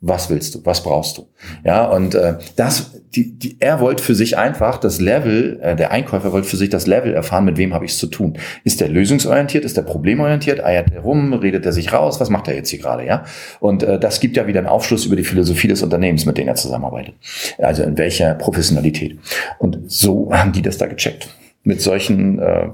was 0.07 0.29
willst 0.29 0.55
du, 0.55 0.61
was 0.65 0.83
brauchst 0.83 1.17
du? 1.17 1.29
Ja, 1.65 1.87
und 1.87 2.15
äh, 2.15 2.35
das, 2.57 3.03
die, 3.15 3.39
die, 3.39 3.57
er 3.59 3.81
wollte 3.81 4.03
für 4.03 4.15
sich 4.15 4.37
einfach 4.37 4.79
das 4.79 5.01
Level, 5.01 5.59
äh, 5.63 5.77
der 5.77 5.93
Einkäufer 5.93 6.31
wollte 6.33 6.47
für 6.47 6.59
sich 6.59 6.69
das 6.69 6.87
Level 6.87 7.15
erfahren, 7.15 7.47
mit 7.47 7.57
wem 7.57 7.73
habe 7.73 7.87
ich 7.87 7.93
es 7.93 7.99
zu 7.99 8.09
tun. 8.09 8.39
Ist 8.65 8.81
der 8.81 8.89
lösungsorientiert, 8.89 9.65
ist 9.65 9.77
der 9.77 9.83
problemorientiert, 9.83 10.63
eiert 10.63 10.93
er 10.93 11.01
rum, 11.01 11.33
redet 11.33 11.65
er 11.65 11.73
sich 11.73 11.93
raus, 11.93 12.21
was 12.21 12.29
macht 12.29 12.49
er 12.49 12.55
jetzt 12.55 12.69
hier 12.69 12.81
gerade, 12.81 13.07
ja? 13.07 13.25
Und 13.61 13.83
äh, 13.83 13.99
das 13.99 14.21
gibt 14.21 14.37
ja 14.37 14.47
wieder 14.47 14.61
einen 14.61 14.69
Aufschluss 14.69 15.07
über 15.07 15.17
die 15.17 15.25
Philosophie 15.25 15.69
des 15.69 15.83
Unternehmens, 15.83 16.27
mit 16.27 16.37
dem 16.37 16.49
er 16.49 16.55
zusammenarbeitet. 16.55 17.15
Also 17.59 17.83
in 17.83 17.97
welcher 17.97 18.35
Professionalität. 18.35 19.19
Und 19.59 19.91
so 19.91 20.31
haben 20.33 20.53
die 20.53 20.63
das 20.63 20.77
da 20.77 20.87
gecheckt. 20.87 21.29
Mit 21.63 21.81
solchen 21.81 22.39
äh, 22.41 22.69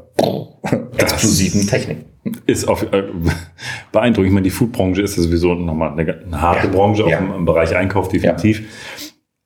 explosiven 0.99 1.69
Techniken 1.69 2.10
ist 2.46 2.68
auf, 2.68 2.83
äh, 2.92 3.04
beeindruckend. 3.92 4.28
Ich 4.28 4.35
meine, 4.35 4.44
die 4.44 4.50
Foodbranche 4.50 5.02
ist 5.02 5.16
ja 5.16 5.22
sowieso 5.22 5.54
nochmal 5.54 5.92
eine, 5.98 6.20
eine 6.20 6.40
harte 6.40 6.66
ja. 6.66 6.72
Branche, 6.72 7.04
auch 7.04 7.11
ja. 7.11 7.18
im, 7.18 7.35
im, 7.35 7.44
Bereich 7.44 7.74
Einkauf 7.74 8.09
definitiv. 8.09 8.61
Ja. 8.61 8.66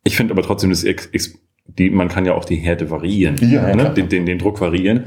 Ich 0.05 0.17
finde 0.17 0.33
aber 0.33 0.43
trotzdem, 0.43 0.71
dass 0.71 0.85
die, 1.67 1.91
man 1.91 2.09
kann 2.09 2.27
ja 2.27 2.35
auch 2.35 2.45
die 2.45 2.57
Härte 2.57 2.91
variieren, 2.91 3.37
ja, 3.41 3.75
ne? 3.75 3.91
den, 3.95 4.09
den, 4.09 4.27
den 4.27 4.39
Druck 4.39 4.61
variieren. 4.61 5.05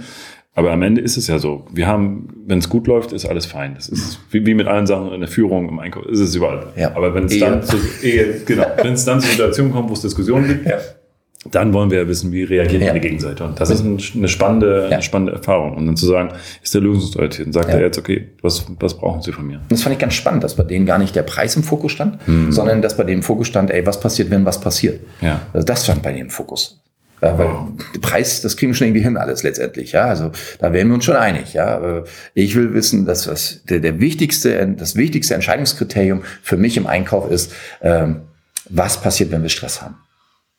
Aber 0.53 0.71
am 0.71 0.82
Ende 0.82 1.01
ist 1.01 1.17
es 1.17 1.27
ja 1.27 1.38
so. 1.38 1.67
Wir 1.71 1.86
haben, 1.86 2.30
wenn 2.47 2.58
es 2.58 2.67
gut 2.67 2.88
läuft, 2.88 3.12
ist 3.12 3.27
alles 3.27 3.45
fein. 3.45 3.75
Das 3.75 3.89
ist 3.89 4.19
wie, 4.32 4.43
wie 4.47 4.56
mit 4.56 4.65
allen 4.65 4.88
Sachen 4.88 5.13
in 5.13 5.19
der 5.19 5.30
Führung, 5.30 5.69
im 5.69 5.77
Einkauf, 5.77 6.08
ist 6.08 6.19
es 6.19 6.34
überall. 6.34 6.73
Ja. 6.75 6.95
Aber 6.95 7.13
wenn 7.13 7.25
es 7.25 7.38
dann 7.38 7.62
zu, 7.62 7.77
Ehe, 8.01 8.41
genau, 8.43 8.65
wenn 8.82 8.93
es 8.93 9.06
dann 9.06 9.19
zu 9.19 9.27
Situationen 9.27 9.71
kommt, 9.71 9.89
wo 9.89 9.93
es 9.93 10.01
Diskussionen 10.01 10.47
gibt, 10.47 10.65
ja 10.65 10.80
dann 11.52 11.74
wollen 11.74 11.92
wir 11.92 12.00
ja 12.00 12.08
wissen, 12.08 12.32
wie 12.32 12.44
reagiert 12.44 12.82
ja. 12.82 12.94
die 12.94 13.00
Gegenseite. 13.00 13.44
Und 13.44 13.60
das 13.60 13.70
ist 13.70 13.84
eine 13.84 14.28
spannende, 14.28 14.84
ja. 14.84 14.96
eine 14.96 15.02
spannende 15.02 15.34
Erfahrung. 15.34 15.76
Und 15.76 15.86
dann 15.86 15.98
zu 15.98 16.06
sagen, 16.06 16.30
ist 16.64 16.74
der 16.74 16.82
lösungsorientiert? 16.82 17.48
Und 17.48 17.54
sagt 17.54 17.70
ja. 17.70 17.76
er 17.76 17.82
jetzt, 17.82 17.98
okay, 17.98 18.30
was, 18.42 18.66
was 18.80 18.94
brauchen 18.96 19.22
Sie 19.22 19.32
von 19.32 19.48
mir? 19.48 19.62
Das 19.70 19.82
fand 19.82 19.94
ich 19.94 20.00
ganz 20.00 20.14
spannend, 20.14 20.44
dass 20.44 20.56
bei 20.56 20.64
denen 20.64 20.86
gar 20.86 20.98
nicht 20.98 21.16
der 21.16 21.24
Preis 21.24 21.56
im 21.56 21.64
Fokus 21.64 21.92
stand, 21.92 22.26
mhm. 22.28 22.52
sondern 22.52 22.82
dass 22.82 22.98
bei 22.98 23.04
denen 23.04 23.20
im 23.20 23.24
Fokus 23.24 23.48
stand, 23.48 23.72
ey, 23.72 23.86
was 23.86 24.00
passiert, 24.00 24.30
wenn 24.30 24.46
was 24.46 24.60
passiert? 24.60 25.00
Ja. 25.22 25.42
Also 25.54 25.66
das 25.66 25.84
stand 25.84 26.02
bei 26.02 26.12
denen 26.12 26.26
im 26.26 26.30
Fokus. 26.30 26.80
Ja, 27.22 27.36
weil 27.40 27.50
der 27.96 28.00
Preis, 28.00 28.42
das 28.42 28.58
kriegen 28.58 28.72
wir 28.72 28.76
schon 28.76 28.88
irgendwie 28.88 29.04
hin 29.04 29.18
alles 29.18 29.42
letztendlich, 29.42 29.94
ja. 29.94 30.06
Also 30.06 30.32
da 30.60 30.72
wären 30.72 30.88
wir 30.90 30.96
uns 30.96 31.06
schon 31.06 31.16
einig, 31.16 31.54
ja. 31.54 32.04
Ich 32.36 32.56
will 32.56 32.76
wissen, 32.76 33.08
dass 33.08 33.24
das 33.24 33.64
der, 33.64 33.80
der 33.80 34.00
wichtigste, 34.00 34.68
das 34.78 34.96
wichtigste 34.96 35.34
Entscheidungskriterium 35.34 36.22
für 36.44 36.58
mich 36.58 36.78
im 36.78 36.86
Einkauf 36.86 37.32
ist, 37.32 37.54
ähm, 37.82 38.22
was 38.70 39.02
passiert, 39.02 39.32
wenn 39.32 39.42
wir 39.42 39.50
Stress 39.50 39.82
haben. 39.82 39.96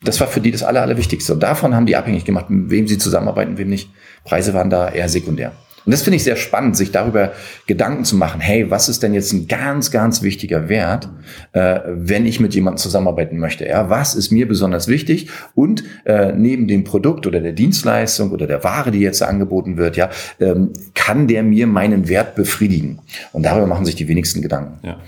Das 0.03 0.21
war 0.21 0.29
für 0.29 0.41
die 0.41 0.53
das 0.53 0.63
Aller, 0.63 0.83
Allerwichtigste. 0.83 1.35
Und 1.35 1.43
davon 1.43 1.75
haben 1.75 1.87
die 1.87 1.97
abhängig 1.97 2.25
gemacht, 2.25 2.51
mit 2.51 2.71
wem 2.71 2.87
sie 2.87 2.99
zusammenarbeiten, 2.99 3.59
wem 3.59 3.69
nicht. 3.69 3.91
Preise 4.25 4.55
waren 4.55 4.71
da 4.71 4.89
eher 4.89 5.09
sekundär. 5.09 5.53
Und 5.89 5.93
das 5.93 6.03
finde 6.03 6.17
ich 6.17 6.25
sehr 6.25 6.37
spannend, 6.37 6.77
sich 6.77 6.93
darüber 6.93 7.33
Gedanken 7.67 8.05
zu 8.05 8.15
machen, 8.15 8.43
hey, 8.43 8.71
was 8.71 8.91
ist 8.91 9.03
denn 9.03 9.15
jetzt 9.15 9.33
ein 9.33 9.49
ganz, 9.49 9.91
ganz 9.91 10.21
wichtiger 10.21 10.69
Wert, 10.69 11.09
äh, 11.53 11.81
wenn 11.87 12.27
ich 12.27 12.41
mit 12.41 12.55
jemandem 12.55 12.77
zusammenarbeiten 12.77 13.39
möchte? 13.39 13.67
Ja, 13.67 13.89
was 13.89 14.15
ist 14.15 14.31
mir 14.31 14.47
besonders 14.47 14.87
wichtig? 14.87 15.31
Und 15.55 15.85
äh, 16.05 16.33
neben 16.33 16.69
dem 16.69 16.85
Produkt 16.85 17.27
oder 17.27 17.41
der 17.41 17.53
Dienstleistung 17.53 18.33
oder 18.33 18.47
der 18.47 18.63
Ware, 18.65 18.91
die 18.91 19.01
jetzt 19.01 19.23
angeboten 19.23 19.79
wird, 19.79 19.97
ja, 19.97 20.11
ähm, 20.41 20.75
kann 20.95 21.27
der 21.27 21.43
mir 21.43 21.67
meinen 21.67 22.07
Wert 22.09 22.35
befriedigen? 22.35 22.99
Und 23.33 23.45
darüber 23.45 23.67
machen 23.67 23.87
sich 23.87 23.95
die 23.95 24.09
wenigsten 24.09 24.43
Gedanken. 24.43 24.87
Ja. 24.87 24.99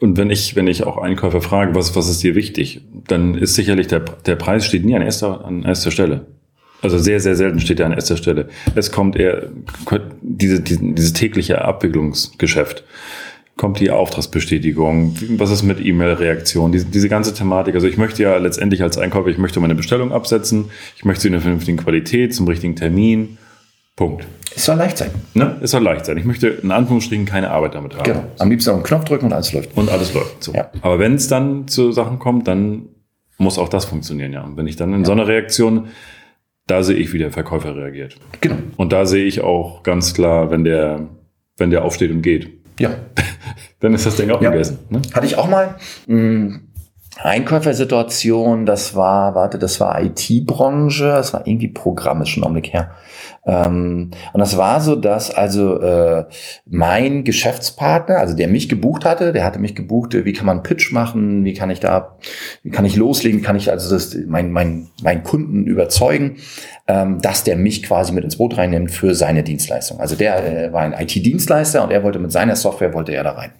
Und 0.00 0.16
wenn 0.16 0.30
ich, 0.30 0.56
wenn 0.56 0.66
ich 0.66 0.84
auch 0.84 0.98
Einkäufer 0.98 1.40
frage, 1.40 1.74
was, 1.74 1.94
was 1.94 2.08
ist 2.08 2.22
dir 2.22 2.34
wichtig, 2.34 2.82
dann 3.06 3.34
ist 3.36 3.54
sicherlich 3.54 3.86
der, 3.86 4.00
der 4.00 4.36
Preis 4.36 4.66
steht 4.66 4.84
nie 4.84 4.96
an 4.96 5.02
erster, 5.02 5.44
an 5.44 5.62
erster 5.62 5.90
Stelle. 5.90 6.26
Also 6.82 6.98
sehr, 6.98 7.20
sehr 7.20 7.36
selten 7.36 7.60
steht 7.60 7.78
er 7.78 7.86
an 7.86 7.92
erster 7.92 8.16
Stelle. 8.16 8.48
Es 8.74 8.90
kommt 8.90 9.14
eher 9.14 9.50
diese, 10.20 10.60
diese, 10.60 10.80
dieses 10.82 11.12
tägliche 11.12 11.62
Abwicklungsgeschäft. 11.64 12.82
Kommt 13.56 13.78
die 13.78 13.90
Auftragsbestätigung? 13.90 15.14
Was 15.36 15.52
ist 15.52 15.62
mit 15.62 15.84
E-Mail-Reaktion? 15.84 16.72
Diese, 16.72 16.86
diese 16.86 17.08
ganze 17.08 17.34
Thematik. 17.34 17.76
Also 17.76 17.86
ich 17.86 17.98
möchte 17.98 18.22
ja 18.24 18.36
letztendlich 18.38 18.82
als 18.82 18.98
Einkäufer, 18.98 19.28
ich 19.28 19.38
möchte 19.38 19.60
meine 19.60 19.76
Bestellung 19.76 20.10
absetzen. 20.10 20.70
Ich 20.96 21.04
möchte 21.04 21.22
sie 21.22 21.28
in 21.28 21.34
einer 21.34 21.42
vernünftigen 21.42 21.76
Qualität, 21.76 22.34
zum 22.34 22.48
richtigen 22.48 22.74
Termin. 22.74 23.38
Punkt. 23.96 24.26
Es 24.54 24.64
soll 24.64 24.76
leicht 24.76 24.98
sein. 24.98 25.10
Ne? 25.34 25.56
Es 25.60 25.70
soll 25.70 25.82
leicht 25.82 26.06
sein. 26.06 26.16
Ich 26.16 26.24
möchte 26.24 26.48
in 26.48 26.70
Anführungsstrichen 26.70 27.26
keine 27.26 27.50
Arbeit 27.50 27.74
damit 27.74 27.94
haben. 27.94 28.04
Genau. 28.04 28.24
Am 28.38 28.50
liebsten 28.50 28.70
auf 28.70 28.76
einen 28.76 28.84
Knopf 28.84 29.04
drücken 29.04 29.26
und 29.26 29.32
alles 29.32 29.52
läuft. 29.52 29.76
Und 29.76 29.90
alles 29.90 30.14
läuft. 30.14 30.42
So. 30.42 30.52
Ja. 30.52 30.70
Aber 30.80 30.98
wenn 30.98 31.14
es 31.14 31.28
dann 31.28 31.68
zu 31.68 31.92
Sachen 31.92 32.18
kommt, 32.18 32.48
dann 32.48 32.88
muss 33.38 33.58
auch 33.58 33.68
das 33.68 33.84
funktionieren, 33.84 34.32
ja. 34.32 34.42
Und 34.42 34.56
wenn 34.56 34.66
ich 34.66 34.76
dann 34.76 34.92
in 34.92 35.00
ja. 35.00 35.06
so 35.06 35.12
einer 35.12 35.26
Reaktion, 35.26 35.88
da 36.66 36.82
sehe 36.82 36.96
ich, 36.96 37.12
wie 37.12 37.18
der 37.18 37.32
Verkäufer 37.32 37.76
reagiert. 37.76 38.16
Genau. 38.40 38.56
Und 38.76 38.92
da 38.92 39.04
sehe 39.04 39.24
ich 39.24 39.42
auch 39.42 39.82
ganz 39.82 40.14
klar, 40.14 40.50
wenn 40.50 40.64
der, 40.64 41.08
wenn 41.56 41.70
der 41.70 41.84
aufsteht 41.84 42.10
und 42.10 42.22
geht. 42.22 42.48
Ja. 42.78 42.90
dann 43.80 43.94
ist 43.94 44.06
das 44.06 44.16
Ding 44.16 44.30
auch 44.30 44.40
ja. 44.40 44.50
gegessen. 44.50 44.78
Ne? 44.90 45.02
Hatte 45.12 45.26
ich 45.26 45.36
auch 45.36 45.48
mal. 45.48 45.76
Mh, 46.06 46.16
hm, 46.16 46.60
Einkäufersituation, 47.18 48.64
das 48.64 48.94
war, 48.96 49.34
warte, 49.34 49.58
das 49.58 49.80
war 49.80 50.02
IT-Branche, 50.02 51.04
das 51.04 51.32
war 51.32 51.46
irgendwie 51.46 51.68
Programm, 51.68 52.22
ist 52.22 52.30
schon 52.30 52.42
einen 52.42 52.52
Augenblick 52.52 52.72
her. 52.72 52.92
Ähm, 53.44 54.10
und 54.32 54.40
das 54.40 54.56
war 54.56 54.80
so, 54.80 54.94
dass 54.94 55.30
also 55.34 55.80
äh, 55.80 56.26
mein 56.66 57.24
Geschäftspartner, 57.24 58.18
also 58.18 58.36
der 58.36 58.48
mich 58.48 58.68
gebucht 58.68 59.04
hatte, 59.04 59.32
der 59.32 59.44
hatte 59.44 59.58
mich 59.58 59.74
gebucht, 59.74 60.14
wie 60.14 60.32
kann 60.32 60.46
man 60.46 60.62
Pitch 60.62 60.92
machen, 60.92 61.44
wie 61.44 61.54
kann 61.54 61.70
ich 61.70 61.80
da, 61.80 62.18
wie 62.62 62.70
kann 62.70 62.84
ich 62.84 62.94
loslegen, 62.94 63.42
kann 63.42 63.56
ich 63.56 63.70
also 63.70 63.92
das, 63.92 64.16
mein, 64.26 64.52
mein, 64.52 64.88
mein 65.02 65.24
Kunden 65.24 65.64
überzeugen, 65.64 66.36
ähm, 66.86 67.20
dass 67.20 67.42
der 67.42 67.56
mich 67.56 67.82
quasi 67.82 68.12
mit 68.12 68.22
ins 68.22 68.36
Boot 68.36 68.56
reinnimmt 68.56 68.92
für 68.92 69.14
seine 69.14 69.42
Dienstleistung. 69.42 69.98
Also 69.98 70.14
der 70.14 70.66
äh, 70.66 70.72
war 70.72 70.82
ein 70.82 70.92
IT-Dienstleister 70.92 71.82
und 71.82 71.90
er 71.90 72.04
wollte 72.04 72.20
mit 72.20 72.30
seiner 72.30 72.54
Software, 72.54 72.94
wollte 72.94 73.12
er 73.12 73.24
da 73.24 73.32
rein. 73.32 73.52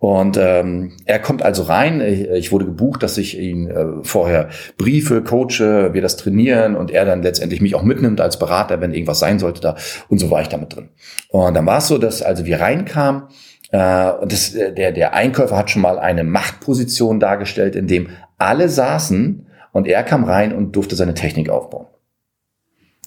Und 0.00 0.36
ähm, 0.36 0.96
er 1.06 1.18
kommt 1.18 1.42
also 1.42 1.64
rein. 1.64 2.00
Ich, 2.00 2.28
ich 2.28 2.52
wurde 2.52 2.66
gebucht, 2.66 3.02
dass 3.02 3.18
ich 3.18 3.36
ihn 3.36 3.68
äh, 3.68 3.86
vorher 4.02 4.48
briefe, 4.76 5.22
coache, 5.22 5.92
wir 5.92 6.00
das 6.00 6.16
trainieren 6.16 6.76
und 6.76 6.92
er 6.92 7.04
dann 7.04 7.22
letztendlich 7.22 7.60
mich 7.60 7.74
auch 7.74 7.82
mitnimmt 7.82 8.20
als 8.20 8.38
Berater, 8.38 8.80
wenn 8.80 8.92
irgendwas 8.92 9.18
sein 9.18 9.40
sollte 9.40 9.60
da. 9.60 9.76
Und 10.08 10.18
so 10.18 10.30
war 10.30 10.40
ich 10.40 10.48
damit 10.48 10.76
drin. 10.76 10.90
Und 11.30 11.54
dann 11.54 11.66
war 11.66 11.78
es 11.78 11.88
so, 11.88 11.98
dass 11.98 12.22
also 12.22 12.46
wir 12.46 12.60
reinkamen, 12.60 13.24
äh, 13.70 14.10
und 14.12 14.32
das, 14.32 14.54
äh, 14.54 14.72
der, 14.72 14.92
der 14.92 15.14
Einkäufer 15.14 15.56
hat 15.56 15.70
schon 15.70 15.82
mal 15.82 15.98
eine 15.98 16.24
Machtposition 16.24 17.20
dargestellt, 17.20 17.74
in 17.74 17.86
dem 17.86 18.08
alle 18.38 18.68
saßen 18.68 19.46
und 19.72 19.86
er 19.86 20.04
kam 20.04 20.24
rein 20.24 20.54
und 20.54 20.72
durfte 20.72 20.96
seine 20.96 21.14
Technik 21.14 21.50
aufbauen. 21.50 21.86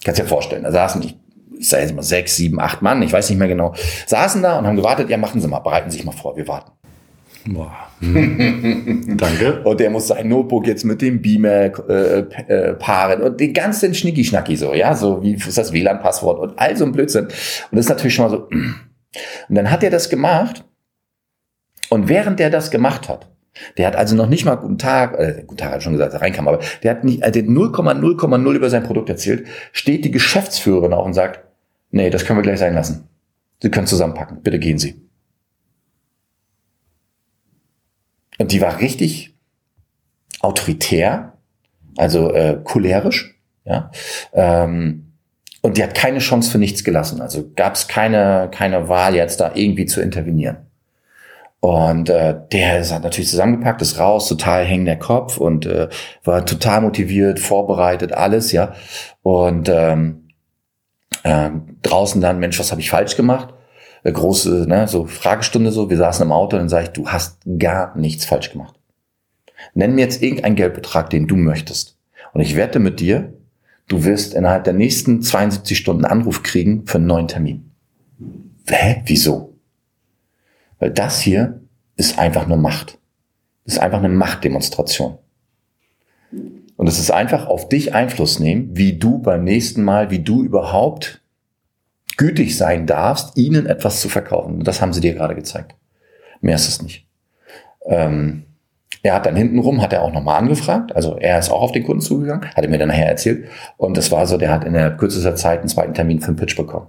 Kannst 0.03 0.19
dir 0.19 0.25
vorstellen, 0.25 0.63
da 0.63 0.71
saßen, 0.71 1.01
ich, 1.03 1.17
ich 1.57 1.69
sage 1.69 1.83
jetzt 1.83 1.95
mal 1.95 2.03
sechs, 2.03 2.35
sieben, 2.35 2.59
acht 2.59 2.81
Mann, 2.81 3.01
ich 3.01 3.13
weiß 3.13 3.29
nicht 3.29 3.39
mehr 3.39 3.47
genau, 3.47 3.73
saßen 4.07 4.41
da 4.41 4.59
und 4.59 4.67
haben 4.67 4.75
gewartet, 4.75 5.09
ja, 5.09 5.17
machen 5.17 5.41
Sie 5.41 5.47
mal, 5.47 5.59
bereiten 5.59 5.89
Sie 5.89 5.97
sich 5.97 6.05
mal 6.05 6.11
vor, 6.11 6.35
wir 6.35 6.47
warten. 6.47 6.71
Boah. 7.45 7.75
Danke. 8.01 9.61
Und 9.63 9.79
der 9.79 9.89
muss 9.89 10.07
sein 10.07 10.27
Notebook 10.27 10.67
jetzt 10.67 10.83
mit 10.83 11.01
dem 11.01 11.21
Beamer 11.21 11.89
äh, 11.89 12.19
äh, 12.47 12.73
paaren 12.73 13.21
und 13.21 13.39
den 13.39 13.53
ganzen 13.53 13.93
Schnicki-Schnacki 13.93 14.55
so, 14.55 14.73
ja, 14.73 14.95
so 14.95 15.21
wie 15.23 15.33
ist 15.33 15.57
das 15.57 15.73
WLAN-Passwort 15.73 16.39
und 16.39 16.59
all 16.59 16.75
so 16.77 16.85
ein 16.85 16.91
Blödsinn. 16.91 17.25
Und 17.25 17.33
das 17.71 17.85
ist 17.85 17.89
natürlich 17.89 18.15
schon 18.15 18.25
mal 18.25 18.37
so. 18.37 18.49
Und 19.49 19.55
dann 19.55 19.69
hat 19.69 19.83
er 19.83 19.89
das 19.89 20.09
gemacht. 20.09 20.63
Und 21.89 22.07
während 22.07 22.39
der 22.39 22.49
das 22.49 22.71
gemacht 22.71 23.09
hat, 23.09 23.27
der 23.77 23.87
hat 23.87 23.97
also 23.97 24.15
noch 24.15 24.27
nicht 24.27 24.45
mal 24.45 24.55
guten 24.55 24.77
Tag, 24.77 25.19
äh, 25.19 25.43
guten 25.45 25.57
Tag 25.57 25.73
hat 25.73 25.83
schon 25.83 25.91
gesagt, 25.91 26.13
er 26.13 26.21
reinkam, 26.21 26.47
aber 26.47 26.59
der 26.83 26.91
hat 26.91 27.03
nicht, 27.03 27.21
also 27.21 27.41
0,0,0 27.41 28.53
über 28.53 28.69
sein 28.69 28.83
Produkt 28.83 29.09
erzählt, 29.09 29.45
steht 29.73 30.05
die 30.05 30.11
Geschäftsführerin 30.11 30.93
auch 30.93 31.05
und 31.05 31.13
sagt, 31.13 31.41
nee, 31.89 32.09
das 32.09 32.23
können 32.23 32.39
wir 32.39 32.43
gleich 32.43 32.59
sein 32.59 32.73
lassen. 32.73 33.09
Sie 33.61 33.69
können 33.69 33.87
zusammenpacken, 33.87 34.41
bitte 34.41 34.59
gehen 34.59 34.77
Sie. 34.77 35.01
Und 38.41 38.51
die 38.51 38.59
war 38.59 38.79
richtig 38.79 39.35
autoritär, 40.39 41.33
also 41.95 42.33
äh, 42.33 42.59
cholerisch, 42.63 43.35
ja. 43.65 43.91
Ähm, 44.33 45.13
und 45.61 45.77
die 45.77 45.83
hat 45.83 45.93
keine 45.93 46.17
Chance 46.17 46.49
für 46.49 46.57
nichts 46.57 46.83
gelassen. 46.83 47.21
Also 47.21 47.51
gab 47.55 47.75
es 47.75 47.87
keine, 47.87 48.49
keine 48.51 48.89
Wahl, 48.89 49.13
jetzt 49.13 49.39
da 49.41 49.51
irgendwie 49.53 49.85
zu 49.85 50.01
intervenieren. 50.01 50.57
Und 51.59 52.09
äh, 52.09 52.35
der 52.51 52.79
ist 52.79 52.91
hat 52.91 53.03
natürlich 53.03 53.29
zusammengepackt, 53.29 53.83
ist 53.83 53.99
raus, 53.99 54.27
total 54.27 54.65
hängender 54.65 54.95
Kopf 54.95 55.37
und 55.37 55.67
äh, 55.67 55.89
war 56.23 56.43
total 56.43 56.81
motiviert, 56.81 57.39
vorbereitet, 57.39 58.11
alles, 58.11 58.51
ja. 58.51 58.73
Und 59.21 59.69
ähm, 59.69 60.29
äh, 61.21 61.51
draußen 61.83 62.19
dann, 62.19 62.39
Mensch, 62.39 62.57
was 62.57 62.71
habe 62.71 62.81
ich 62.81 62.89
falsch 62.89 63.15
gemacht? 63.15 63.53
Große, 64.03 64.65
ne, 64.67 64.87
so 64.87 65.05
Fragestunde 65.05 65.71
so, 65.71 65.89
wir 65.89 65.97
saßen 65.97 66.25
im 66.25 66.31
Auto 66.31 66.55
und 66.55 66.63
dann 66.63 66.69
sage 66.69 66.85
ich, 66.85 66.89
du 66.91 67.07
hast 67.07 67.39
gar 67.59 67.95
nichts 67.97 68.25
falsch 68.25 68.51
gemacht. 68.51 68.79
Nenn 69.73 69.93
mir 69.93 70.01
jetzt 70.01 70.23
irgendeinen 70.23 70.55
Geldbetrag, 70.55 71.09
den 71.09 71.27
du 71.27 71.35
möchtest. 71.35 71.97
Und 72.33 72.41
ich 72.41 72.55
wette 72.55 72.79
mit 72.79 72.99
dir, 72.99 73.33
du 73.87 74.03
wirst 74.03 74.33
innerhalb 74.33 74.63
der 74.63 74.73
nächsten 74.73 75.21
72 75.21 75.77
Stunden 75.77 76.05
Anruf 76.05 76.41
kriegen 76.41 76.87
für 76.87 76.97
einen 76.97 77.07
neuen 77.07 77.27
Termin. 77.27 77.71
Hä? 78.67 79.03
Wieso? 79.05 79.55
Weil 80.79 80.91
das 80.91 81.19
hier 81.19 81.61
ist 81.95 82.17
einfach 82.17 82.47
nur 82.47 82.57
Macht. 82.57 82.97
Das 83.65 83.75
ist 83.75 83.79
einfach 83.79 83.99
eine 83.99 84.09
Machtdemonstration. 84.09 85.17
Und 86.75 86.87
es 86.87 86.97
ist 86.97 87.11
einfach 87.11 87.45
auf 87.45 87.69
dich 87.69 87.93
Einfluss 87.93 88.39
nehmen, 88.39 88.75
wie 88.75 88.97
du 88.97 89.19
beim 89.19 89.43
nächsten 89.43 89.83
Mal, 89.83 90.09
wie 90.09 90.19
du 90.19 90.43
überhaupt 90.43 91.20
gütig 92.21 92.55
sein 92.55 92.85
darfst, 92.85 93.35
ihnen 93.35 93.65
etwas 93.65 93.99
zu 93.99 94.07
verkaufen. 94.07 94.63
Das 94.63 94.79
haben 94.79 94.93
sie 94.93 95.01
dir 95.01 95.15
gerade 95.15 95.33
gezeigt. 95.33 95.75
Mehr 96.39 96.53
ist 96.53 96.67
es 96.67 96.81
nicht. 96.83 97.07
Ähm, 97.87 98.43
er 99.01 99.15
hat 99.15 99.25
dann 99.25 99.35
hintenrum, 99.35 99.81
hat 99.81 99.91
er 99.91 100.03
auch 100.03 100.13
nochmal 100.13 100.37
angefragt. 100.37 100.95
Also 100.95 101.17
er 101.17 101.39
ist 101.39 101.49
auch 101.49 101.63
auf 101.63 101.71
den 101.71 101.83
Kunden 101.83 102.01
zugegangen, 102.01 102.45
hat 102.45 102.63
er 102.63 102.69
mir 102.69 102.77
dann 102.77 102.89
nachher 102.89 103.07
erzählt. 103.07 103.47
Und 103.77 103.97
das 103.97 104.11
war 104.11 104.27
so, 104.27 104.37
der 104.37 104.51
hat 104.51 104.63
in 104.63 104.73
der 104.73 104.95
kürzester 104.95 105.35
Zeit 105.35 105.61
einen 105.61 105.67
zweiten 105.67 105.95
Termin 105.95 106.21
für 106.21 106.27
einen 106.27 106.35
Pitch 106.35 106.55
bekommen. 106.55 106.85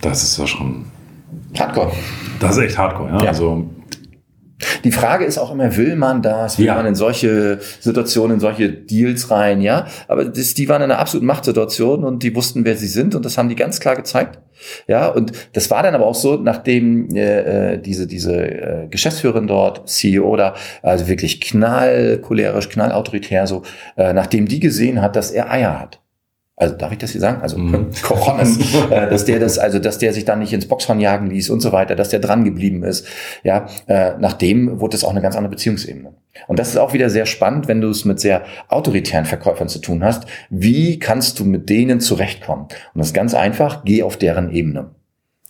Das 0.00 0.22
ist 0.22 0.38
ja 0.38 0.46
schon 0.46 0.86
Hardcore. 1.58 1.92
Das 2.40 2.56
ist 2.56 2.64
echt 2.64 2.78
Hardcore, 2.78 3.10
ja. 3.10 3.22
ja. 3.24 3.28
Also 3.28 3.66
die 4.84 4.92
Frage 4.92 5.24
ist 5.24 5.38
auch 5.38 5.52
immer, 5.52 5.76
will 5.76 5.96
man 5.96 6.22
das? 6.22 6.58
Will 6.58 6.66
ja. 6.66 6.74
man 6.74 6.86
in 6.86 6.94
solche 6.94 7.58
Situationen, 7.80 8.34
in 8.34 8.40
solche 8.40 8.70
Deals 8.70 9.30
rein? 9.30 9.60
Ja, 9.60 9.86
aber 10.08 10.24
das, 10.24 10.54
die 10.54 10.68
waren 10.68 10.82
in 10.82 10.90
einer 10.90 11.00
absoluten 11.00 11.26
Machtsituation 11.26 12.04
und 12.04 12.22
die 12.22 12.34
wussten, 12.34 12.64
wer 12.64 12.76
sie 12.76 12.86
sind 12.86 13.14
und 13.14 13.24
das 13.24 13.38
haben 13.38 13.48
die 13.48 13.56
ganz 13.56 13.80
klar 13.80 13.96
gezeigt. 13.96 14.38
Ja, 14.86 15.08
und 15.08 15.32
das 15.54 15.70
war 15.70 15.82
dann 15.82 15.94
aber 15.94 16.06
auch 16.06 16.14
so, 16.14 16.36
nachdem 16.36 17.14
äh, 17.14 17.74
äh 17.74 17.78
diese 17.78 18.06
diese 18.06 18.36
äh, 18.36 18.88
Geschäftsführerin 18.88 19.46
dort, 19.46 19.88
CEO 19.88 20.36
da, 20.36 20.54
also 20.82 21.08
wirklich 21.08 21.40
knallcholerisch, 21.40 22.68
knallautoritär 22.68 23.46
so, 23.46 23.62
äh, 23.96 24.12
nachdem 24.12 24.46
die 24.46 24.60
gesehen 24.60 25.00
hat, 25.00 25.16
dass 25.16 25.30
er 25.30 25.50
Eier 25.50 25.80
hat 25.80 25.99
also 26.60 26.76
darf 26.76 26.92
ich 26.92 26.98
das 26.98 27.12
hier 27.12 27.20
sagen? 27.20 27.40
Also 27.40 27.56
mhm. 27.58 27.88
Cojones, 28.02 28.58
äh, 28.90 29.08
dass 29.08 29.24
der 29.24 29.40
das, 29.40 29.58
also 29.58 29.78
dass 29.78 29.98
der 29.98 30.12
sich 30.12 30.26
dann 30.26 30.40
nicht 30.40 30.52
ins 30.52 30.68
Boxhorn 30.68 31.00
jagen 31.00 31.30
ließ 31.30 31.50
und 31.50 31.60
so 31.60 31.72
weiter, 31.72 31.96
dass 31.96 32.10
der 32.10 32.20
dran 32.20 32.44
geblieben 32.44 32.84
ist. 32.84 33.06
Ja, 33.42 33.66
äh, 33.86 34.12
nachdem 34.18 34.80
wurde 34.80 34.96
es 34.96 35.04
auch 35.04 35.10
eine 35.10 35.22
ganz 35.22 35.36
andere 35.36 35.50
Beziehungsebene. 35.50 36.12
Und 36.46 36.58
das 36.58 36.68
ist 36.68 36.76
auch 36.76 36.92
wieder 36.92 37.10
sehr 37.10 37.26
spannend, 37.26 37.66
wenn 37.66 37.80
du 37.80 37.88
es 37.88 38.04
mit 38.04 38.20
sehr 38.20 38.42
autoritären 38.68 39.24
Verkäufern 39.24 39.68
zu 39.68 39.78
tun 39.78 40.04
hast. 40.04 40.26
Wie 40.50 40.98
kannst 40.98 41.40
du 41.40 41.44
mit 41.44 41.68
denen 41.70 42.00
zurechtkommen? 42.00 42.64
Und 42.64 42.98
das 42.98 43.08
ist 43.08 43.14
ganz 43.14 43.34
einfach, 43.34 43.84
geh 43.84 44.02
auf 44.02 44.16
deren 44.16 44.50
Ebene. 44.50 44.90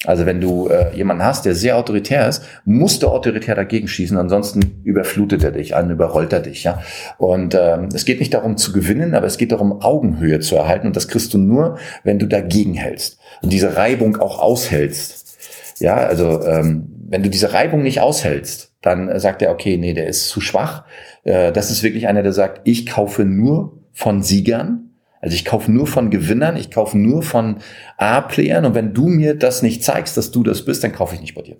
Also 0.06 0.24
wenn 0.24 0.40
du 0.40 0.68
äh, 0.68 0.96
jemanden 0.96 1.22
hast, 1.22 1.44
der 1.44 1.54
sehr 1.54 1.76
autoritär 1.76 2.26
ist, 2.26 2.42
musst 2.64 3.02
du 3.02 3.08
autoritär 3.08 3.54
dagegen 3.54 3.86
schießen, 3.86 4.16
ansonsten 4.16 4.80
überflutet 4.82 5.44
er 5.44 5.50
dich, 5.50 5.76
an 5.76 5.90
überrollt 5.90 6.32
er 6.32 6.40
dich, 6.40 6.64
ja. 6.64 6.80
Und 7.18 7.54
ähm, 7.54 7.90
es 7.92 8.06
geht 8.06 8.18
nicht 8.18 8.32
darum 8.32 8.56
zu 8.56 8.72
gewinnen, 8.72 9.14
aber 9.14 9.26
es 9.26 9.36
geht 9.36 9.52
darum, 9.52 9.82
Augenhöhe 9.82 10.40
zu 10.40 10.56
erhalten. 10.56 10.86
Und 10.86 10.96
das 10.96 11.08
kriegst 11.08 11.34
du 11.34 11.38
nur, 11.38 11.76
wenn 12.02 12.18
du 12.18 12.26
dagegen 12.26 12.72
hältst 12.72 13.18
und 13.42 13.52
diese 13.52 13.76
Reibung 13.76 14.16
auch 14.16 14.38
aushältst. 14.40 15.80
Ja, 15.80 15.96
also 15.96 16.46
ähm, 16.46 16.88
wenn 17.08 17.22
du 17.22 17.28
diese 17.28 17.52
Reibung 17.52 17.82
nicht 17.82 18.00
aushältst, 18.00 18.72
dann 18.80 19.18
sagt 19.18 19.42
er, 19.42 19.50
okay, 19.50 19.76
nee, 19.76 19.92
der 19.92 20.06
ist 20.06 20.28
zu 20.28 20.40
schwach. 20.40 20.84
Äh, 21.24 21.52
das 21.52 21.70
ist 21.70 21.82
wirklich 21.82 22.08
einer, 22.08 22.22
der 22.22 22.32
sagt, 22.32 22.62
ich 22.64 22.86
kaufe 22.86 23.26
nur 23.26 23.78
von 23.92 24.22
Siegern 24.22 24.89
also 25.20 25.35
ich 25.35 25.44
kaufe 25.44 25.70
nur 25.70 25.87
von 25.87 26.11
Gewinnern, 26.11 26.56
ich 26.56 26.70
kaufe 26.70 26.98
nur 26.98 27.22
von 27.22 27.56
A-Playern 27.98 28.64
und 28.64 28.74
wenn 28.74 28.94
du 28.94 29.09
mir 29.09 29.35
das 29.35 29.62
nicht 29.62 29.85
zeigst, 29.85 30.16
dass 30.16 30.30
du 30.30 30.42
das 30.42 30.64
bist, 30.64 30.83
dann 30.83 30.92
kaufe 30.92 31.14
ich 31.14 31.20
nicht 31.20 31.35
bei 31.35 31.42
dir. 31.42 31.56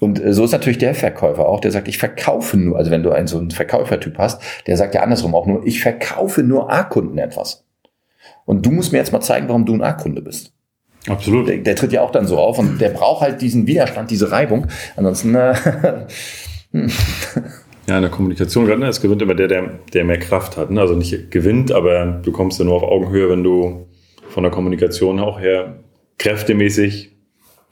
Und 0.00 0.22
äh, 0.22 0.32
so 0.32 0.44
ist 0.44 0.52
natürlich 0.52 0.78
der 0.78 0.94
Verkäufer 0.94 1.46
auch, 1.46 1.60
der 1.60 1.70
sagt, 1.70 1.88
ich 1.88 1.98
verkaufe 1.98 2.56
nur, 2.56 2.78
also 2.78 2.90
wenn 2.90 3.02
du 3.02 3.10
einen 3.10 3.26
so 3.26 3.38
einen 3.38 3.50
Verkäufertyp 3.50 4.18
hast, 4.18 4.40
der 4.66 4.76
sagt 4.76 4.94
ja 4.94 5.02
andersrum 5.02 5.34
auch 5.34 5.46
nur, 5.46 5.66
ich 5.66 5.80
verkaufe 5.82 6.42
nur 6.42 6.72
A-Kunden 6.72 7.18
etwas. 7.18 7.64
Und 8.44 8.64
du 8.66 8.70
musst 8.70 8.92
mir 8.92 8.98
jetzt 8.98 9.12
mal 9.12 9.20
zeigen, 9.20 9.48
warum 9.48 9.66
du 9.66 9.74
ein 9.74 9.82
A-Kunde 9.82 10.22
bist. 10.22 10.52
Absolut. 11.08 11.48
Der, 11.48 11.58
der, 11.58 11.76
tritt 11.76 11.92
ja 11.92 12.02
auch 12.02 12.10
dann 12.10 12.26
so 12.26 12.38
auf 12.38 12.58
und 12.58 12.80
der 12.80 12.90
braucht 12.90 13.22
halt 13.22 13.40
diesen 13.40 13.66
Widerstand, 13.66 14.10
diese 14.10 14.30
Reibung. 14.30 14.68
Ansonsten 14.96 15.34
äh, 15.34 15.54
Ja, 17.88 17.96
in 17.96 18.02
der 18.02 18.10
Kommunikation 18.10 18.66
ne, 18.78 18.86
es 18.86 19.00
gewinnt 19.00 19.22
immer 19.22 19.34
der, 19.34 19.48
der, 19.48 19.78
der 19.92 20.04
mehr 20.04 20.18
Kraft 20.18 20.56
hat. 20.56 20.70
Ne? 20.70 20.80
Also 20.80 20.94
nicht 20.94 21.30
gewinnt, 21.30 21.72
aber 21.72 22.20
du 22.22 22.30
kommst 22.30 22.58
ja 22.58 22.64
nur 22.64 22.76
auf 22.76 22.84
Augenhöhe, 22.84 23.28
wenn 23.28 23.42
du 23.42 23.86
von 24.28 24.44
der 24.44 24.52
Kommunikation 24.52 25.18
auch 25.18 25.40
her 25.40 25.80
kräftemäßig 26.18 27.12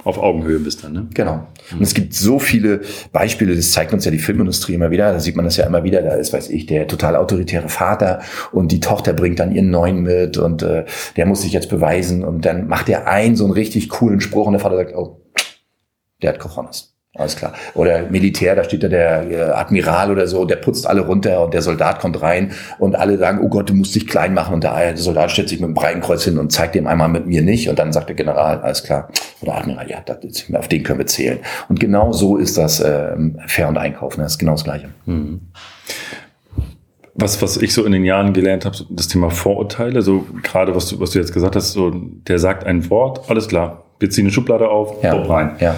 auf 0.05 0.19
Augenhöhe 0.19 0.59
bist 0.59 0.83
dann, 0.83 0.93
ne? 0.93 1.07
Genau. 1.13 1.47
Und 1.73 1.83
es 1.83 1.95
gibt 1.95 2.15
so 2.15 2.39
viele 2.39 2.81
Beispiele, 3.13 3.55
das 3.55 3.73
zeigt 3.73 3.93
uns 3.93 4.05
ja 4.05 4.11
die 4.11 4.19
Filmindustrie 4.19 4.75
immer 4.75 4.91
wieder, 4.91 5.13
da 5.13 5.21
sieht 5.21 5.37
man 5.37 5.45
das 5.45 5.59
ja 5.59 5.67
immer 5.67 5.85
wieder, 5.85 6.01
da 6.03 6.15
ist, 6.15 6.33
weiß 6.33 6.49
ich, 6.49 6.67
der 6.67 6.87
total 6.87 7.17
autoritäre 7.17 7.69
Vater 7.69 8.23
und 8.51 8.73
die 8.73 8.81
Tochter 8.81 9.13
bringt 9.13 9.39
dann 9.41 9.55
ihren 9.55 9.71
Neuen 9.71 10.03
mit 10.03 10.39
und 10.39 10.63
äh, 10.63 10.87
der 11.17 11.27
muss 11.27 11.43
sich 11.43 11.53
jetzt 11.53 11.69
beweisen 11.69 12.25
und 12.25 12.47
dann 12.47 12.67
macht 12.67 12.89
er 12.89 13.09
einen 13.09 13.37
so 13.37 13.45
einen 13.45 13.53
richtig 13.53 13.91
coolen 13.91 14.21
Spruch 14.21 14.47
und 14.47 14.55
der 14.55 14.61
Vater 14.61 14.77
sagt, 14.77 14.95
oh, 14.97 15.21
der 16.23 16.31
hat 16.33 16.39
Cojones. 16.39 16.97
Alles 17.17 17.35
klar. 17.35 17.55
Oder 17.75 18.09
Militär, 18.09 18.55
da 18.55 18.63
steht 18.63 18.85
da 18.85 18.89
der 18.89 19.29
äh, 19.29 19.41
Admiral 19.51 20.13
oder 20.13 20.29
so, 20.29 20.45
der 20.45 20.57
putzt 20.57 20.87
alle 20.87 21.01
runter 21.01 21.43
und 21.43 21.53
der 21.53 21.61
Soldat 21.61 21.99
kommt 21.99 22.23
rein 22.23 22.53
und 22.79 22.95
alle 22.95 23.19
sagen, 23.19 23.41
oh 23.43 23.49
Gott, 23.49 23.69
du 23.69 23.75
musst 23.75 23.97
dich 23.97 24.07
klein 24.07 24.33
machen 24.33 24.55
und 24.55 24.63
der, 24.63 24.97
Soldat 24.97 25.33
stellt 25.33 25.49
sich 25.49 25.59
mit 25.59 25.67
dem 25.67 25.75
Breitenkreuz 25.75 26.23
hin 26.23 26.39
und 26.39 26.53
zeigt 26.53 26.77
dem 26.77 26.87
einmal 26.87 27.09
mit 27.09 27.27
mir 27.27 27.43
nicht 27.43 27.69
und 27.69 27.81
dann 27.81 27.93
sagt 27.93 28.11
der 28.11 28.17
General, 28.17 28.61
alles 28.61 28.85
klar, 28.85 29.09
oder 29.41 29.57
Admiral, 29.57 29.91
ja, 29.91 30.01
das, 30.07 30.45
auf 30.53 30.69
den 30.69 30.85
können 30.85 31.01
wir 31.01 31.07
zählen. 31.07 31.41
Und 31.69 31.81
genau 31.81 32.13
so 32.13 32.37
ist 32.37 32.57
das 32.57 32.79
äh, 32.79 33.17
Fair 33.49 33.69
und 33.69 33.77
Einkaufen, 33.77 34.21
das 34.21 34.33
ist 34.33 34.39
genau 34.39 34.53
das 34.53 34.63
Gleiche. 34.63 34.91
Mhm. 35.07 35.41
Was, 37.15 37.43
was 37.43 37.57
ich 37.57 37.75
so 37.75 37.85
in 37.85 37.91
den 37.91 38.05
Jahren 38.05 38.33
gelernt 38.33 38.65
habe, 38.65 38.77
das 38.89 39.09
Thema 39.09 39.31
Vorurteile, 39.31 40.03
so 40.03 40.27
gerade 40.45 40.77
was 40.77 40.87
du, 40.87 41.01
was 41.01 41.11
du 41.11 41.19
jetzt 41.19 41.33
gesagt 41.33 41.57
hast, 41.57 41.73
so 41.73 41.91
der 41.91 42.39
sagt 42.39 42.65
ein 42.65 42.89
Wort, 42.89 43.29
alles 43.29 43.49
klar, 43.49 43.83
wir 43.99 44.11
ziehen 44.11 44.27
eine 44.27 44.33
Schublade 44.33 44.69
auf, 44.69 45.03
ja. 45.03 45.13
rein. 45.13 45.57
Ja 45.59 45.75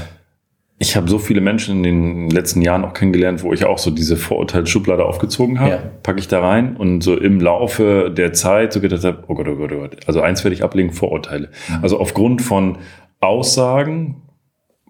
ich 0.82 0.96
habe 0.96 1.08
so 1.08 1.20
viele 1.20 1.40
Menschen 1.40 1.76
in 1.76 1.82
den 1.84 2.30
letzten 2.30 2.60
Jahren 2.60 2.84
auch 2.84 2.92
kennengelernt, 2.92 3.44
wo 3.44 3.52
ich 3.52 3.64
auch 3.64 3.78
so 3.78 3.92
diese 3.92 4.16
Vorurteilsschublade 4.16 5.04
aufgezogen 5.04 5.60
habe, 5.60 5.70
ja. 5.70 5.82
packe 6.02 6.18
ich 6.18 6.26
da 6.26 6.40
rein 6.40 6.76
und 6.76 7.02
so 7.02 7.16
im 7.16 7.40
Laufe 7.40 8.12
der 8.14 8.32
Zeit 8.32 8.72
so 8.72 8.80
gedacht 8.80 9.04
habe, 9.04 9.22
oh 9.28 9.34
Gott, 9.34 9.46
oh 9.46 9.54
Gott, 9.54 9.70
oh 9.72 9.78
Gott. 9.78 9.96
Also 10.08 10.20
eins 10.22 10.42
werde 10.42 10.56
ich 10.56 10.64
ablegen, 10.64 10.90
Vorurteile. 10.90 11.50
Mhm. 11.68 11.78
Also 11.82 12.00
aufgrund 12.00 12.42
von 12.42 12.78
Aussagen, 13.20 14.22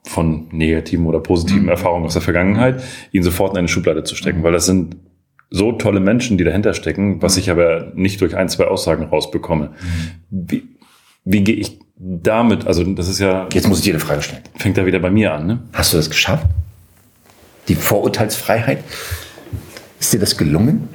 von 0.04 0.48
negativen 0.50 1.04
oder 1.04 1.20
positiven 1.20 1.64
mhm. 1.64 1.68
Erfahrungen 1.68 2.06
aus 2.06 2.14
der 2.14 2.22
Vergangenheit, 2.22 2.82
ihn 3.12 3.22
sofort 3.22 3.52
in 3.52 3.58
eine 3.58 3.68
Schublade 3.68 4.02
zu 4.02 4.16
stecken, 4.16 4.38
mhm. 4.38 4.44
weil 4.44 4.52
das 4.52 4.64
sind 4.64 4.96
so 5.50 5.72
tolle 5.72 6.00
Menschen, 6.00 6.38
die 6.38 6.44
dahinter 6.44 6.72
stecken, 6.72 7.20
was 7.20 7.36
mhm. 7.36 7.40
ich 7.40 7.50
aber 7.50 7.92
nicht 7.94 8.18
durch 8.22 8.34
ein, 8.34 8.48
zwei 8.48 8.64
Aussagen 8.64 9.04
rausbekomme. 9.04 9.72
Mhm. 10.30 10.48
Wie, 10.48 10.62
wie 11.24 11.42
gehe 11.42 11.56
ich 11.56 11.78
damit, 11.96 12.66
also 12.66 12.82
das 12.84 13.08
ist 13.08 13.20
ja. 13.20 13.48
Jetzt 13.52 13.68
muss 13.68 13.78
ich 13.78 13.84
dir 13.84 13.92
eine 13.92 14.00
Frage 14.00 14.22
stellen. 14.22 14.42
Fängt 14.56 14.76
da 14.76 14.86
wieder 14.86 14.98
bei 14.98 15.10
mir 15.10 15.32
an, 15.32 15.46
ne? 15.46 15.58
Hast 15.72 15.92
du 15.92 15.96
das 15.96 16.10
geschafft? 16.10 16.46
Die 17.68 17.76
Vorurteilsfreiheit? 17.76 18.82
Ist 20.00 20.12
dir 20.12 20.18
das 20.18 20.36
gelungen? 20.36 20.88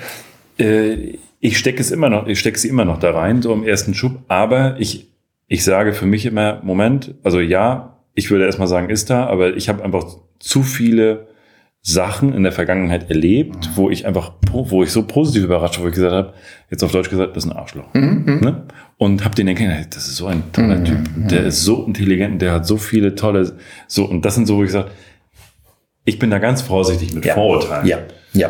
Äh, 0.59 1.17
ich 1.39 1.57
stecke 1.57 1.79
es 1.79 1.91
immer 1.91 2.09
noch, 2.09 2.27
ich 2.27 2.39
stecke 2.39 2.59
sie 2.59 2.67
immer 2.67 2.83
noch 2.83 2.99
da 2.99 3.11
rein, 3.11 3.41
so 3.41 3.53
im 3.53 3.63
ersten 3.63 3.93
Schub, 3.93 4.23
aber 4.27 4.75
ich, 4.79 5.07
ich 5.47 5.63
sage 5.63 5.93
für 5.93 6.05
mich 6.05 6.25
immer, 6.25 6.61
Moment, 6.63 7.13
also 7.23 7.39
ja, 7.39 7.97
ich 8.15 8.31
würde 8.31 8.45
erstmal 8.45 8.67
sagen, 8.67 8.89
ist 8.89 9.09
da, 9.09 9.27
aber 9.27 9.55
ich 9.55 9.69
habe 9.69 9.83
einfach 9.83 10.17
zu 10.39 10.63
viele 10.63 11.27
Sachen 11.87 12.33
in 12.33 12.43
der 12.43 12.51
Vergangenheit 12.51 13.09
erlebt, 13.09 13.69
wo 13.75 13.89
ich 13.89 14.05
einfach, 14.05 14.33
wo 14.51 14.83
ich 14.83 14.91
so 14.91 15.03
positiv 15.03 15.45
überrascht 15.45 15.77
war, 15.77 15.85
wo 15.85 15.87
ich 15.87 15.95
gesagt 15.95 16.13
habe, 16.13 16.33
jetzt 16.69 16.83
auf 16.83 16.91
Deutsch 16.91 17.09
gesagt, 17.09 17.33
das 17.33 17.45
ist 17.45 17.49
ein 17.49 17.55
Arschloch. 17.55 17.93
Mhm. 17.93 18.23
mhm. 18.25 18.39
Ne? 18.41 18.63
Und 18.97 19.23
habe 19.23 19.35
den 19.35 19.47
kennengelernt, 19.47 19.95
das 19.95 20.05
ist 20.09 20.17
so 20.17 20.27
ein 20.27 20.43
toller 20.51 20.79
mhm. 20.79 20.83
Typ, 20.83 20.99
der 21.29 21.45
ist 21.45 21.63
so 21.63 21.85
intelligent, 21.85 22.41
der 22.41 22.51
hat 22.51 22.67
so 22.67 22.75
viele 22.75 23.15
tolle, 23.15 23.53
so, 23.87 24.03
und 24.03 24.25
das 24.25 24.35
sind 24.35 24.47
so, 24.47 24.57
wo 24.57 24.63
ich 24.63 24.67
gesagt, 24.67 24.91
ich 26.03 26.19
bin 26.19 26.29
da 26.29 26.39
ganz 26.39 26.61
vorsichtig 26.61 27.13
mit 27.13 27.23
ja. 27.23 27.35
Vorurteilen. 27.35 27.87
Ja, 27.87 27.99
ja. 28.33 28.49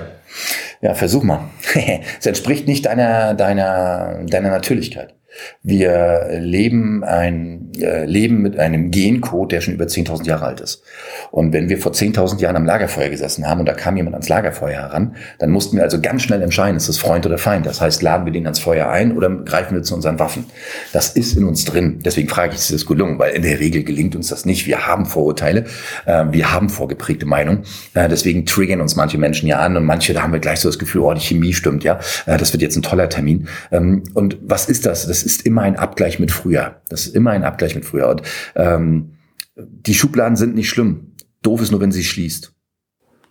Ja, 0.81 0.95
versuch 0.95 1.21
mal. 1.21 1.41
Es 2.19 2.25
entspricht 2.25 2.67
nicht 2.67 2.87
deiner, 2.87 3.35
deiner, 3.35 4.23
deiner 4.25 4.49
Natürlichkeit. 4.49 5.13
Wir 5.63 6.27
leben 6.39 7.03
ein 7.03 7.71
äh, 7.79 8.05
Leben 8.05 8.41
mit 8.41 8.57
einem 8.57 8.91
Gencode, 8.91 9.51
der 9.51 9.61
schon 9.61 9.73
über 9.73 9.85
10.000 9.85 10.25
Jahre 10.25 10.45
alt 10.45 10.61
ist. 10.61 10.83
Und 11.31 11.53
wenn 11.53 11.69
wir 11.69 11.77
vor 11.77 11.91
10.000 11.91 12.39
Jahren 12.39 12.55
am 12.55 12.65
Lagerfeuer 12.65 13.09
gesessen 13.09 13.47
haben 13.47 13.59
und 13.59 13.65
da 13.65 13.73
kam 13.73 13.97
jemand 13.97 14.15
ans 14.15 14.29
Lagerfeuer 14.29 14.81
heran, 14.81 15.15
dann 15.39 15.49
mussten 15.49 15.77
wir 15.77 15.83
also 15.83 15.99
ganz 16.01 16.23
schnell 16.23 16.41
entscheiden, 16.41 16.77
ist 16.77 16.89
das 16.89 16.97
Freund 16.97 17.25
oder 17.25 17.37
Feind. 17.37 17.65
Das 17.65 17.81
heißt, 17.81 18.01
laden 18.01 18.25
wir 18.25 18.33
den 18.33 18.45
ans 18.45 18.59
Feuer 18.59 18.89
ein 18.89 19.15
oder 19.15 19.29
greifen 19.29 19.75
wir 19.75 19.83
zu 19.83 19.95
unseren 19.95 20.19
Waffen. 20.19 20.45
Das 20.93 21.09
ist 21.09 21.37
in 21.37 21.43
uns 21.43 21.65
drin. 21.65 21.99
Deswegen 22.03 22.29
frage 22.29 22.53
ich, 22.53 22.59
ist 22.59 22.73
das 22.73 22.85
gelungen? 22.85 23.19
Weil 23.19 23.33
in 23.33 23.41
der 23.41 23.59
Regel 23.59 23.83
gelingt 23.83 24.15
uns 24.15 24.29
das 24.29 24.45
nicht. 24.45 24.67
Wir 24.67 24.87
haben 24.87 25.05
Vorurteile, 25.05 25.65
äh, 26.05 26.25
wir 26.31 26.51
haben 26.51 26.69
vorgeprägte 26.69 27.25
Meinungen. 27.25 27.63
Äh, 27.93 28.09
deswegen 28.09 28.45
triggern 28.45 28.81
uns 28.81 28.95
manche 28.95 29.17
Menschen 29.17 29.47
ja 29.47 29.59
an 29.59 29.77
und 29.77 29.83
manche, 29.83 30.13
da 30.13 30.23
haben 30.23 30.33
wir 30.33 30.39
gleich 30.39 30.59
so 30.59 30.69
das 30.69 30.79
Gefühl, 30.79 31.01
oh, 31.01 31.13
die 31.13 31.21
Chemie 31.21 31.53
stimmt, 31.53 31.83
ja. 31.83 31.99
Äh, 32.25 32.37
das 32.37 32.53
wird 32.53 32.61
jetzt 32.61 32.75
ein 32.75 32.81
toller 32.81 33.09
Termin. 33.09 33.47
Ähm, 33.71 34.03
und 34.13 34.37
was 34.41 34.69
ist 34.69 34.85
das? 34.85 35.07
Das 35.07 35.23
ist 35.27 35.45
immer 35.45 35.63
ein 35.63 35.75
Abgleich 35.75 36.19
mit 36.19 36.31
früher. 36.31 36.81
Das 36.89 37.05
ist 37.05 37.15
immer 37.15 37.31
ein 37.31 37.43
Abgleich 37.43 37.75
mit 37.75 37.83
früher. 37.83 38.07
Und 38.07 38.21
ähm, 38.55 39.17
die 39.57 39.93
Schubladen 39.93 40.37
sind 40.37 40.55
nicht 40.55 40.69
schlimm. 40.69 41.11
Doof 41.41 41.61
ist 41.61 41.71
nur, 41.71 41.81
wenn 41.81 41.91
sie 41.91 42.05
schließt. 42.05 42.53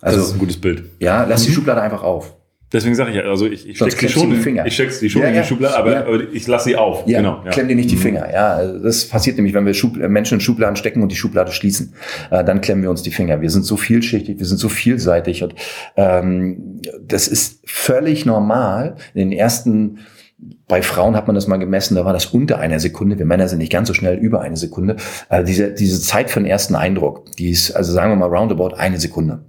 Also, 0.03 0.19
das 0.19 0.29
ist 0.29 0.35
ein 0.35 0.39
gutes 0.39 0.61
Bild. 0.61 0.85
Ja, 1.01 1.25
lass 1.25 1.45
die 1.45 1.51
mhm. 1.51 1.55
Schublade 1.55 1.81
einfach 1.81 2.03
auf. 2.03 2.37
Deswegen 2.73 2.97
sage 2.97 3.11
ich 3.11 3.17
ja, 3.17 3.23
also 3.23 3.47
ich, 3.47 3.67
ich 3.69 3.77
stecke 3.77 3.97
die 3.97 4.09
schon, 4.09 4.29
die 4.29 4.37
Finger. 4.37 4.67
ich 4.67 4.75
stecke 4.75 4.93
sie 4.93 5.09
schon 5.09 5.23
ja, 5.23 5.29
in 5.29 5.35
die 5.35 5.45
Schublade, 5.45 5.77
aber, 5.77 5.93
ja. 5.93 6.01
aber 6.01 6.33
ich 6.33 6.49
lasse 6.49 6.71
sie 6.71 6.77
auf. 6.77 7.07
Ja, 7.07 7.19
genau, 7.19 7.43
ja. 7.45 7.51
klemm 7.53 7.69
dir 7.69 7.77
nicht 7.77 7.93
die 7.93 7.97
mhm. 7.97 8.01
Finger. 8.01 8.33
Ja, 8.33 8.61
das 8.67 9.07
passiert 9.07 9.37
nämlich, 9.37 9.55
wenn 9.55 9.65
wir 9.65 9.73
Schub 9.73 9.97
Menschen 9.97 10.35
in 10.35 10.41
Schubladen 10.41 10.75
stecken 10.75 11.01
und 11.01 11.13
die 11.13 11.17
Schublade 11.17 11.53
schließen, 11.53 11.95
äh, 12.31 12.43
dann 12.43 12.61
klemmen 12.61 12.83
wir 12.83 12.91
uns 12.91 13.03
die 13.03 13.13
Finger. 13.13 13.41
Wir 13.41 13.51
sind 13.51 13.65
so 13.65 13.77
vielschichtig, 13.77 14.41
wir 14.41 14.47
sind 14.47 14.59
so 14.59 14.69
vielseitig 14.69 15.45
und 15.45 15.55
ähm, 15.97 16.81
das 17.07 17.29
ist 17.29 17.61
völlig 17.67 18.27
normal. 18.27 18.97
In 19.15 19.31
den 19.31 19.39
ersten 19.39 20.01
bei 20.69 20.83
Frauen 20.83 21.17
hat 21.17 21.27
man 21.27 21.35
das 21.35 21.47
mal 21.47 21.57
gemessen, 21.57 21.95
da 21.95 22.05
war 22.05 22.13
das 22.13 22.27
unter 22.27 22.59
einer 22.59 22.79
Sekunde. 22.79 23.19
Wir 23.19 23.27
Männer 23.27 23.49
sind 23.49 23.59
nicht 23.59 23.73
ganz 23.73 23.89
so 23.89 23.95
schnell 23.95 24.19
über 24.19 24.43
eine 24.43 24.57
Sekunde. 24.57 24.97
Also 25.29 25.47
diese, 25.47 25.73
diese 25.73 26.01
Zeit 26.01 26.31
für 26.31 26.41
den 26.41 26.47
ersten 26.47 26.75
Eindruck, 26.75 27.35
die 27.37 27.51
ist, 27.51 27.73
also 27.73 27.93
sagen 27.93 28.13
wir 28.13 28.17
mal 28.17 28.35
roundabout 28.35 28.75
eine 28.77 28.99
Sekunde. 28.99 29.45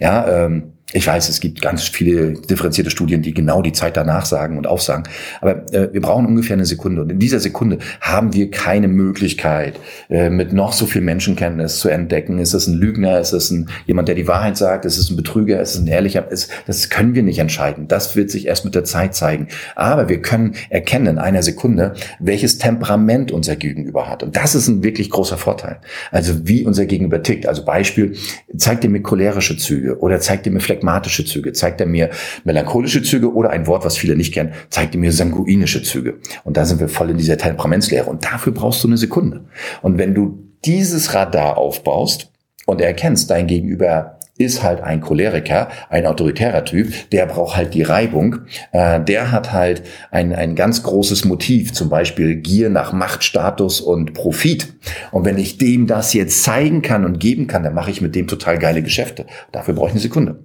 Ja, 0.00 0.44
ähm, 0.46 0.73
ich 0.92 1.06
weiß, 1.06 1.28
es 1.28 1.40
gibt 1.40 1.60
ganz 1.62 1.82
viele 1.82 2.34
differenzierte 2.34 2.90
Studien, 2.90 3.22
die 3.22 3.32
genau 3.32 3.62
die 3.62 3.72
Zeit 3.72 3.96
danach 3.96 4.26
sagen 4.26 4.58
und 4.58 4.66
aufsagen. 4.66 5.04
Aber 5.40 5.72
äh, 5.72 5.92
wir 5.92 6.00
brauchen 6.00 6.26
ungefähr 6.26 6.54
eine 6.54 6.66
Sekunde. 6.66 7.02
Und 7.02 7.10
in 7.10 7.18
dieser 7.18 7.40
Sekunde 7.40 7.78
haben 8.00 8.34
wir 8.34 8.50
keine 8.50 8.86
Möglichkeit, 8.86 9.80
äh, 10.10 10.30
mit 10.30 10.52
noch 10.52 10.72
so 10.72 10.86
viel 10.86 11.00
Menschenkenntnis 11.00 11.78
zu 11.78 11.88
entdecken. 11.88 12.38
Ist 12.38 12.52
es 12.52 12.66
ein 12.66 12.74
Lügner? 12.74 13.18
Ist 13.18 13.32
es 13.32 13.50
ein, 13.50 13.70
jemand, 13.86 14.08
der 14.08 14.14
die 14.14 14.28
Wahrheit 14.28 14.56
sagt? 14.56 14.84
Ist 14.84 14.98
es 14.98 15.10
ein 15.10 15.16
Betrüger? 15.16 15.60
Ist 15.60 15.74
es 15.74 15.80
ein 15.80 15.86
Ehrlicher? 15.86 16.30
Ist, 16.30 16.50
das 16.66 16.90
können 16.90 17.14
wir 17.14 17.22
nicht 17.22 17.38
entscheiden. 17.38 17.88
Das 17.88 18.14
wird 18.14 18.30
sich 18.30 18.46
erst 18.46 18.64
mit 18.64 18.74
der 18.74 18.84
Zeit 18.84 19.14
zeigen. 19.14 19.48
Aber 19.74 20.08
wir 20.08 20.20
können 20.20 20.54
erkennen 20.68 21.06
in 21.06 21.18
einer 21.18 21.42
Sekunde, 21.42 21.94
welches 22.20 22.58
Temperament 22.58 23.32
unser 23.32 23.56
Gegenüber 23.56 24.08
hat. 24.08 24.22
Und 24.22 24.36
das 24.36 24.54
ist 24.54 24.68
ein 24.68 24.84
wirklich 24.84 25.10
großer 25.10 25.38
Vorteil. 25.38 25.78
Also 26.12 26.46
wie 26.46 26.64
unser 26.64 26.86
Gegenüber 26.86 27.22
tickt. 27.22 27.48
Also 27.48 27.64
Beispiel, 27.64 28.16
zeigt 28.56 28.84
ihr 28.84 28.90
mir 28.90 29.02
cholerische 29.02 29.56
Züge 29.56 29.98
oder 29.98 30.20
zeigt 30.20 30.46
ihr 30.46 30.52
mir 30.52 30.60
phlegmatische 30.74 31.24
Züge? 31.24 31.52
Zeigt 31.52 31.80
er 31.80 31.86
mir 31.86 32.10
melancholische 32.44 33.02
Züge 33.02 33.32
oder 33.32 33.50
ein 33.50 33.66
Wort, 33.66 33.84
was 33.84 33.96
viele 33.96 34.16
nicht 34.16 34.34
kennen, 34.34 34.52
zeigt 34.70 34.94
er 34.94 35.00
mir 35.00 35.12
sanguinische 35.12 35.82
Züge? 35.82 36.18
Und 36.44 36.56
da 36.56 36.64
sind 36.64 36.80
wir 36.80 36.88
voll 36.88 37.10
in 37.10 37.16
dieser 37.16 37.38
Temperamentslehre. 37.38 38.10
Und 38.10 38.24
dafür 38.24 38.52
brauchst 38.52 38.82
du 38.82 38.88
eine 38.88 38.96
Sekunde. 38.96 39.44
Und 39.82 39.98
wenn 39.98 40.14
du 40.14 40.38
dieses 40.64 41.14
Radar 41.14 41.58
aufbaust 41.58 42.30
und 42.66 42.80
erkennst, 42.80 43.30
dein 43.30 43.46
Gegenüber 43.46 44.18
ist 44.36 44.64
halt 44.64 44.80
ein 44.80 45.00
Choleriker, 45.00 45.68
ein 45.90 46.06
autoritärer 46.06 46.64
Typ, 46.64 46.92
der 47.10 47.26
braucht 47.26 47.56
halt 47.56 47.72
die 47.72 47.82
Reibung. 47.82 48.40
Äh, 48.72 49.00
der 49.00 49.30
hat 49.30 49.52
halt 49.52 49.82
ein, 50.10 50.34
ein 50.34 50.56
ganz 50.56 50.82
großes 50.82 51.24
Motiv, 51.24 51.72
zum 51.72 51.88
Beispiel 51.88 52.36
Gier 52.36 52.68
nach 52.68 52.92
Macht, 52.92 53.22
Status 53.22 53.80
und 53.80 54.12
Profit. 54.12 54.74
Und 55.12 55.24
wenn 55.24 55.38
ich 55.38 55.58
dem 55.58 55.86
das 55.86 56.14
jetzt 56.14 56.42
zeigen 56.42 56.82
kann 56.82 57.04
und 57.04 57.20
geben 57.20 57.46
kann, 57.46 57.62
dann 57.62 57.74
mache 57.74 57.92
ich 57.92 58.00
mit 58.00 58.16
dem 58.16 58.26
total 58.26 58.58
geile 58.58 58.82
Geschäfte. 58.82 59.26
Dafür 59.52 59.74
brauche 59.74 59.88
ich 59.88 59.92
eine 59.92 60.00
Sekunde. 60.00 60.40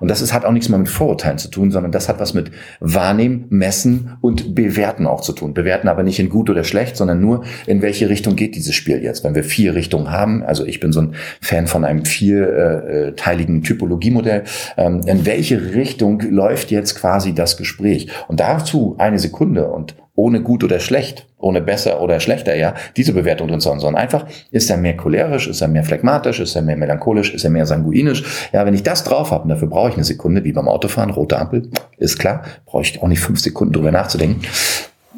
Und 0.00 0.10
das 0.10 0.20
ist, 0.20 0.32
hat 0.32 0.44
auch 0.44 0.52
nichts 0.52 0.68
mehr 0.68 0.78
mit 0.78 0.88
Vorurteilen 0.88 1.38
zu 1.38 1.48
tun, 1.48 1.70
sondern 1.70 1.92
das 1.92 2.08
hat 2.08 2.20
was 2.20 2.34
mit 2.34 2.50
Wahrnehmen, 2.80 3.46
Messen 3.50 4.16
und 4.20 4.54
Bewerten 4.54 5.06
auch 5.06 5.20
zu 5.20 5.32
tun. 5.32 5.54
Bewerten 5.54 5.88
aber 5.88 6.02
nicht 6.02 6.18
in 6.18 6.28
gut 6.28 6.50
oder 6.50 6.64
schlecht, 6.64 6.96
sondern 6.96 7.20
nur, 7.20 7.44
in 7.66 7.82
welche 7.82 8.08
Richtung 8.08 8.36
geht 8.36 8.54
dieses 8.54 8.74
Spiel 8.74 9.02
jetzt. 9.02 9.24
Wenn 9.24 9.34
wir 9.34 9.44
vier 9.44 9.74
Richtungen 9.74 10.10
haben, 10.10 10.42
also 10.42 10.64
ich 10.64 10.80
bin 10.80 10.92
so 10.92 11.02
ein 11.02 11.14
Fan 11.40 11.66
von 11.66 11.84
einem 11.84 12.04
vierteiligen 12.04 13.62
Typologiemodell, 13.62 14.44
ähm, 14.76 15.00
in 15.06 15.26
welche 15.26 15.74
Richtung 15.74 16.20
läuft 16.20 16.70
jetzt 16.70 16.94
quasi 16.96 17.34
das 17.34 17.56
Gespräch? 17.56 18.08
Und 18.28 18.40
dazu 18.40 18.94
eine 18.98 19.18
Sekunde 19.18 19.68
und 19.68 19.94
ohne 20.16 20.42
gut 20.42 20.62
oder 20.62 20.78
schlecht, 20.78 21.26
ohne 21.38 21.60
besser 21.60 22.00
oder 22.00 22.20
schlechter, 22.20 22.54
ja, 22.54 22.74
diese 22.96 23.12
Bewertung 23.12 23.48
drin 23.48 23.60
zu 23.60 23.70
haben, 23.70 23.80
sondern 23.80 24.02
einfach, 24.02 24.26
ist 24.50 24.70
er 24.70 24.76
mehr 24.76 24.96
cholerisch, 24.96 25.48
ist 25.48 25.60
er 25.60 25.68
mehr 25.68 25.84
phlegmatisch, 25.84 26.40
ist 26.40 26.54
er 26.54 26.62
mehr 26.62 26.76
melancholisch, 26.76 27.34
ist 27.34 27.44
er 27.44 27.50
mehr 27.50 27.66
sanguinisch. 27.66 28.24
Ja, 28.52 28.64
wenn 28.64 28.74
ich 28.74 28.84
das 28.84 29.04
drauf 29.04 29.30
habe, 29.32 29.44
und 29.44 29.48
dafür 29.48 29.68
brauche 29.68 29.88
ich 29.88 29.94
eine 29.94 30.04
Sekunde, 30.04 30.44
wie 30.44 30.52
beim 30.52 30.68
Autofahren, 30.68 31.10
rote 31.10 31.38
Ampel, 31.38 31.68
ist 31.98 32.18
klar, 32.18 32.42
brauche 32.64 32.82
ich 32.82 33.02
auch 33.02 33.08
nicht 33.08 33.20
fünf 33.20 33.40
Sekunden 33.40 33.72
drüber 33.72 33.90
nachzudenken. 33.90 34.42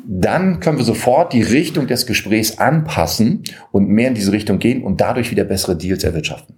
Dann 0.08 0.60
können 0.60 0.78
wir 0.78 0.84
sofort 0.84 1.32
die 1.32 1.42
Richtung 1.42 1.88
des 1.88 2.06
Gesprächs 2.06 2.58
anpassen 2.58 3.42
und 3.72 3.88
mehr 3.88 4.08
in 4.08 4.14
diese 4.14 4.32
Richtung 4.32 4.58
gehen 4.58 4.82
und 4.82 5.00
dadurch 5.00 5.30
wieder 5.30 5.44
bessere 5.44 5.76
Deals 5.76 6.04
erwirtschaften. 6.04 6.54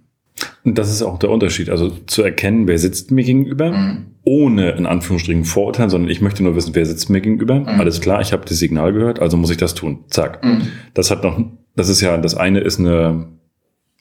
Und 0.63 0.77
das 0.77 0.91
ist 0.91 1.01
auch 1.01 1.19
der 1.19 1.29
Unterschied. 1.29 1.69
Also 1.69 1.89
zu 1.89 2.23
erkennen, 2.23 2.67
wer 2.67 2.77
sitzt 2.77 3.11
mir 3.11 3.23
gegenüber, 3.23 3.71
mhm. 3.71 4.05
ohne 4.23 4.71
in 4.71 4.85
Anführungsstrichen 4.85 5.45
Vorurteilen, 5.45 5.89
sondern 5.89 6.09
ich 6.09 6.21
möchte 6.21 6.43
nur 6.43 6.55
wissen, 6.55 6.75
wer 6.75 6.85
sitzt 6.85 7.09
mir 7.09 7.21
gegenüber. 7.21 7.61
Mhm. 7.61 7.67
Alles 7.67 8.01
klar, 8.01 8.21
ich 8.21 8.33
habe 8.33 8.45
das 8.45 8.59
Signal 8.59 8.93
gehört, 8.93 9.19
also 9.19 9.37
muss 9.37 9.49
ich 9.49 9.57
das 9.57 9.73
tun. 9.73 10.05
Zack. 10.09 10.43
Mhm. 10.43 10.67
Das 10.93 11.11
hat 11.11 11.23
noch, 11.23 11.39
das 11.75 11.89
ist 11.89 12.01
ja, 12.01 12.17
das 12.17 12.35
eine 12.35 12.59
ist 12.59 12.79
eine, 12.79 13.27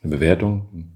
eine 0.02 0.10
Bewertung. 0.10 0.94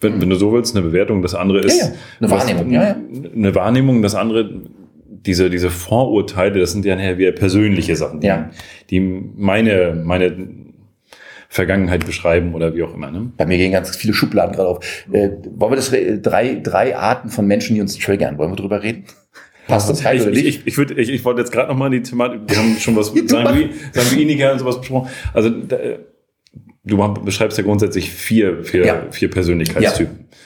Wenn, 0.00 0.20
wenn 0.20 0.30
du 0.30 0.36
so 0.36 0.52
willst, 0.52 0.76
eine 0.76 0.84
Bewertung, 0.84 1.22
das 1.22 1.34
andere 1.34 1.60
ist 1.60 1.78
ja, 1.78 1.86
ja. 1.86 1.92
eine 2.20 2.30
Wahrnehmung. 2.30 2.66
Was, 2.66 2.72
ja, 2.72 2.82
ja. 2.82 2.96
Eine 3.34 3.54
Wahrnehmung, 3.54 4.02
das 4.02 4.14
andere 4.14 4.50
diese, 5.26 5.50
diese 5.50 5.70
Vorurteile, 5.70 6.58
das 6.58 6.72
sind 6.72 6.84
ja 6.84 6.96
nachher 6.96 7.18
wieder 7.18 7.32
persönliche 7.32 7.96
Sachen, 7.96 8.20
die, 8.20 8.26
ja. 8.26 8.50
die 8.90 9.00
meine, 9.00 10.02
meine 10.04 10.48
Vergangenheit 11.52 12.06
beschreiben 12.06 12.54
oder 12.54 12.74
wie 12.74 12.82
auch 12.82 12.94
immer. 12.94 13.10
Ne? 13.10 13.30
Bei 13.36 13.44
mir 13.44 13.58
gehen 13.58 13.72
ganz 13.72 13.94
viele 13.94 14.14
Schubladen 14.14 14.56
gerade 14.56 14.68
auf. 14.70 15.04
Äh, 15.12 15.28
wollen 15.50 15.72
wir 15.72 15.76
das 15.76 15.92
drei, 16.22 16.54
drei 16.54 16.96
Arten 16.96 17.28
von 17.28 17.46
Menschen, 17.46 17.74
die 17.74 17.82
uns 17.82 17.98
triggern, 17.98 18.38
wollen 18.38 18.52
wir 18.52 18.56
drüber 18.56 18.82
reden? 18.82 19.04
Passt 19.68 19.90
das 19.90 20.02
rein 20.02 20.16
ich, 20.16 20.22
oder 20.22 20.30
nicht? 20.30 20.46
Ich, 20.46 20.66
ich, 20.66 20.78
würd, 20.78 20.92
ich, 20.92 21.10
ich 21.10 21.22
wollte 21.26 21.42
jetzt 21.42 21.52
gerade 21.52 21.68
noch 21.68 21.76
mal 21.76 21.92
in 21.92 22.02
die 22.02 22.08
Thematik, 22.08 22.40
wir 22.46 22.56
haben 22.56 22.76
schon 22.78 22.96
was 22.96 23.12
mit 23.12 23.28
Sanguiniker 23.28 24.54
und 24.54 24.60
sowas 24.60 24.80
besprochen. 24.80 25.10
Also 25.34 25.50
da, 25.50 25.76
du 26.84 27.14
beschreibst 27.22 27.58
ja 27.58 27.64
grundsätzlich 27.64 28.10
vier, 28.10 28.64
vier, 28.64 28.86
ja. 28.86 29.06
vier 29.10 29.28
Persönlichkeitstypen. 29.28 30.20
Ja. 30.20 30.36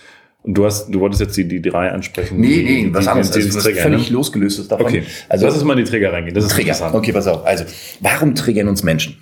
Und 0.42 0.54
du 0.54 0.64
hast, 0.64 0.88
du 0.88 0.98
wolltest 0.98 1.20
jetzt 1.20 1.36
die, 1.36 1.46
die 1.46 1.62
drei 1.62 1.88
ansprechen. 1.92 2.40
Nee, 2.40 2.48
nee, 2.48 2.84
die, 2.84 2.94
was 2.94 3.06
anderes. 3.06 3.30
Also, 3.30 3.54
was 3.54 3.62
Trigger, 3.62 3.82
völlig 3.82 4.10
ne? 4.10 4.16
losgelöst 4.16 4.58
ist 4.58 4.72
davon. 4.72 4.86
Okay. 4.86 5.04
Also, 5.28 5.46
lass 5.46 5.54
uns 5.54 5.62
mal 5.62 5.78
in 5.78 5.84
die 5.84 5.90
Trigger 5.90 6.12
reingehen. 6.12 6.34
Das 6.34 6.44
ist 6.44 6.50
Trigger. 6.50 6.72
interessant. 6.72 6.96
Okay, 6.96 7.12
pass 7.12 7.28
auf. 7.28 7.46
Also, 7.46 7.64
warum 8.00 8.34
triggern 8.34 8.66
uns 8.66 8.82
Menschen? 8.82 9.16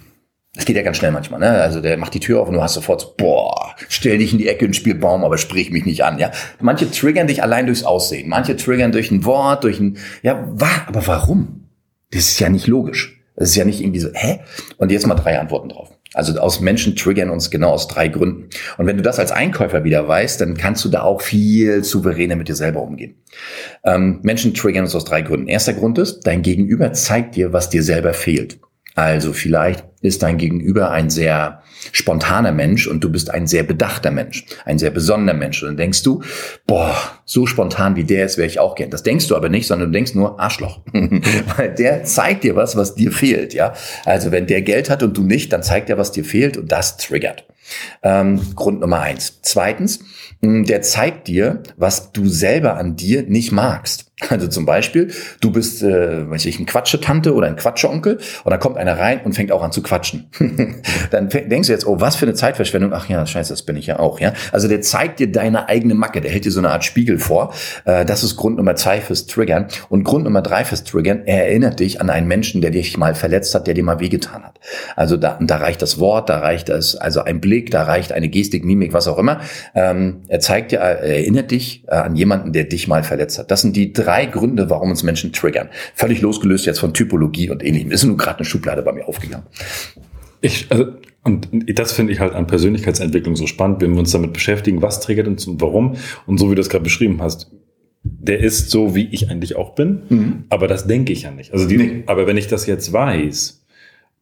Das 0.55 0.65
geht 0.65 0.77
ja 0.77 0.83
ganz 0.83 0.99
schnell 0.99 1.11
manchmal, 1.11 1.41
ne? 1.41 1.51
Also 1.51 1.81
der 1.81 1.97
macht 1.97 2.15
die 2.15 2.21
Tür 2.21 2.41
auf 2.41 2.49
und 2.49 2.55
du 2.55 2.63
hast 2.63 2.75
sofort 2.75 3.01
so, 3.01 3.15
boah, 3.17 3.75
stell 3.89 4.19
dich 4.19 4.33
in 4.33 4.39
die 4.39 4.49
Ecke 4.49 4.65
und 4.65 4.77
spiel 4.77 4.95
Baum, 4.95 5.25
aber 5.25 5.37
sprich 5.37 5.71
mich 5.71 5.85
nicht 5.85 6.05
an, 6.05 6.19
ja? 6.19 6.31
Manche 6.61 6.91
triggern 6.91 7.27
dich 7.27 7.43
allein 7.43 7.67
durchs 7.67 7.83
Aussehen, 7.83 8.29
manche 8.29 8.57
triggern 8.57 8.93
durch 8.93 9.11
ein 9.11 9.25
Wort, 9.25 9.65
durch 9.65 9.81
ein, 9.81 9.99
ja, 10.23 10.47
wa 10.53 10.69
aber 10.87 11.07
warum? 11.07 11.69
Das 12.11 12.23
ist 12.23 12.39
ja 12.39 12.49
nicht 12.49 12.69
logisch. 12.69 13.21
Das 13.37 13.49
ist 13.49 13.57
ja 13.57 13.65
nicht 13.65 13.81
irgendwie 13.81 13.99
so, 13.99 14.11
hä? 14.13 14.41
Und 14.77 14.93
jetzt 14.93 15.07
mal 15.09 15.17
drei 15.17 15.41
Antworten 15.41 15.69
drauf. 15.69 15.91
Also 16.13 16.39
aus 16.39 16.61
Menschen 16.61 16.95
triggern 16.95 17.29
uns 17.29 17.51
genau 17.51 17.71
aus 17.71 17.89
drei 17.89 18.07
Gründen. 18.07 18.49
Und 18.79 18.87
wenn 18.87 18.97
du 18.97 19.03
das 19.03 19.19
als 19.19 19.33
Einkäufer 19.33 19.83
wieder 19.83 20.07
weißt, 20.07 20.41
dann 20.41 20.57
kannst 20.57 20.85
du 20.85 20.89
da 20.89 21.03
auch 21.03 21.21
viel 21.21 21.83
souveräner 21.83 22.37
mit 22.37 22.49
dir 22.49 22.55
selber 22.55 22.83
umgehen. 22.83 23.17
Ähm, 23.83 24.21
Menschen 24.23 24.55
triggern 24.55 24.85
uns 24.85 24.95
aus 24.95 25.05
drei 25.05 25.23
Gründen. 25.23 25.49
Erster 25.49 25.73
Grund 25.73 25.99
ist, 25.99 26.21
dein 26.21 26.43
Gegenüber 26.43 26.93
zeigt 26.93 27.35
dir, 27.35 27.53
was 27.53 27.69
dir 27.69 27.83
selber 27.83 28.15
fehlt. 28.15 28.61
Also 28.95 29.33
vielleicht 29.33 29.85
ist 30.05 30.23
dein 30.23 30.37
Gegenüber 30.37 30.91
ein 30.91 31.09
sehr 31.09 31.63
spontaner 31.91 32.53
Mensch 32.53 32.87
und 32.87 33.03
du 33.03 33.11
bist 33.11 33.31
ein 33.31 33.47
sehr 33.47 33.63
bedachter 33.63 34.11
Mensch, 34.11 34.45
ein 34.67 34.79
sehr 34.79 34.91
besonderer 34.91 35.37
Mensch. 35.37 35.63
Und 35.63 35.71
dann 35.71 35.77
denkst 35.79 36.03
du, 36.03 36.23
boah, 36.67 36.95
so 37.25 37.47
spontan 37.47 37.97
wie 37.97 38.05
der 38.05 38.27
ist, 38.27 38.37
wäre 38.37 38.47
ich 38.47 38.59
auch 38.59 38.75
gern. 38.75 38.91
Das 38.91 39.03
denkst 39.03 39.29
du 39.29 39.37
aber 39.37 39.49
nicht, 39.49 39.67
sondern 39.67 39.91
du 39.91 39.97
denkst 39.97 40.15
nur 40.15 40.39
Arschloch. 40.39 40.81
Weil 41.57 41.75
der 41.75 42.05
zeigt 42.05 42.45
dir 42.45 42.55
was, 42.55 42.77
was 42.77 42.95
dir 42.95 43.13
fehlt, 43.13 43.55
ja. 43.55 43.73
Also 44.05 44.31
wenn 44.31 44.47
der 44.47 44.61
Geld 44.61 44.91
hat 44.91 45.03
und 45.03 45.17
du 45.17 45.23
nicht, 45.23 45.53
dann 45.53 45.63
zeigt 45.63 45.89
er, 45.89 45.97
was 45.97 46.13
dir 46.13 46.25
fehlt 46.25 46.59
und 46.59 46.71
das 46.71 46.99
triggert. 46.99 47.47
Ähm, 48.03 48.41
Grund 48.55 48.81
Nummer 48.81 49.01
eins. 49.01 49.39
Zweitens, 49.41 50.01
der 50.43 50.83
zeigt 50.83 51.29
dir, 51.29 51.63
was 51.79 52.13
du 52.13 52.29
selber 52.29 52.77
an 52.77 52.97
dir 52.97 53.23
nicht 53.23 53.53
magst. 53.53 54.13
Also 54.29 54.47
zum 54.47 54.65
Beispiel, 54.65 55.11
du 55.41 55.51
bist, 55.51 55.83
äh, 55.83 56.31
weiß 56.31 56.47
ich, 56.47 56.61
ein 56.61 56.67
Quatschetante 56.67 57.35
oder 57.35 57.49
ein 57.49 57.57
Quatscheonkel 57.57 58.19
und 58.45 58.51
dann 58.51 58.61
kommt 58.61 58.77
einer 58.77 58.97
rein 58.97 59.21
und 59.25 59.35
fängt 59.35 59.51
auch 59.51 59.63
an 59.63 59.73
zu 59.73 59.83
quatschen. 59.83 60.31
dann 61.11 61.29
denkst 61.29 61.67
du 61.67 61.73
jetzt, 61.73 61.85
oh, 61.85 62.01
was 62.01 62.15
für 62.15 62.25
eine 62.25 62.35
Zeitverschwendung. 62.35 62.93
Ach 62.93 63.09
ja, 63.09 63.27
scheiße, 63.27 63.53
das 63.53 63.63
bin 63.63 63.77
ich 63.77 63.87
ja 63.87 63.99
auch. 63.99 64.21
Ja, 64.21 64.33
Also 64.53 64.69
der 64.69 64.83
zeigt 64.83 65.19
dir 65.19 65.31
deine 65.33 65.69
eigene 65.69 65.95
Macke, 65.95 66.21
der 66.21 66.31
hält 66.31 66.45
dir 66.45 66.53
so 66.53 66.61
eine 66.61 66.71
Art 66.71 66.85
Spiegel 66.85 67.19
vor. 67.19 67.53
Äh, 67.87 68.05
das 68.05 68.23
ist 68.23 68.37
Grund 68.37 68.57
Nummer 68.57 68.77
zwei 68.77 69.01
fürs 69.01 69.27
Triggern. 69.27 69.67
Und 69.89 70.05
Grund 70.05 70.25
Nummer 70.25 70.43
drei 70.43 70.65
fürs 70.65 70.85
Triggern, 70.85 71.23
er 71.27 71.49
erinnert 71.49 71.81
dich 71.81 72.01
an 72.01 72.09
einen 72.09 72.29
Menschen, 72.29 72.61
der 72.61 72.71
dich 72.71 72.97
mal 72.97 73.17
verletzt 73.17 73.53
hat, 73.57 73.67
der 73.67 73.75
dir 73.75 73.83
mal 73.83 73.99
wehgetan 73.99 74.45
hat. 74.45 74.61
Also 74.95 75.17
da, 75.17 75.41
da 75.41 75.57
reicht 75.57 75.83
das 75.83 75.99
Wort, 75.99 76.29
da 76.29 76.39
reicht 76.39 76.69
das, 76.69 76.95
also 76.95 77.21
ein 77.23 77.41
Blick, 77.41 77.73
da 77.73 77.83
reicht 77.83 78.13
eine 78.13 78.29
Gestik, 78.29 78.65
Mimik, 78.65 78.93
was 78.93 79.09
auch 79.09 79.19
immer. 79.19 79.41
Ähm, 79.75 80.23
er 80.29 80.39
zeigt 80.39 80.71
dir, 80.71 80.79
er 80.79 81.03
erinnert 81.03 81.51
dich 81.51 81.83
äh, 81.89 81.97
an 81.97 82.15
jemanden, 82.15 82.53
der 82.53 82.63
dich 82.63 82.87
mal 82.87 83.03
verletzt 83.03 83.41
hat. 83.41 83.51
Das 83.51 83.61
sind 83.61 83.75
die 83.75 83.93
drei 83.93 84.04
Gründe, 84.27 84.71
warum 84.71 84.91
uns 84.91 85.03
Menschen 85.03 85.33
triggern. 85.33 85.69
Völlig 85.95 86.21
losgelöst 86.21 86.67
jetzt 86.67 86.79
von 86.79 86.95
Typologie 86.95 87.51
und 87.51 87.65
ähnlichem. 87.65 87.91
Ist 87.91 88.05
nur 88.05 88.17
gerade 88.17 88.39
eine 88.39 88.45
Schublade 88.45 88.83
bei 88.83 88.93
mir 88.93 89.09
aufgegangen. 89.09 89.47
Ich, 90.41 90.67
also, 90.71 90.87
und 91.23 91.49
das 91.79 91.93
finde 91.93 92.13
ich 92.13 92.21
halt 92.21 92.35
an 92.35 92.47
Persönlichkeitsentwicklung 92.47 93.35
so 93.35 93.47
spannend, 93.47 93.81
wenn 93.81 93.93
wir 93.93 93.99
uns 93.99 94.13
damit 94.13 94.33
beschäftigen, 94.33 94.83
was 94.83 95.01
triggert 95.01 95.27
uns 95.27 95.47
und 95.47 95.61
warum. 95.61 95.97
Und 96.27 96.39
so 96.39 96.51
wie 96.51 96.55
du 96.55 96.61
es 96.61 96.69
gerade 96.69 96.85
beschrieben 96.85 97.23
hast, 97.23 97.51
der 98.05 98.41
ist 98.41 98.71
so, 98.71 98.95
wie 98.95 99.09
ich 99.11 99.31
eigentlich 99.31 99.57
auch 99.57 99.75
bin, 99.75 100.03
mhm. 100.11 100.45
aber 100.51 100.69
das 100.69 100.87
denke 100.87 101.13
ich 101.13 101.23
ja 101.23 101.31
nicht. 101.31 101.53
Also 101.55 101.67
die, 101.67 101.77
nee. 101.79 102.03
aber 102.07 102.27
wenn 102.27 102.37
ich 102.37 102.47
das 102.47 102.67
jetzt 102.67 102.93
weiß, 102.93 103.65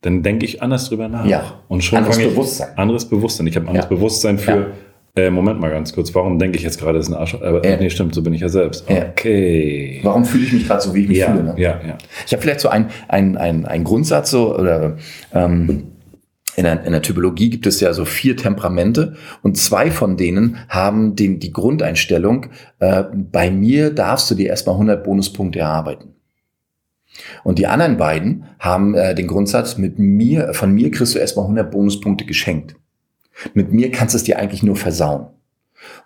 dann 0.03 0.23
denke 0.23 0.47
ich 0.47 0.63
anders 0.63 0.89
drüber 0.89 1.09
nach. 1.09 1.27
Ja. 1.27 1.61
Und 1.69 1.83
schon 1.83 1.99
anderes 1.99 2.19
Bewusstsein. 2.19 2.77
Anderes 2.77 3.09
Bewusstsein. 3.09 3.47
Ich 3.49 3.57
habe 3.57 3.67
ein 3.67 3.69
anderes 3.71 3.91
ja. 3.91 3.97
Bewusstsein 3.97 4.39
für, 4.39 4.51
ja. 4.51 4.67
Äh, 5.15 5.29
Moment 5.29 5.61
mal 5.61 5.71
ganz 5.71 5.93
kurz, 5.93 6.15
warum 6.15 6.39
denke 6.39 6.57
ich 6.57 6.65
jetzt 6.65 6.81
gerade, 6.81 6.97
das 6.97 7.09
ist 7.09 7.15
ein 7.15 7.19
Arsch? 7.19 7.35
Aber 7.35 7.65
ja. 7.67 7.77
nee, 7.77 7.91
stimmt, 7.91 8.15
so 8.15 8.23
bin 8.23 8.33
ich 8.33 8.41
ja 8.41 8.49
selbst. 8.49 8.89
Okay. 8.89 10.01
Warum 10.03 10.25
fühle 10.25 10.45
ich 10.45 10.53
mich 10.55 10.67
gerade 10.67 10.81
so, 10.81 10.95
wie 10.95 11.03
ich 11.03 11.09
mich 11.09 11.19
ja, 11.19 11.31
fühle? 11.31 11.45
Ne? 11.45 11.55
Ja, 11.59 11.81
ja. 11.87 11.99
Ich 12.27 12.33
habe 12.33 12.41
vielleicht 12.41 12.61
so 12.61 12.71
einen 12.71 12.89
ein, 13.09 13.37
ein 13.37 13.85
Grundsatz 13.85 14.31
so, 14.31 14.57
oder 14.57 14.97
ähm, 15.35 15.93
in 16.57 16.65
der, 16.65 16.85
in 16.85 16.93
der 16.93 17.03
Typologie 17.03 17.51
gibt 17.51 17.67
es 17.67 17.81
ja 17.81 17.93
so 17.93 18.07
vier 18.07 18.37
Temperamente 18.37 19.17
und 19.43 19.59
zwei 19.59 19.91
von 19.91 20.17
denen 20.17 20.59
haben 20.69 21.15
den, 21.15 21.41
die 21.41 21.53
Grundeinstellung, 21.53 22.47
äh, 22.79 23.05
bei 23.13 23.51
mir 23.51 23.91
darfst 23.91 24.31
du 24.31 24.35
dir 24.35 24.49
erstmal 24.49 24.77
100 24.77 25.05
Bonuspunkte 25.05 25.59
erarbeiten. 25.59 26.15
Und 27.45 27.59
die 27.59 27.67
anderen 27.67 27.99
beiden 27.99 28.45
haben 28.59 28.95
äh, 28.95 29.15
den 29.15 29.27
Grundsatz, 29.27 29.77
mit 29.77 29.99
mir, 29.99 30.55
von 30.55 30.73
mir 30.73 30.91
kriegst 30.91 31.15
du 31.15 31.19
erstmal 31.19 31.45
100 31.45 31.71
Bonuspunkte 31.71 32.25
geschenkt. 32.25 32.77
Mit 33.55 33.73
mir 33.73 33.91
kannst 33.91 34.15
du 34.15 34.17
es 34.17 34.25
dir 34.25 34.39
eigentlich 34.39 34.63
nur 34.63 34.77
versauen. 34.77 35.27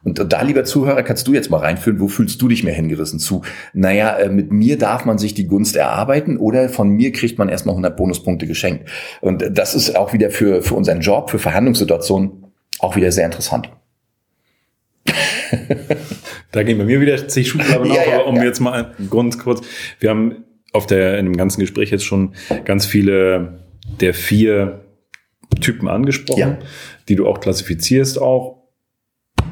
Und 0.03 0.33
da, 0.33 0.43
lieber 0.43 0.64
Zuhörer, 0.64 1.03
kannst 1.03 1.27
du 1.27 1.35
jetzt 1.35 1.51
mal 1.51 1.59
reinführen, 1.59 2.01
wo 2.01 2.09
fühlst 2.09 2.41
du 2.41 2.49
dich 2.49 2.64
mehr 2.64 2.74
hingerissen 2.74 3.18
zu? 3.18 3.43
Naja, 3.74 4.16
äh, 4.16 4.29
mit 4.29 4.53
mir 4.53 4.79
darf 4.79 5.05
man 5.05 5.18
sich 5.18 5.35
die 5.35 5.47
Gunst 5.47 5.77
erarbeiten 5.77 6.39
oder 6.39 6.68
von 6.68 6.89
mir 6.89 7.12
kriegt 7.12 7.39
man 7.39 7.49
erstmal 7.49 7.74
100 7.74 7.97
Bonuspunkte 7.97 8.47
geschenkt. 8.47 8.89
Und 9.20 9.45
das 9.51 9.74
ist 9.74 9.97
auch 9.97 10.12
wieder 10.12 10.31
für, 10.31 10.62
für 10.62 10.74
unseren 10.74 11.01
Job, 11.01 11.31
für 11.31 11.39
Verhandlungssituationen 11.39 12.47
auch 12.79 12.97
wieder 12.97 13.12
sehr 13.12 13.27
interessant. 13.27 13.70
da 16.53 16.62
gehen 16.62 16.79
bei 16.79 16.85
mir 16.85 17.01
wieder 17.01 17.29
zig 17.29 17.49
Schubladen 17.49 17.87
ja, 17.93 18.01
auf, 18.01 18.07
ja, 18.09 18.20
um 18.22 18.37
ja. 18.37 18.45
jetzt 18.45 18.61
mal 18.61 18.95
ganz 19.11 19.39
kurz, 19.39 19.66
wir 20.01 20.11
haben 20.11 20.45
auf 20.72 20.87
der, 20.87 21.18
in 21.18 21.27
dem 21.27 21.37
ganzen 21.37 21.61
Gespräch 21.61 21.91
jetzt 21.91 22.05
schon 22.05 22.35
ganz 22.64 22.87
viele 22.87 23.64
der 24.01 24.14
vier 24.14 24.83
Typen 25.61 25.89
angesprochen, 25.89 26.41
ja. 26.41 26.59
Die 27.09 27.16
du 27.16 27.26
auch 27.26 27.40
klassifizierst 27.40 28.20
auch. 28.20 28.62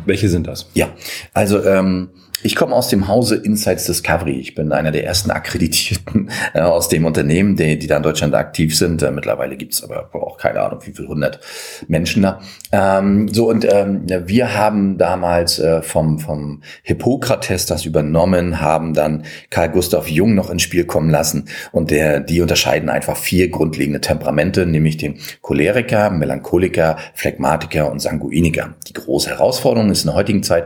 Welche 0.07 0.29
sind 0.29 0.47
das? 0.47 0.69
Ja, 0.75 0.93
also 1.33 1.63
ähm, 1.65 2.11
ich 2.45 2.57
komme 2.57 2.75
aus 2.75 2.89
dem 2.89 3.09
Hause 3.09 3.37
Insights 3.37 3.87
Discovery. 3.87 4.39
Ich 4.39 4.55
bin 4.55 4.71
einer 4.71 4.91
der 4.91 5.07
ersten 5.07 5.31
Akkreditierten 5.31 6.29
äh, 6.53 6.61
aus 6.61 6.91
dem 6.91 7.07
Unternehmen, 7.07 7.57
die, 7.57 7.79
die 7.79 7.87
da 7.87 7.97
in 7.97 8.03
Deutschland 8.03 8.35
aktiv 8.35 8.77
sind. 8.77 9.03
Äh, 9.03 9.11
mittlerweile 9.13 9.57
gibt's 9.57 9.83
aber 9.83 10.11
auch 10.13 10.37
keine 10.37 10.61
Ahnung, 10.61 10.81
wie 10.85 10.93
viel 10.93 11.09
hundert 11.09 11.41
Menschen 11.89 12.23
da. 12.23 12.41
Ähm, 12.71 13.29
so 13.29 13.49
und 13.49 13.65
ähm, 13.65 14.03
wir 14.27 14.55
haben 14.55 14.99
damals 14.99 15.59
äh, 15.59 15.81
vom 15.81 16.19
vom 16.19 16.63
Hippokrates 16.83 17.65
das 17.65 17.87
übernommen, 17.87 18.61
haben 18.61 18.93
dann 18.93 19.25
Karl 19.49 19.71
Gustav 19.71 20.09
Jung 20.09 20.35
noch 20.35 20.51
ins 20.51 20.63
Spiel 20.63 20.85
kommen 20.85 21.09
lassen 21.09 21.49
und 21.73 21.91
der 21.91 22.21
die 22.21 22.43
unterscheiden 22.43 22.91
einfach 22.91 23.17
vier 23.17 23.49
grundlegende 23.49 24.03
Temperamente, 24.03 24.67
nämlich 24.67 24.99
den 24.99 25.19
Choleriker, 25.41 26.11
Melancholiker, 26.11 26.99
Phlegmatiker 27.15 27.91
und 27.91 28.01
Sanguiniker. 28.01 28.75
Die 28.87 28.93
große 28.93 29.31
Herausforderung 29.31 29.91
ist 29.91 30.03
in 30.03 30.09
der 30.09 30.17
heutigen 30.17 30.43
Zeit, 30.43 30.65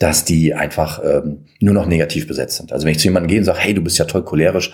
dass 0.00 0.24
die 0.24 0.54
einfach 0.54 0.98
äh, 1.04 1.19
ähm, 1.24 1.38
nur 1.60 1.74
noch 1.74 1.86
negativ 1.86 2.26
besetzt 2.26 2.56
sind. 2.56 2.72
Also 2.72 2.84
wenn 2.84 2.92
ich 2.92 2.98
zu 2.98 3.08
jemandem 3.08 3.28
gehe 3.28 3.38
und 3.38 3.44
sage, 3.44 3.58
hey, 3.58 3.74
du 3.74 3.82
bist 3.82 3.98
ja 3.98 4.04
toll 4.04 4.24
cholerisch, 4.24 4.72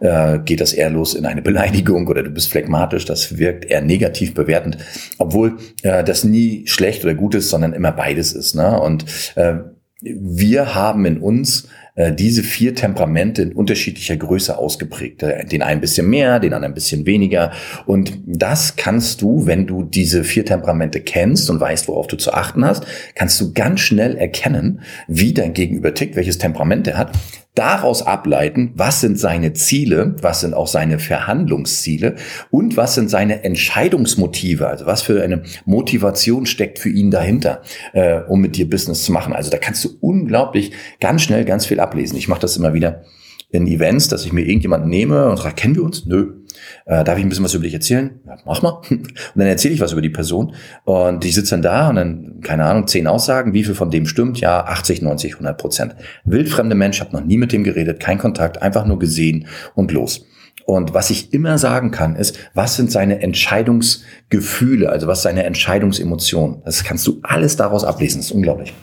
äh, 0.00 0.38
geht 0.38 0.60
das 0.60 0.72
eher 0.72 0.90
los 0.90 1.14
in 1.14 1.26
eine 1.26 1.42
Beleidigung 1.42 2.06
oder 2.06 2.22
du 2.22 2.30
bist 2.30 2.50
phlegmatisch, 2.50 3.04
das 3.04 3.38
wirkt 3.38 3.64
eher 3.64 3.80
negativ 3.80 4.34
bewertend, 4.34 4.78
obwohl 5.18 5.58
äh, 5.82 6.04
das 6.04 6.24
nie 6.24 6.66
schlecht 6.66 7.04
oder 7.04 7.14
gut 7.14 7.34
ist, 7.34 7.50
sondern 7.50 7.72
immer 7.72 7.92
beides 7.92 8.32
ist. 8.32 8.54
Ne? 8.54 8.80
Und 8.80 9.04
äh, 9.36 9.54
wir 10.00 10.74
haben 10.74 11.04
in 11.06 11.18
uns 11.18 11.68
diese 12.12 12.42
vier 12.42 12.74
Temperamente 12.74 13.42
in 13.42 13.52
unterschiedlicher 13.52 14.16
Größe 14.16 14.56
ausgeprägt. 14.56 15.22
Äh, 15.22 15.44
den 15.44 15.62
einen 15.62 15.80
bisschen 15.80 16.08
mehr, 16.08 16.38
den 16.38 16.52
anderen 16.52 16.72
ein 16.72 16.74
bisschen 16.74 17.06
weniger. 17.06 17.52
Und 17.86 18.18
das 18.26 18.76
kannst 18.76 19.22
du, 19.22 19.46
wenn 19.46 19.66
du 19.66 19.82
diese 19.82 20.24
vier 20.24 20.44
Temperamente 20.44 21.00
kennst 21.00 21.50
und 21.50 21.60
weißt, 21.60 21.88
worauf 21.88 22.06
du 22.06 22.16
zu 22.16 22.32
achten 22.32 22.64
hast, 22.64 22.86
kannst 23.14 23.40
du 23.40 23.52
ganz 23.52 23.80
schnell 23.80 24.16
erkennen, 24.16 24.80
wie 25.08 25.34
dein 25.34 25.54
Gegenüber 25.54 25.94
tickt, 25.94 26.16
welches 26.16 26.38
Temperament 26.38 26.86
er 26.86 26.98
hat, 26.98 27.12
daraus 27.58 28.02
ableiten, 28.02 28.72
was 28.76 29.00
sind 29.00 29.18
seine 29.18 29.52
Ziele, 29.52 30.14
was 30.22 30.40
sind 30.40 30.54
auch 30.54 30.68
seine 30.68 31.00
Verhandlungsziele 31.00 32.14
und 32.50 32.76
was 32.76 32.94
sind 32.94 33.10
seine 33.10 33.42
Entscheidungsmotive, 33.42 34.68
also 34.68 34.86
was 34.86 35.02
für 35.02 35.22
eine 35.22 35.42
Motivation 35.64 36.46
steckt 36.46 36.78
für 36.78 36.88
ihn 36.88 37.10
dahinter, 37.10 37.62
äh, 37.92 38.20
um 38.28 38.40
mit 38.40 38.56
dir 38.56 38.70
Business 38.70 39.02
zu 39.02 39.10
machen. 39.10 39.32
Also 39.32 39.50
da 39.50 39.58
kannst 39.58 39.84
du 39.84 39.90
unglaublich 40.00 40.70
ganz 41.00 41.22
schnell 41.22 41.44
ganz 41.44 41.66
viel 41.66 41.80
ablesen. 41.80 42.16
Ich 42.16 42.28
mache 42.28 42.40
das 42.40 42.56
immer 42.56 42.74
wieder 42.74 43.02
in 43.50 43.66
Events, 43.66 44.08
dass 44.08 44.24
ich 44.24 44.32
mir 44.32 44.42
irgendjemanden 44.42 44.88
nehme 44.88 45.28
und 45.28 45.38
sage, 45.38 45.54
kennen 45.54 45.74
wir 45.74 45.82
uns? 45.82 46.06
Nö. 46.06 46.37
Äh, 46.86 47.04
darf 47.04 47.18
ich 47.18 47.24
ein 47.24 47.28
bisschen 47.28 47.44
was 47.44 47.54
über 47.54 47.64
dich 47.64 47.74
erzählen? 47.74 48.20
Ja, 48.26 48.36
mach 48.44 48.62
mal. 48.62 48.80
Und 48.90 49.12
dann 49.34 49.46
erzähle 49.46 49.74
ich 49.74 49.80
was 49.80 49.92
über 49.92 50.02
die 50.02 50.10
Person. 50.10 50.54
Und 50.84 51.24
ich 51.24 51.34
sitze 51.34 51.50
dann 51.52 51.62
da 51.62 51.88
und 51.88 51.96
dann, 51.96 52.40
keine 52.42 52.64
Ahnung, 52.64 52.86
zehn 52.86 53.06
Aussagen, 53.06 53.52
wie 53.52 53.64
viel 53.64 53.74
von 53.74 53.90
dem 53.90 54.06
stimmt? 54.06 54.40
Ja, 54.40 54.64
80, 54.64 55.02
90, 55.02 55.34
100 55.34 55.58
Prozent. 55.58 55.96
Wildfremde 56.24 56.74
Mensch, 56.74 57.00
habe 57.00 57.16
noch 57.16 57.24
nie 57.24 57.36
mit 57.36 57.52
dem 57.52 57.64
geredet, 57.64 58.00
kein 58.00 58.18
Kontakt, 58.18 58.62
einfach 58.62 58.86
nur 58.86 58.98
gesehen 58.98 59.46
und 59.74 59.92
los. 59.92 60.26
Und 60.68 60.92
was 60.92 61.08
ich 61.08 61.32
immer 61.32 61.56
sagen 61.56 61.90
kann, 61.90 62.14
ist, 62.14 62.38
was 62.52 62.76
sind 62.76 62.92
seine 62.92 63.22
Entscheidungsgefühle, 63.22 64.90
also 64.90 65.06
was 65.06 65.22
seine 65.22 65.44
Entscheidungsemotionen? 65.44 66.62
Das 66.64 66.84
kannst 66.84 67.06
du 67.06 67.20
alles 67.22 67.56
daraus 67.56 67.84
ablesen. 67.84 68.18
Das 68.18 68.26
ist 68.26 68.32
unglaublich. 68.32 68.74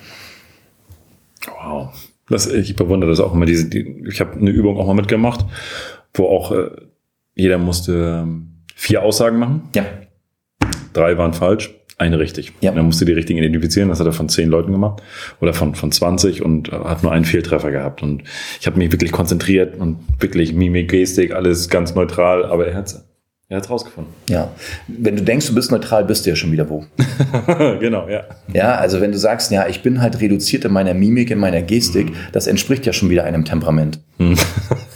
Wow. 1.46 1.90
Das, 2.28 2.48
ich 2.48 2.76
bewundere 2.76 3.12
das 3.12 3.20
auch 3.20 3.34
immer. 3.34 3.46
Diese, 3.46 3.70
die, 3.70 4.04
ich 4.10 4.20
habe 4.20 4.34
eine 4.34 4.50
Übung 4.50 4.80
auch 4.80 4.88
mal 4.88 4.96
mitgemacht, 4.96 5.46
wo 6.16 6.26
auch 6.26 6.52
äh, 6.52 6.72
jeder 7.36 7.58
musste 7.58 8.24
ähm, 8.24 8.64
vier 8.74 9.04
Aussagen 9.04 9.38
machen. 9.38 9.64
Ja. 9.76 9.86
Drei 10.94 11.18
waren 11.18 11.34
falsch, 11.34 11.72
eine 11.98 12.18
richtig. 12.18 12.54
Ja. 12.62 12.72
Und 12.72 12.78
er 12.78 12.84
musste 12.84 13.06
die 13.06 13.12
richtigen 13.12 13.38
identifizieren. 13.40 13.90
Das 13.90 14.00
hat 14.00 14.08
er 14.08 14.14
von 14.14 14.30
zehn 14.30 14.50
Leuten 14.50 14.72
gemacht 14.72 15.04
oder 15.42 15.54
von, 15.54 15.76
von 15.76 15.92
20 15.92 16.42
und 16.42 16.72
hat 16.72 17.04
nur 17.04 17.12
einen 17.12 17.26
Fehltreffer 17.26 17.72
gehabt. 17.72 18.02
Und 18.02 18.24
ich 18.60 18.66
habe 18.66 18.78
mich 18.78 18.92
wirklich 18.92 19.12
konzentriert 19.12 19.76
und 19.78 19.98
wirklich 20.20 20.54
Mimik, 20.54 20.90
Gestik, 20.90 21.34
alles 21.34 21.70
ganz 21.70 21.94
neutral, 21.94 22.46
aber 22.46 22.68
er 22.68 22.76
hat's. 22.76 23.04
Er 23.48 23.58
hat's 23.58 23.70
rausgefunden. 23.70 24.12
Ja. 24.28 24.52
Wenn 24.88 25.18
du 25.18 25.22
denkst, 25.22 25.48
du 25.48 25.54
bist 25.54 25.70
neutral, 25.70 26.04
bist 26.04 26.26
du 26.26 26.32
ja 26.32 26.36
schon 26.36 26.52
wieder 26.52 26.68
wo. 26.68 26.84
genau, 27.80 28.10
ja. 28.10 28.24
Ja, 28.52 28.74
also 28.74 29.02
wenn 29.02 29.12
du 29.12 29.20
sagst, 29.20 29.52
ja, 29.52 29.68
ich 29.68 29.84
bin 29.84 30.02
halt 30.02 30.20
reduziert 30.20 30.66
in 30.66 30.74
meiner 30.74 30.96
Mimik, 30.96 31.30
in 31.30 31.38
meiner 31.38 31.62
Gestik, 31.62 32.10
mhm. 32.10 32.16
das 32.32 32.48
entspricht 32.48 32.88
ja 32.88 32.94
schon 32.94 33.12
wieder 33.12 33.24
einem 33.24 33.46
Temperament. 33.46 34.00
Mhm. 34.18 34.36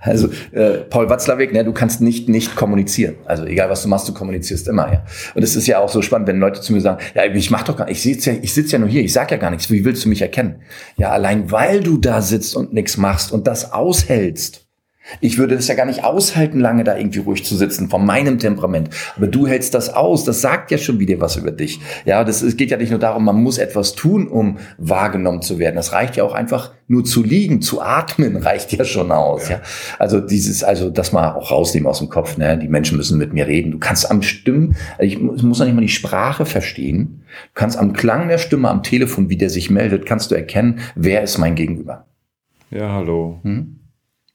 Also 0.00 0.28
äh, 0.52 0.78
Paul 0.88 1.10
Watzlawick, 1.10 1.52
ne, 1.52 1.64
du 1.64 1.72
kannst 1.72 2.00
nicht 2.00 2.28
nicht 2.28 2.56
kommunizieren. 2.56 3.16
Also 3.24 3.44
egal 3.44 3.70
was 3.70 3.82
du 3.82 3.88
machst, 3.88 4.08
du 4.08 4.14
kommunizierst 4.14 4.68
immer. 4.68 4.92
Ja. 4.92 5.04
Und 5.34 5.42
es 5.42 5.56
ist 5.56 5.66
ja 5.66 5.80
auch 5.80 5.88
so 5.88 6.02
spannend, 6.02 6.28
wenn 6.28 6.38
Leute 6.38 6.60
zu 6.60 6.72
mir 6.72 6.80
sagen, 6.80 7.02
ja, 7.14 7.24
ich 7.24 7.50
mach 7.50 7.62
doch 7.64 7.76
gar, 7.76 7.88
ich 7.88 8.02
sitze 8.02 8.32
ja, 8.32 8.38
ich 8.40 8.52
sitze 8.54 8.72
ja 8.72 8.78
nur 8.78 8.88
hier, 8.88 9.02
ich 9.02 9.12
sag 9.12 9.30
ja 9.30 9.36
gar 9.36 9.50
nichts. 9.50 9.70
Wie 9.70 9.84
willst 9.84 10.04
du 10.04 10.08
mich 10.08 10.22
erkennen? 10.22 10.62
Ja, 10.96 11.10
allein 11.10 11.50
weil 11.50 11.80
du 11.80 11.98
da 11.98 12.22
sitzt 12.22 12.56
und 12.56 12.72
nichts 12.72 12.96
machst 12.96 13.32
und 13.32 13.46
das 13.46 13.72
aushältst, 13.72 14.67
Ich 15.20 15.38
würde 15.38 15.56
das 15.56 15.68
ja 15.68 15.74
gar 15.74 15.86
nicht 15.86 16.04
aushalten, 16.04 16.60
lange 16.60 16.84
da 16.84 16.96
irgendwie 16.96 17.20
ruhig 17.20 17.44
zu 17.44 17.56
sitzen, 17.56 17.88
von 17.88 18.04
meinem 18.04 18.38
Temperament. 18.38 18.90
Aber 19.16 19.26
du 19.26 19.46
hältst 19.46 19.74
das 19.74 19.90
aus. 19.90 20.24
Das 20.24 20.40
sagt 20.40 20.70
ja 20.70 20.78
schon 20.78 20.98
wieder 20.98 21.20
was 21.20 21.36
über 21.36 21.50
dich. 21.50 21.80
Ja, 22.04 22.24
das, 22.24 22.42
es 22.42 22.56
geht 22.56 22.70
ja 22.70 22.76
nicht 22.76 22.90
nur 22.90 22.98
darum, 22.98 23.24
man 23.24 23.42
muss 23.42 23.58
etwas 23.58 23.94
tun, 23.94 24.28
um 24.28 24.58
wahrgenommen 24.76 25.42
zu 25.42 25.58
werden. 25.58 25.76
Das 25.76 25.92
reicht 25.92 26.16
ja 26.16 26.24
auch 26.24 26.34
einfach 26.34 26.72
nur 26.88 27.04
zu 27.04 27.22
liegen, 27.22 27.60
zu 27.62 27.80
atmen 27.80 28.36
reicht 28.48 28.72
ja 28.72 28.84
schon 28.84 29.12
aus. 29.12 29.48
Ja. 29.48 29.56
ja. 29.56 29.62
Also 29.98 30.20
dieses, 30.20 30.64
also 30.64 30.90
das 30.90 31.12
mal 31.12 31.34
auch 31.34 31.50
rausnehmen 31.50 31.88
aus 31.88 31.98
dem 31.98 32.08
Kopf. 32.08 32.36
Ne? 32.36 32.58
Die 32.58 32.68
Menschen 32.68 32.96
müssen 32.96 33.18
mit 33.18 33.32
mir 33.32 33.46
reden. 33.46 33.72
Du 33.72 33.78
kannst 33.78 34.10
am 34.10 34.22
Stimmen, 34.22 34.76
ich 34.98 35.18
muss 35.20 35.58
noch 35.58 35.66
nicht 35.66 35.74
mal 35.74 35.80
die 35.80 35.88
Sprache 35.88 36.46
verstehen. 36.46 37.22
Du 37.28 37.50
kannst 37.54 37.78
am 37.78 37.92
Klang 37.92 38.28
der 38.28 38.38
Stimme 38.38 38.68
am 38.68 38.82
Telefon, 38.82 39.28
wie 39.28 39.36
der 39.36 39.50
sich 39.50 39.70
meldet, 39.70 40.06
kannst 40.06 40.30
du 40.30 40.34
erkennen, 40.34 40.80
wer 40.94 41.22
ist 41.22 41.38
mein 41.38 41.54
Gegenüber. 41.54 42.06
Ja, 42.70 42.92
hallo. 42.92 43.40
Hm? 43.42 43.77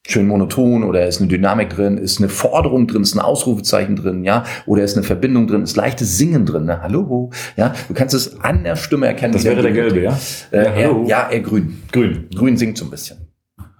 Schön 0.05 0.27
monoton 0.27 0.83
oder 0.83 1.07
ist 1.07 1.21
eine 1.21 1.29
Dynamik 1.29 1.69
drin, 1.69 1.97
ist 1.97 2.19
eine 2.19 2.29
Forderung 2.29 2.87
drin, 2.87 3.03
ist 3.03 3.15
ein 3.15 3.19
Ausrufezeichen 3.19 3.95
drin, 3.95 4.23
ja, 4.23 4.43
oder 4.65 4.83
ist 4.83 4.97
eine 4.97 5.05
Verbindung 5.05 5.47
drin, 5.47 5.63
ist 5.63 5.77
leichtes 5.77 6.17
Singen 6.17 6.45
drin, 6.45 6.65
ne? 6.65 6.81
hallo, 6.81 7.31
ja, 7.55 7.73
du 7.87 7.93
kannst 7.93 8.13
es 8.13 8.41
an 8.41 8.63
der 8.63 8.75
Stimme 8.75 9.07
erkennen. 9.07 9.33
Das 9.33 9.45
wäre 9.45 9.61
der 9.61 9.71
gelbe, 9.71 10.01
ja? 10.01 10.17
Äh, 10.51 10.57
ja, 10.57 10.71
er, 10.71 11.03
ja, 11.05 11.29
er 11.31 11.39
grün. 11.39 11.81
Grün. 11.91 12.27
Grün 12.35 12.57
singt 12.57 12.77
so 12.77 12.85
ein 12.85 12.91
bisschen. 12.91 13.17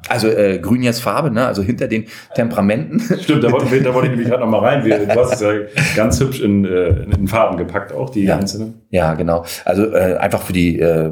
Also 0.10 0.28
äh, 0.28 0.60
grün 0.60 0.84
jetzt 0.84 1.02
Farbe, 1.02 1.32
ne? 1.32 1.46
Also 1.46 1.62
hinter 1.62 1.88
den 1.88 2.06
Temperamenten. 2.36 3.00
Stimmt, 3.22 3.44
da 3.44 3.52
wollte, 3.52 3.82
da 3.82 3.94
wollte 3.94 4.08
ich 4.08 4.12
nämlich 4.12 4.30
gerade 4.30 4.42
noch 4.44 4.50
mal 4.50 4.60
rein. 4.60 4.84
Du 4.84 5.16
hast 5.16 5.36
es 5.36 5.42
ja 5.42 5.54
ganz 5.96 6.20
hübsch 6.20 6.42
in, 6.42 6.66
äh, 6.66 7.04
in 7.04 7.28
Farben 7.28 7.58
gepackt, 7.58 7.94
auch 7.94 8.10
die 8.10 8.26
ja. 8.26 8.38
einzelnen. 8.38 8.82
Ja, 8.90 9.14
genau. 9.14 9.46
Also 9.64 9.94
äh, 9.94 10.18
einfach 10.18 10.42
für 10.42 10.54
die 10.54 10.80
äh, 10.80 11.12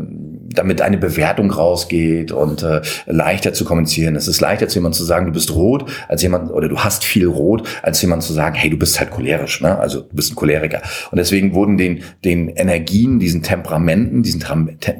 damit 0.54 0.82
eine 0.82 0.98
Bewertung 0.98 1.52
rausgeht 1.52 2.32
und 2.32 2.64
äh, 2.64 2.82
leichter 3.06 3.54
zu 3.54 3.66
kommunizieren. 3.66 4.16
Es 4.16 4.28
ist 4.28 4.42
leichter 4.42 4.68
zu 4.68 4.80
jemandem 4.80 4.98
zu 4.98 5.04
sagen, 5.04 5.26
du 5.28 5.32
bist 5.32 5.54
rot, 5.54 5.90
als 6.08 6.22
jemand, 6.22 6.52
oder 6.52 6.68
du 6.68 6.80
hast 6.80 7.04
viel 7.04 7.28
rot, 7.28 7.68
als 7.84 8.02
jemand 8.02 8.24
zu 8.24 8.34
sagen, 8.34 8.56
hey, 8.56 8.70
du 8.70 8.78
bist 8.78 9.00
halt 9.00 9.12
cholerisch, 9.12 9.62
ne? 9.62 9.78
Also 9.78 10.02
du 10.02 10.16
bist 10.16 10.32
ein 10.32 10.36
Choleriker. 10.36 10.82
Und 11.12 11.18
deswegen 11.18 11.54
wurden 11.54 11.78
den, 11.78 12.04
den 12.24 12.50
Energien, 12.50 13.20
diesen 13.20 13.44
Temperamenten, 13.44 14.24
diesen 14.24 14.44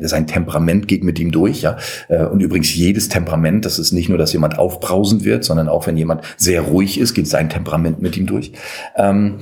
sein 0.02 0.28
Temperament 0.28 0.88
geht 0.88 1.04
mit 1.04 1.20
ihm 1.20 1.32
durch, 1.32 1.62
ja. 1.62 1.78
Äh, 2.08 2.26
und 2.26 2.40
übrigens 2.42 2.74
jedes 2.74 3.10
Temperament, 3.10 3.66
das 3.66 3.80
ist 3.80 3.92
nicht 3.92 4.10
nur, 4.10 4.18
dass 4.18 4.34
jemand 4.34 4.58
aufbrausend 4.60 5.24
wird, 5.24 5.44
sondern 5.44 5.68
auch 5.68 5.88
wenn 5.88 5.98
jemand 5.98 6.22
sehr 6.38 6.62
ruhig 6.62 7.00
ist, 7.00 7.14
geht 7.14 7.28
sein 7.28 7.50
Temperament 7.50 8.02
mit 8.02 8.18
ihm 8.18 8.26
durch. 8.26 8.52
Ähm, 8.96 9.40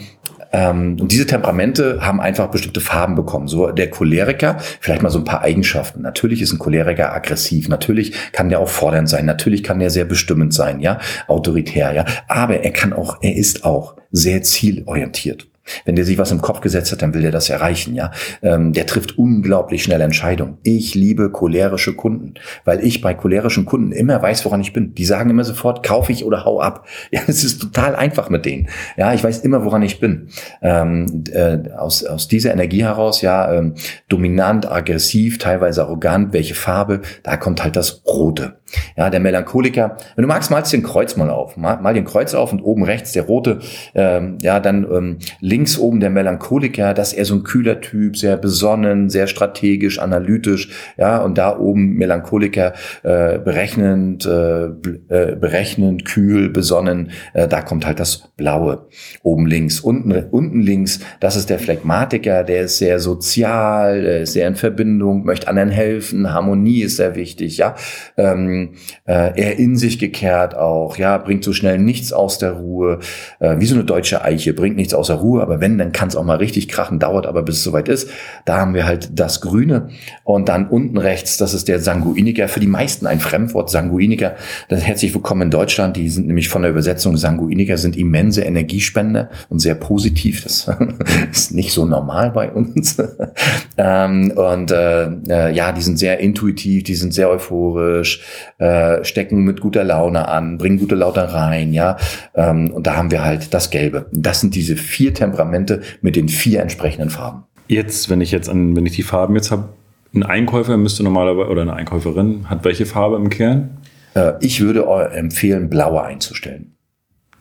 ähm, 0.51 0.97
und 0.99 1.11
diese 1.11 1.25
Temperamente 1.25 1.99
haben 2.01 2.19
einfach 2.19 2.47
bestimmte 2.47 2.81
Farben 2.81 3.15
bekommen. 3.15 3.47
So 3.47 3.71
der 3.71 3.89
Choleriker, 3.89 4.57
vielleicht 4.79 5.01
mal 5.01 5.09
so 5.09 5.19
ein 5.19 5.25
paar 5.25 5.41
Eigenschaften. 5.41 6.01
Natürlich 6.01 6.41
ist 6.41 6.51
ein 6.51 6.59
Choleriker 6.59 7.13
aggressiv. 7.13 7.69
Natürlich 7.69 8.13
kann 8.31 8.49
der 8.49 8.59
auch 8.59 8.69
fordernd 8.69 9.09
sein. 9.09 9.25
Natürlich 9.25 9.63
kann 9.63 9.79
der 9.79 9.89
sehr 9.89 10.05
bestimmend 10.05 10.53
sein, 10.53 10.79
ja, 10.79 10.99
autoritär, 11.27 11.93
ja. 11.93 12.05
Aber 12.27 12.61
er 12.61 12.71
kann 12.71 12.93
auch, 12.93 13.17
er 13.21 13.35
ist 13.35 13.63
auch 13.63 13.95
sehr 14.11 14.41
zielorientiert. 14.41 15.47
Wenn 15.85 15.95
der 15.95 16.05
sich 16.05 16.17
was 16.17 16.31
im 16.31 16.41
Kopf 16.41 16.61
gesetzt 16.61 16.91
hat, 16.91 17.01
dann 17.01 17.13
will 17.13 17.21
der 17.21 17.31
das 17.31 17.49
erreichen, 17.49 17.95
ja. 17.95 18.11
Ähm, 18.41 18.73
der 18.73 18.85
trifft 18.85 19.17
unglaublich 19.17 19.83
schnell 19.83 20.01
Entscheidungen. 20.01 20.57
Ich 20.63 20.95
liebe 20.95 21.29
cholerische 21.31 21.95
Kunden, 21.95 22.35
weil 22.65 22.83
ich 22.83 23.01
bei 23.01 23.13
cholerischen 23.13 23.65
Kunden 23.65 23.91
immer 23.91 24.21
weiß, 24.21 24.45
woran 24.45 24.61
ich 24.61 24.73
bin. 24.73 24.93
Die 24.95 25.05
sagen 25.05 25.29
immer 25.29 25.43
sofort, 25.43 25.85
kaufe 25.85 26.11
ich 26.11 26.25
oder 26.25 26.45
hau 26.45 26.61
ab. 26.61 26.85
Ja, 27.11 27.21
es 27.27 27.43
ist 27.43 27.59
total 27.59 27.95
einfach 27.95 28.29
mit 28.29 28.45
denen. 28.45 28.69
Ja, 28.95 29.13
ich 29.13 29.23
weiß 29.23 29.39
immer, 29.39 29.65
woran 29.65 29.81
ich 29.81 29.99
bin. 29.99 30.29
Ähm, 30.61 31.23
äh, 31.31 31.71
aus, 31.75 32.03
aus 32.03 32.27
dieser 32.27 32.53
Energie 32.53 32.83
heraus, 32.83 33.21
ja, 33.21 33.51
ähm, 33.51 33.75
dominant, 34.09 34.71
aggressiv, 34.71 35.39
teilweise 35.39 35.81
arrogant, 35.81 36.33
welche 36.33 36.53
Farbe, 36.53 37.01
da 37.23 37.35
kommt 37.37 37.63
halt 37.63 37.75
das 37.75 38.03
Rote. 38.05 38.58
Ja, 38.95 39.09
der 39.09 39.19
Melancholiker, 39.19 39.97
wenn 40.15 40.23
du 40.23 40.27
magst, 40.27 40.51
malst 40.51 40.73
den 40.73 40.83
Kreuz 40.83 41.15
mal 41.15 41.29
auf. 41.29 41.57
Mal, 41.57 41.77
mal 41.81 41.93
den 41.93 42.05
Kreuz 42.05 42.33
auf 42.33 42.51
und 42.51 42.61
oben 42.61 42.83
rechts 42.83 43.11
der 43.11 43.23
rote, 43.23 43.59
ähm, 43.95 44.37
ja, 44.41 44.59
dann 44.59 44.83
ähm, 44.91 45.17
links 45.39 45.77
oben 45.77 45.99
der 45.99 46.09
Melancholiker, 46.09 46.93
das 46.93 47.13
ist 47.13 47.17
eher 47.17 47.25
so 47.25 47.35
ein 47.35 47.43
kühler 47.43 47.81
Typ, 47.81 48.17
sehr 48.17 48.37
besonnen, 48.37 49.09
sehr 49.09 49.27
strategisch, 49.27 49.99
analytisch, 49.99 50.69
ja, 50.97 51.19
und 51.19 51.37
da 51.37 51.57
oben 51.57 51.93
Melancholiker, 51.93 52.73
äh, 53.03 53.39
berechnend, 53.39 54.25
äh, 54.25 54.65
äh, 54.65 55.35
berechnend, 55.35 56.05
kühl, 56.05 56.49
besonnen, 56.49 57.11
äh, 57.33 57.47
da 57.47 57.61
kommt 57.61 57.85
halt 57.85 57.99
das 57.99 58.29
Blaue. 58.37 58.87
Oben 59.23 59.45
links, 59.45 59.79
unten, 59.79 60.11
unten 60.31 60.61
links, 60.61 60.99
das 61.19 61.35
ist 61.35 61.49
der 61.49 61.59
Phlegmatiker, 61.59 62.43
der 62.43 62.61
ist 62.63 62.77
sehr 62.77 62.99
sozial, 62.99 64.01
der 64.01 64.21
ist 64.21 64.33
sehr 64.33 64.47
in 64.47 64.55
Verbindung, 64.55 65.25
möchte 65.25 65.47
anderen 65.47 65.69
helfen, 65.69 66.33
Harmonie 66.33 66.81
ist 66.81 66.97
sehr 66.97 67.15
wichtig, 67.15 67.57
ja. 67.57 67.75
Ähm, 68.17 68.58
äh, 69.07 69.39
eher 69.39 69.57
in 69.57 69.75
sich 69.77 69.99
gekehrt 69.99 70.55
auch, 70.55 70.97
ja, 70.97 71.17
bringt 71.17 71.43
so 71.43 71.53
schnell 71.53 71.77
nichts 71.77 72.13
aus 72.13 72.37
der 72.37 72.53
Ruhe, 72.53 72.99
äh, 73.39 73.55
wie 73.59 73.65
so 73.65 73.75
eine 73.75 73.83
deutsche 73.83 74.23
Eiche, 74.23 74.53
bringt 74.53 74.75
nichts 74.75 74.93
aus 74.93 75.07
der 75.07 75.17
Ruhe, 75.17 75.41
aber 75.41 75.61
wenn, 75.61 75.77
dann 75.77 75.91
kann 75.91 76.09
es 76.09 76.15
auch 76.15 76.23
mal 76.23 76.37
richtig 76.37 76.67
krachen, 76.67 76.99
dauert 76.99 77.25
aber 77.25 77.43
bis 77.43 77.57
es 77.57 77.63
soweit 77.63 77.89
ist. 77.89 78.09
Da 78.45 78.57
haben 78.57 78.73
wir 78.73 78.85
halt 78.85 79.17
das 79.17 79.41
Grüne 79.41 79.89
und 80.23 80.49
dann 80.49 80.67
unten 80.67 80.97
rechts, 80.97 81.37
das 81.37 81.53
ist 81.53 81.67
der 81.67 81.79
Sanguiniker, 81.79 82.47
für 82.47 82.59
die 82.59 82.67
meisten 82.67 83.07
ein 83.07 83.19
Fremdwort, 83.19 83.69
Sanguiniker, 83.69 84.35
das 84.67 84.83
herzlich 84.83 85.13
willkommen 85.13 85.43
in 85.43 85.51
Deutschland, 85.51 85.95
die 85.95 86.09
sind 86.09 86.27
nämlich 86.27 86.49
von 86.49 86.61
der 86.61 86.71
Übersetzung 86.71 87.17
Sanguiniker, 87.17 87.77
sind 87.77 87.95
immense 87.95 88.41
Energiespender 88.41 89.29
und 89.49 89.59
sehr 89.59 89.75
positiv, 89.75 90.43
das 90.43 90.69
ist 91.31 91.53
nicht 91.53 91.71
so 91.71 91.85
normal 91.85 92.31
bei 92.31 92.51
uns. 92.51 92.97
ähm, 93.77 94.31
und 94.35 94.71
äh, 94.71 95.07
äh, 95.29 95.53
ja, 95.53 95.71
die 95.71 95.81
sind 95.81 95.97
sehr 95.97 96.19
intuitiv, 96.19 96.83
die 96.83 96.95
sind 96.95 97.13
sehr 97.13 97.29
euphorisch, 97.29 98.21
äh, 98.59 99.05
stecken 99.05 99.43
mit 99.45 99.61
guter 99.61 99.85
Laune 99.85 100.27
an, 100.27 100.57
bringen 100.57 100.77
gute 100.77 100.95
Laune 100.95 101.33
rein, 101.33 101.71
ja. 101.71 101.95
Ähm, 102.35 102.71
und 102.71 102.85
da 102.85 102.97
haben 102.97 103.09
wir 103.09 103.23
halt 103.23 103.53
das 103.53 103.69
Gelbe. 103.69 104.07
Das 104.11 104.41
sind 104.41 104.53
diese 104.53 104.75
vier 104.75 105.13
Temperamente 105.13 105.81
mit 106.01 106.17
den 106.17 106.27
vier 106.27 106.61
entsprechenden 106.61 107.09
Farben. 107.09 107.45
Jetzt, 107.69 108.09
wenn 108.09 108.19
ich 108.19 108.31
jetzt 108.31 108.49
an, 108.49 108.75
wenn 108.75 108.85
ich 108.85 108.97
die 108.97 109.03
Farben 109.03 109.35
jetzt 109.35 109.51
habe, 109.51 109.69
ein 110.13 110.23
Einkäufer 110.23 110.75
müsste 110.75 111.03
normalerweise 111.03 111.49
oder 111.49 111.61
eine 111.61 111.73
Einkäuferin 111.73 112.49
hat 112.49 112.65
welche 112.65 112.85
Farbe 112.85 113.15
im 113.15 113.29
Kern? 113.29 113.77
Äh, 114.13 114.33
ich 114.41 114.59
würde 114.59 114.83
empfehlen, 115.13 115.69
blaue 115.69 116.03
einzustellen. 116.03 116.75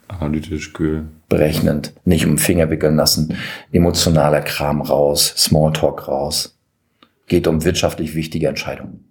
Analytisch, 0.06 0.72
kühl. 0.72 1.06
Berechnend, 1.28 1.94
nicht 2.04 2.24
um 2.24 2.32
den 2.32 2.38
Finger 2.38 2.70
wickeln 2.70 2.94
lassen, 2.94 3.34
emotionaler 3.72 4.40
Kram 4.40 4.82
raus, 4.82 5.34
Smalltalk 5.36 6.06
raus. 6.06 6.58
Geht 7.26 7.48
um 7.48 7.64
wirtschaftlich 7.64 8.14
wichtige 8.14 8.46
Entscheidungen 8.46 9.07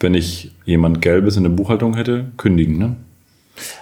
wenn 0.00 0.14
ich 0.14 0.52
jemand 0.64 1.02
Gelbes 1.02 1.36
in 1.36 1.44
der 1.44 1.50
Buchhaltung 1.50 1.94
hätte, 1.94 2.32
kündigen, 2.36 2.78
ne? 2.78 2.96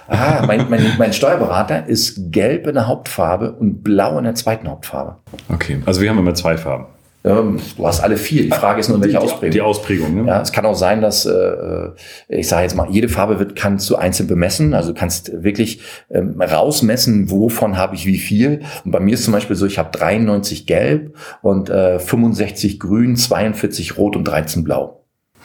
Ah, 0.08 0.44
mein, 0.46 0.68
mein, 0.68 0.82
mein 0.98 1.12
Steuerberater 1.12 1.86
ist 1.86 2.32
gelb 2.32 2.66
in 2.66 2.74
der 2.74 2.88
Hauptfarbe 2.88 3.52
und 3.52 3.84
blau 3.84 4.18
in 4.18 4.24
der 4.24 4.34
zweiten 4.34 4.68
Hauptfarbe. 4.68 5.16
Okay, 5.48 5.80
also 5.86 6.00
wir 6.00 6.10
haben 6.10 6.18
immer 6.18 6.34
zwei 6.34 6.56
Farben. 6.56 6.86
Ähm, 7.24 7.58
du 7.76 7.86
hast 7.86 8.00
alle 8.00 8.16
vier. 8.16 8.44
Die 8.44 8.50
Frage 8.50 8.80
ist 8.80 8.88
nur, 8.88 9.00
welche 9.02 9.20
Ausprägung. 9.20 9.50
Die 9.52 9.60
Ausprägung, 9.60 10.14
ne? 10.14 10.28
Ja, 10.28 10.40
es 10.40 10.52
kann 10.52 10.64
auch 10.64 10.74
sein, 10.74 11.00
dass, 11.00 11.26
äh, 11.26 11.88
ich 12.28 12.48
sage 12.48 12.62
jetzt 12.62 12.76
mal, 12.76 12.88
jede 12.90 13.08
Farbe 13.08 13.38
wird, 13.38 13.56
kannst 13.56 13.90
du 13.90 13.96
einzeln 13.96 14.28
bemessen. 14.28 14.72
Also 14.72 14.92
du 14.92 14.98
kannst 14.98 15.42
wirklich 15.42 15.80
ähm, 16.10 16.40
rausmessen, 16.40 17.30
wovon 17.30 17.76
habe 17.76 17.96
ich 17.96 18.06
wie 18.06 18.18
viel. 18.18 18.62
Und 18.84 18.92
bei 18.92 19.00
mir 19.00 19.14
ist 19.14 19.24
zum 19.24 19.32
Beispiel 19.32 19.56
so, 19.56 19.66
ich 19.66 19.78
habe 19.78 19.90
93 19.90 20.66
gelb 20.66 21.16
und 21.42 21.70
äh, 21.70 21.98
65 21.98 22.78
grün, 22.78 23.16
42 23.16 23.98
rot 23.98 24.16
und 24.16 24.24
13 24.24 24.64
blau. 24.64 24.97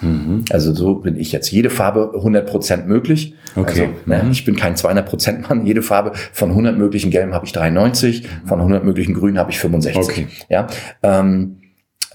Mhm. 0.03 0.45
Also 0.51 0.73
so 0.73 0.95
bin 0.95 1.15
ich 1.15 1.31
jetzt. 1.31 1.51
Jede 1.51 1.69
Farbe 1.69 2.13
100% 2.15 2.85
möglich. 2.85 3.35
Okay. 3.55 3.69
Also, 3.69 3.83
ne, 4.05 4.23
mhm. 4.23 4.31
Ich 4.31 4.45
bin 4.45 4.55
kein 4.55 4.75
200% 4.75 5.47
Mann. 5.47 5.65
Jede 5.65 5.81
Farbe 5.81 6.11
von 6.31 6.49
100 6.49 6.77
möglichen 6.77 7.11
Gelben 7.11 7.33
habe 7.33 7.45
ich 7.45 7.51
93, 7.53 8.23
mhm. 8.23 8.47
von 8.47 8.59
100 8.59 8.83
möglichen 8.83 9.13
Grünen 9.13 9.37
habe 9.37 9.51
ich 9.51 9.59
65. 9.59 10.03
Okay. 10.03 10.27
Ja. 10.49 10.67
Ähm, 11.01 11.57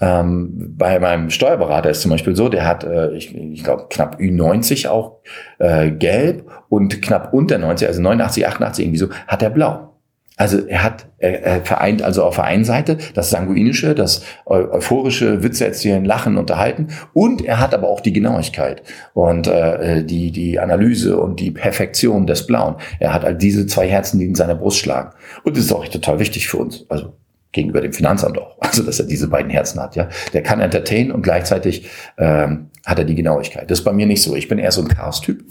ähm, 0.01 0.75
bei 0.77 0.99
meinem 0.99 1.29
Steuerberater 1.29 1.89
ist 1.89 2.01
zum 2.01 2.11
Beispiel 2.11 2.35
so, 2.35 2.47
der 2.47 2.65
hat, 2.65 2.83
äh, 2.85 3.11
ich, 3.15 3.35
ich 3.35 3.63
glaube, 3.63 3.87
knapp 3.89 4.19
Ü90 4.19 4.87
auch 4.87 5.19
äh, 5.59 5.91
gelb 5.91 6.49
und 6.69 7.01
knapp 7.01 7.33
unter 7.33 7.57
90, 7.57 7.87
also 7.87 8.01
89, 8.01 8.47
88 8.47 8.85
irgendwie 8.85 8.99
so, 8.99 9.09
hat 9.27 9.43
er 9.43 9.49
blau. 9.49 9.97
Also 10.37 10.65
er 10.65 10.83
hat, 10.83 11.08
er, 11.19 11.43
er 11.43 11.61
vereint 11.61 12.01
also 12.01 12.23
auf 12.23 12.35
der 12.35 12.45
einen 12.45 12.65
Seite 12.65 12.97
das 13.13 13.29
Sanguinische, 13.29 13.95
das 13.95 14.23
euphorische, 14.45 15.43
Witze 15.43 15.65
erzählen, 15.65 16.03
lachen, 16.03 16.37
unterhalten 16.37 16.87
und 17.13 17.43
er 17.43 17.59
hat 17.59 17.73
aber 17.73 17.89
auch 17.89 18.01
die 18.01 18.13
Genauigkeit 18.13 18.83
und 19.13 19.47
äh, 19.47 20.03
die, 20.03 20.31
die 20.31 20.59
Analyse 20.59 21.19
und 21.19 21.39
die 21.39 21.51
Perfektion 21.51 22.27
des 22.27 22.47
Blauen. 22.47 22.75
Er 22.99 23.13
hat 23.13 23.25
all 23.25 23.35
diese 23.35 23.67
zwei 23.67 23.87
Herzen, 23.87 24.19
die 24.19 24.25
in 24.25 24.35
seiner 24.35 24.55
Brust 24.55 24.79
schlagen. 24.79 25.11
Und 25.43 25.57
das 25.57 25.65
ist 25.65 25.71
auch 25.71 25.87
total 25.87 26.19
wichtig 26.19 26.47
für 26.47 26.57
uns. 26.57 26.85
Also 26.89 27.13
gegenüber 27.51 27.81
dem 27.81 27.93
Finanzamt 27.93 28.37
auch. 28.37 28.57
Also, 28.69 28.83
dass 28.83 28.99
er 28.99 29.07
diese 29.07 29.27
beiden 29.27 29.49
Herzen 29.49 29.81
hat, 29.81 29.95
ja. 29.95 30.09
Der 30.31 30.43
kann 30.43 30.59
entertainen 30.59 31.11
und 31.11 31.23
gleichzeitig 31.23 31.89
ähm, 32.19 32.69
hat 32.85 32.99
er 32.99 33.05
die 33.05 33.15
Genauigkeit. 33.15 33.71
Das 33.71 33.79
ist 33.79 33.83
bei 33.83 33.93
mir 33.93 34.05
nicht 34.05 34.21
so. 34.21 34.35
Ich 34.35 34.47
bin 34.47 34.59
eher 34.59 34.71
so 34.71 34.81
ein 34.81 34.87
Chaos-Typ. 34.87 35.43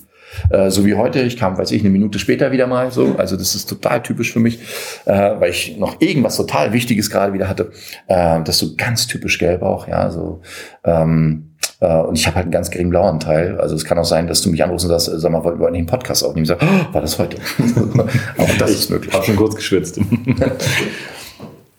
Äh, 0.50 0.70
so 0.70 0.84
wie 0.84 0.94
heute. 0.94 1.20
Ich 1.22 1.36
kam, 1.36 1.56
weiß 1.58 1.70
ich, 1.72 1.80
eine 1.80 1.90
Minute 1.90 2.18
später 2.18 2.52
wieder 2.52 2.66
mal 2.66 2.90
so. 2.90 3.16
Also 3.18 3.36
das 3.36 3.54
ist 3.54 3.68
total 3.68 4.02
typisch 4.02 4.32
für 4.32 4.40
mich, 4.40 4.58
äh, 5.04 5.12
weil 5.12 5.50
ich 5.50 5.76
noch 5.78 6.00
irgendwas 6.00 6.36
total 6.36 6.72
Wichtiges 6.72 7.10
gerade 7.10 7.32
wieder 7.32 7.48
hatte. 7.48 7.70
Äh, 8.06 8.42
das 8.42 8.56
ist 8.56 8.68
so 8.68 8.76
ganz 8.76 9.06
typisch 9.06 9.38
gelb 9.38 9.62
auch, 9.62 9.88
ja. 9.88 10.10
So 10.10 10.40
ähm, 10.84 11.44
Äh, 11.80 11.94
und 12.00 12.18
ich 12.18 12.26
habe 12.26 12.36
halt 12.36 12.44
einen 12.44 12.52
ganz 12.52 12.70
geringen 12.70 12.90
Blauanteil. 12.90 13.60
Also 13.60 13.76
es 13.76 13.84
kann 13.84 13.98
auch 13.98 14.04
sein, 14.04 14.26
dass 14.26 14.42
du 14.42 14.50
mich 14.50 14.62
anrufst 14.64 14.84
und 14.86 14.90
sagst, 14.90 15.10
sag 15.20 15.30
mal, 15.30 15.44
wollen 15.44 15.60
wir 15.60 15.70
nicht 15.70 15.78
einen 15.78 15.86
Podcast 15.86 16.24
aufnehmen? 16.24 16.42
Ich 16.44 16.48
sag, 16.48 16.60
oh, 16.60 16.92
war 16.94 17.00
das 17.00 17.18
heute? 17.18 17.36
auch 18.38 18.56
das 18.58 18.70
ist 18.70 18.90
möglich. 18.90 19.10
Ich 19.10 19.14
habe 19.14 19.26
schon 19.26 19.36
kurz 19.36 19.54
geschwitzt. 19.54 20.00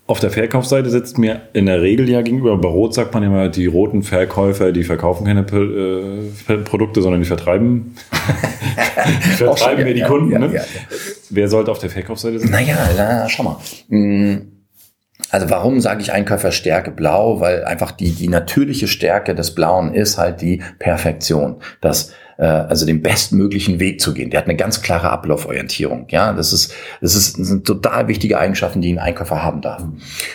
Auf 0.09 0.19
der 0.19 0.31
Verkaufsseite 0.31 0.89
sitzt 0.89 1.19
mir 1.19 1.41
in 1.53 1.67
der 1.67 1.83
Regel 1.83 2.09
ja 2.09 2.23
gegenüber, 2.23 2.57
bei 2.57 2.67
Rot 2.67 2.95
sagt 2.95 3.13
man 3.13 3.21
immer, 3.21 3.47
die 3.47 3.67
roten 3.67 4.01
Verkäufer, 4.01 4.71
die 4.71 4.83
verkaufen 4.83 5.23
keine 5.23 5.41
äh, 5.41 6.57
Produkte, 6.63 7.03
sondern 7.03 7.21
die 7.21 7.27
vertreiben, 7.27 7.93
die 9.25 9.29
vertreiben 9.35 9.83
mir 9.83 9.93
die 9.93 10.01
Kunden. 10.01 10.31
Ja, 10.31 10.39
ne? 10.39 10.51
ja, 10.51 10.61
Wer 11.29 11.47
sollte 11.47 11.69
auf 11.69 11.77
der 11.77 11.91
Verkaufsseite 11.91 12.39
sitzen? 12.39 12.51
Naja, 12.51 12.75
na, 12.97 13.29
schau 13.29 13.43
mal. 13.43 13.57
Hm, 13.89 14.63
also 15.29 15.47
warum 15.51 15.79
sage 15.79 16.01
ich 16.01 16.11
Einkäuferstärke 16.11 16.89
blau? 16.89 17.39
Weil 17.39 17.65
einfach 17.65 17.91
die, 17.91 18.09
die 18.13 18.29
natürliche 18.29 18.87
Stärke 18.87 19.35
des 19.35 19.53
Blauen 19.53 19.93
ist 19.93 20.17
halt 20.17 20.41
die 20.41 20.63
Perfektion. 20.79 21.57
Das 21.81 22.13
äh, 22.39 22.45
also 22.45 22.85
den 22.85 23.01
bestmöglichen 23.01 23.79
Weg 23.79 24.01
zu 24.01 24.13
gehen. 24.13 24.29
Der 24.29 24.39
hat 24.39 24.47
eine 24.47 24.55
ganz 24.55 24.81
klare 24.81 25.09
Ablauforientierung. 25.09 26.07
Ja, 26.09 26.33
das 26.33 26.53
ist, 26.53 26.73
das 27.01 27.15
ist 27.15 27.37
das 27.37 27.47
sind 27.47 27.67
total 27.67 28.07
wichtige 28.07 28.39
Eigenschaften, 28.39 28.81
die 28.81 28.91
ein 28.91 28.99
Einkäufer 28.99 29.43
haben 29.43 29.61
darf. 29.61 29.83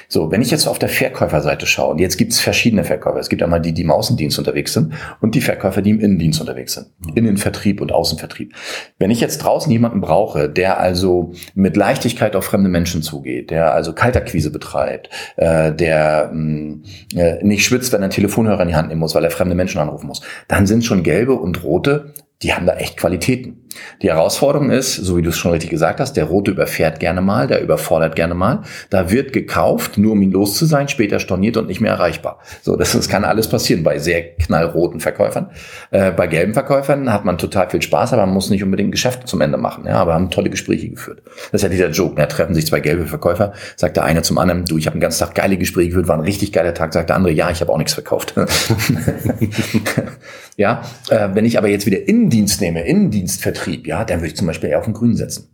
So, 0.09 0.31
wenn 0.31 0.43
ich 0.43 0.51
jetzt 0.51 0.67
auf 0.67 0.79
der 0.79 0.89
Verkäuferseite 0.89 1.67
schaue, 1.67 1.93
und 1.93 1.99
jetzt 1.99 2.19
gibt 2.19 2.33
es 2.33 2.41
verschiedene 2.41 2.85
Verkäufer. 2.85 3.19
Es 3.19 3.29
gibt 3.29 3.43
einmal 3.43 3.61
die, 3.61 3.73
die 3.73 3.83
im 3.83 3.91
Außendienst 3.91 4.39
unterwegs 4.39 4.75
sind 4.75 4.93
und 5.21 5.35
die 5.35 5.41
Verkäufer, 5.41 5.83
die 5.83 5.91
im 5.91 6.01
Innendienst 6.01 6.41
unterwegs 6.41 6.75
sind. 6.75 6.89
Innenvertrieb 7.15 7.81
und 7.81 7.91
Außenvertrieb. 7.91 8.55
Wenn 8.99 9.11
ich 9.11 9.21
jetzt 9.21 9.39
draußen 9.39 9.73
jemanden 9.73 10.01
brauche, 10.01 10.49
der 10.49 10.79
also 10.79 11.33
mit 11.55 11.77
Leichtigkeit 11.77 12.37
auf 12.37 12.45
fremde 12.45 12.69
Menschen 12.69 13.03
zugeht, 13.03 13.51
der 13.51 13.73
also 13.73 13.93
Kalterquise 13.95 14.51
betreibt, 14.51 15.09
äh, 15.37 15.73
der 15.73 16.31
mh, 16.33 16.43
mm, 16.43 16.83
äh, 17.17 17.45
nicht 17.45 17.65
schwitzt, 17.65 17.93
wenn 17.93 18.03
er 18.03 18.05
einen 18.05 18.13
Telefonhörer 18.13 18.63
in 18.63 18.69
die 18.69 18.75
Hand 18.75 18.89
nehmen 18.89 19.01
muss, 19.01 19.15
weil 19.15 19.25
er 19.25 19.31
fremde 19.31 19.55
Menschen 19.55 19.81
anrufen 19.81 20.07
muss, 20.07 20.21
dann 20.49 20.67
sind 20.67 20.85
schon 20.85 21.03
gelbe 21.03 21.35
und 21.35 21.65
rote 21.65 21.94
die 22.43 22.53
haben 22.53 22.67
da 22.67 22.75
echt 22.75 22.97
Qualitäten. 22.97 23.64
Die 24.03 24.11
Herausforderung 24.11 24.71
ist, 24.71 24.95
so 24.95 25.17
wie 25.17 25.23
du 25.23 25.31
es 25.31 25.37
schon 25.37 25.53
richtig 25.53 25.71
gesagt 25.71 26.01
hast, 26.01 26.15
der 26.15 26.25
Rote 26.25 26.51
überfährt 26.51 27.01
gerne 27.01 27.21
mal, 27.21 27.47
der 27.47 27.63
überfordert 27.63 28.17
gerne 28.17 28.35
mal. 28.35 28.63
Da 28.91 29.11
wird 29.11 29.33
gekauft, 29.33 29.99
nur 29.99 30.13
um 30.13 30.23
ihn 30.23 30.33
los 30.33 30.57
zu 30.57 30.67
sein, 30.67 30.89
später 30.89 31.19
storniert 31.19 31.57
und 31.57 31.69
nicht 31.69 31.81
mehr 31.81 31.93
erreichbar. 31.93 32.39
So, 32.63 32.77
das, 32.77 32.93
das 32.93 33.09
kann 33.09 33.25
alles 33.25 33.49
passieren 33.49 33.83
bei 33.83 33.99
sehr 33.99 34.37
knallroten 34.37 35.01
Verkäufern. 35.01 35.51
Äh, 35.91 36.13
bei 36.13 36.27
gelben 36.27 36.55
Verkäufern 36.55 37.13
hat 37.13 37.25
man 37.25 37.39
total 37.39 37.71
viel 37.71 37.83
Spaß, 37.83 38.13
aber 38.13 38.27
man 38.27 38.35
muss 38.35 38.51
nicht 38.51 38.63
unbedingt 38.63 38.93
Geschäfte 38.93 39.27
zum 39.27 39.41
Ende 39.41 39.59
machen. 39.59 39.85
Ja, 39.87 39.97
aber 39.97 40.15
haben 40.15 40.31
tolle 40.31 40.51
Gespräche 40.51 40.89
geführt. 40.89 41.23
Das 41.53 41.61
ist 41.61 41.63
ja 41.63 41.69
dieser 41.69 41.91
Joke. 41.91 42.15
Da 42.17 42.23
ne? 42.23 42.29
treffen 42.29 42.55
sich 42.55 42.67
zwei 42.67 42.81
gelbe 42.81 43.07
Verkäufer, 43.07 43.53
sagt 43.77 43.97
der 43.97 44.05
eine 44.05 44.23
zum 44.23 44.39
anderen, 44.39 44.65
du, 44.65 44.79
ich 44.79 44.87
habe 44.87 44.97
den 44.97 45.01
ganzen 45.01 45.21
Tag 45.21 45.35
geile 45.35 45.57
Gespräche 45.57 45.91
geführt, 45.91 46.09
war 46.09 46.17
ein 46.17 46.25
richtig 46.25 46.53
geiler 46.53 46.75
Tag, 46.75 46.93
sagt 46.93 47.11
der 47.11 47.17
andere, 47.17 47.33
ja, 47.33 47.51
ich 47.51 47.61
habe 47.61 47.73
auch 47.73 47.79
nichts 47.79 47.95
verkauft. 47.95 48.35
ja, 50.57 50.83
äh, 51.11 51.29
wenn 51.33 51.45
ich 51.45 51.59
aber 51.59 51.69
jetzt 51.69 51.87
wieder 51.87 52.07
Innendienst 52.07 52.61
nehme, 52.61 52.87
Innendienstvertrieb, 52.87 53.64
ja, 53.67 54.05
dann 54.05 54.21
würde 54.21 54.29
ich 54.29 54.37
zum 54.37 54.47
Beispiel 54.47 54.71
eher 54.71 54.79
auf 54.79 54.85
den 54.85 54.95
Grünen 54.95 55.17
setzen. 55.17 55.51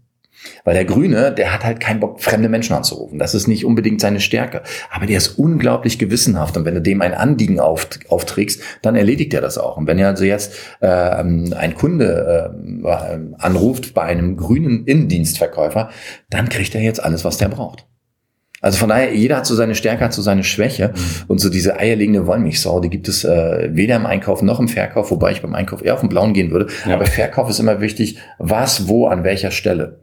Weil 0.65 0.75
der 0.75 0.85
Grüne, 0.85 1.33
der 1.33 1.53
hat 1.53 1.65
halt 1.65 1.81
keinen 1.81 2.01
Bock, 2.01 2.23
fremde 2.23 2.49
Menschen 2.49 2.75
anzurufen. 2.75 3.19
Das 3.19 3.35
ist 3.35 3.47
nicht 3.47 3.65
unbedingt 3.65 4.01
seine 4.01 4.21
Stärke. 4.21 4.63
Aber 4.91 5.07
der 5.07 5.19
ist 5.19 5.39
unglaublich 5.39 5.99
gewissenhaft. 5.99 6.57
Und 6.57 6.65
wenn 6.65 6.75
du 6.75 6.81
dem 6.81 7.03
ein 7.03 7.15
Anliegen 7.15 7.61
auf, 7.61 7.89
aufträgst, 8.09 8.63
dann 8.83 8.97
erledigt 8.97 9.35
er 9.35 9.43
das 9.43 9.59
auch. 9.59 9.77
Und 9.77 9.87
wenn 9.87 9.99
er 9.99 10.09
also 10.09 10.25
jetzt 10.25 10.55
äh, 10.81 10.87
ein 10.87 11.75
Kunde 11.77 12.55
äh, 12.85 13.19
anruft 13.39 13.93
bei 13.95 14.03
einem 14.03 14.37
grünen 14.37 14.87
Innendienstverkäufer, 14.87 15.91
dann 16.31 16.49
kriegt 16.49 16.75
er 16.75 16.81
jetzt 16.81 17.03
alles, 17.03 17.25
was 17.25 17.37
der 17.37 17.49
braucht. 17.49 17.90
Also 18.61 18.79
von 18.79 18.91
daher, 18.91 19.15
jeder 19.15 19.37
hat 19.37 19.47
so 19.47 19.55
seine 19.55 19.75
Stärke, 19.75 20.05
hat 20.05 20.13
so 20.13 20.23
seine 20.23 20.45
Schwäche. 20.45 20.89
Mhm. 20.89 21.25
Und 21.29 21.41
so 21.41 21.49
diese 21.49 21.79
eierlegende 21.79 22.27
Wollmilchsau, 22.27 22.81
die 22.81 22.91
gibt 22.91 23.09
es 23.09 23.25
äh, 23.25 23.71
weder 23.73 23.97
im 23.97 24.07
Einkauf 24.07 24.43
noch 24.43 24.61
im 24.61 24.69
Verkauf, 24.69 25.11
wobei 25.11 25.33
ich 25.33 25.43
beim 25.43 25.55
Einkauf 25.55 25.85
eher 25.85 25.95
auf 25.95 26.01
den 26.01 26.09
Blauen 26.09 26.35
gehen 26.35 26.51
würde. 26.51 26.67
Ja. 26.87 26.95
Aber 26.95 27.07
Verkauf 27.07 27.49
ist 27.49 27.59
immer 27.59 27.81
wichtig, 27.81 28.19
was, 28.39 28.89
wo, 28.89 29.07
an 29.07 29.25
welcher 29.25 29.51
Stelle. 29.51 30.01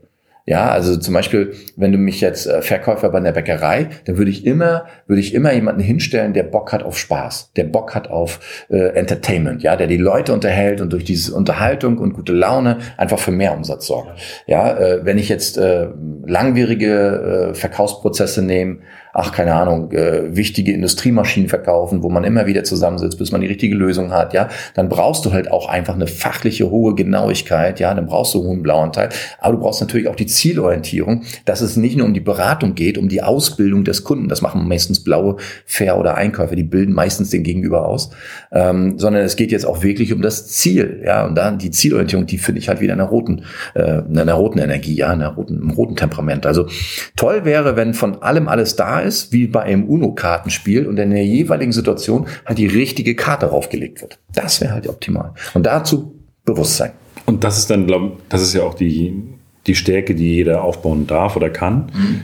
Ja, 0.50 0.70
also 0.70 0.96
zum 0.96 1.14
Beispiel, 1.14 1.56
wenn 1.76 1.92
du 1.92 1.98
mich 1.98 2.22
jetzt 2.22 2.48
äh, 2.48 2.62
Verkäufer 2.62 3.10
bei 3.10 3.18
einer 3.18 3.34
Bäckerei, 3.34 3.90
dann 4.06 4.18
würde 4.18 4.32
ich 4.32 4.46
immer, 4.46 4.86
würde 5.06 5.20
ich 5.20 5.34
immer 5.34 5.52
jemanden 5.52 5.82
hinstellen, 5.82 6.34
der 6.34 6.44
Bock 6.44 6.72
hat 6.72 6.84
auf 6.84 6.98
Spaß, 6.98 7.52
der 7.58 7.66
Bock 7.66 7.94
hat 7.94 8.10
auf 8.10 8.66
äh, 8.70 8.78
Entertainment, 8.96 9.62
ja, 9.62 9.76
der 9.76 9.88
die 9.88 9.98
Leute 9.98 10.32
unterhält 10.32 10.80
und 10.80 10.94
durch 10.94 11.04
diese 11.04 11.36
Unterhaltung 11.36 11.98
und 11.98 12.14
gute 12.14 12.32
Laune 12.32 12.78
einfach 12.96 13.20
für 13.20 13.32
mehr 13.32 13.54
Umsatz 13.54 13.88
sorgt. 13.88 14.18
Ja, 14.46 14.78
äh, 14.78 15.04
wenn 15.04 15.18
ich 15.18 15.28
jetzt 15.28 15.58
äh, 15.58 15.90
langwierige 16.26 17.50
äh, 17.52 17.54
Verkaufsprozesse 17.54 18.42
nehme, 18.42 18.78
ach, 19.20 19.32
keine 19.32 19.56
Ahnung, 19.56 19.92
äh, 19.94 20.36
wichtige 20.36 20.72
Industriemaschinen 20.72 21.50
verkaufen, 21.50 22.04
wo 22.04 22.10
man 22.10 22.24
immer 22.24 22.46
wieder 22.46 22.64
zusammensitzt, 22.64 23.18
bis 23.18 23.32
man 23.32 23.42
die 23.42 23.48
richtige 23.48 23.76
Lösung 23.76 24.12
hat, 24.12 24.32
ja, 24.32 24.48
dann 24.76 24.90
brauchst 24.90 25.26
du 25.26 25.34
halt 25.34 25.50
auch 25.50 25.68
einfach 25.68 25.96
eine 25.96 26.06
fachliche 26.06 26.70
hohe 26.70 26.94
Genauigkeit, 26.94 27.80
ja, 27.80 27.92
dann 27.96 28.06
brauchst 28.06 28.36
du 28.36 28.40
einen 28.40 28.48
hohen 28.48 28.62
Blauanteil, 28.62 29.10
aber 29.40 29.56
du 29.56 29.60
brauchst 29.60 29.82
natürlich 29.82 30.08
auch 30.08 30.16
die 30.16 30.28
Zielorientierung, 30.28 31.24
dass 31.46 31.62
es 31.62 31.78
nicht 31.78 31.98
nur 31.98 32.06
um 32.06 32.14
die 32.14 32.20
Beratung 32.20 32.76
geht, 32.76 33.00
um 33.00 33.10
die 33.10 33.24
Ausbildung 33.24 33.84
des 33.84 34.04
Kunden, 34.04 34.28
das 34.28 34.44
machen 34.44 34.68
meistens 34.68 35.04
blaue 35.04 35.38
Fair- 35.66 35.98
oder 35.98 36.14
Einkäufer, 36.14 36.56
die 36.56 36.64
bilden 36.64 36.94
meistens 36.94 37.32
den 37.32 37.42
Gegenüber 37.42 37.88
aus, 37.88 38.12
ähm, 38.52 39.00
sondern 39.00 39.24
es 39.24 39.36
geht 39.36 39.52
jetzt 39.52 39.66
auch 39.66 39.82
wirklich 39.82 40.14
um 40.14 40.22
das 40.22 40.48
Ziel, 40.48 41.02
ja, 41.04 41.26
und 41.26 41.34
dann 41.34 41.58
die 41.58 41.72
Zielorientierung, 41.72 42.28
die 42.28 42.38
finde 42.38 42.60
ich 42.60 42.70
halt 42.70 42.82
wieder 42.82 42.94
in 42.94 43.00
der 43.00 43.08
roten, 43.08 43.42
äh, 43.74 44.02
in 44.08 44.20
einer 44.20 44.36
roten 44.36 44.60
Energie, 44.60 44.94
ja, 44.94 45.12
in 45.12 45.24
einer 45.24 45.34
roten, 45.34 45.60
im 45.60 45.72
roten 45.72 45.96
Temperament. 45.96 46.46
Also 46.46 46.68
toll 47.16 47.46
wäre, 47.46 47.76
wenn 47.76 47.96
von 47.96 48.22
allem 48.22 48.48
alles 48.48 48.76
da 48.76 49.00
ist, 49.00 49.07
ist, 49.08 49.32
wie 49.32 49.48
bei 49.48 49.64
einem 49.64 49.86
UNO-Kartenspiel 49.86 50.86
und 50.86 50.98
in 51.00 51.10
der 51.10 51.26
jeweiligen 51.26 51.72
Situation 51.72 52.28
halt 52.46 52.58
die 52.58 52.68
richtige 52.68 53.16
Karte 53.16 53.48
draufgelegt 53.48 54.02
wird. 54.02 54.20
Das 54.34 54.62
wäre 54.62 54.74
halt 54.74 54.88
optimal. 54.88 55.34
Und 55.54 55.66
dazu 55.66 56.14
Bewusstsein. 56.46 56.92
Und 57.26 57.44
das 57.44 57.58
ist 57.58 57.70
dann, 57.70 57.86
glaube 57.86 58.18
das 58.30 58.42
ist 58.42 58.54
ja 58.54 58.64
auch 58.64 58.74
die, 58.74 59.22
die 59.68 59.76
Stärke, 59.76 60.16
die 60.16 60.36
jeder 60.36 60.64
aufbauen 60.64 61.06
darf 61.06 61.36
oder 61.36 61.50
kann, 61.50 61.92
mhm. 61.94 62.22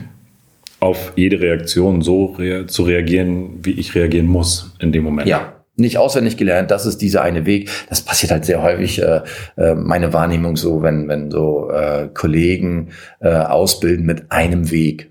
auf 0.80 1.12
jede 1.14 1.40
Reaktion 1.40 2.00
so 2.00 2.26
rea 2.26 2.66
zu 2.66 2.84
reagieren, 2.84 3.60
wie 3.62 3.72
ich 3.72 3.94
reagieren 3.94 4.26
muss 4.26 4.74
in 4.80 4.92
dem 4.92 5.04
Moment. 5.04 5.28
Ja, 5.28 5.52
nicht 5.76 5.98
auswendig 5.98 6.36
gelernt, 6.36 6.70
das 6.70 6.86
ist 6.86 7.02
dieser 7.02 7.22
eine 7.22 7.46
Weg. 7.46 7.68
Das 7.88 8.02
passiert 8.02 8.32
halt 8.32 8.44
sehr 8.44 8.62
häufig, 8.62 9.02
äh, 9.02 9.22
äh, 9.56 9.74
meine 9.74 10.12
Wahrnehmung 10.12 10.56
so, 10.56 10.82
wenn, 10.82 11.08
wenn 11.08 11.30
so 11.30 11.70
äh, 11.70 12.08
Kollegen 12.14 12.90
äh, 13.20 13.28
ausbilden 13.28 14.06
mit 14.06 14.30
einem 14.32 14.70
Weg. 14.70 15.10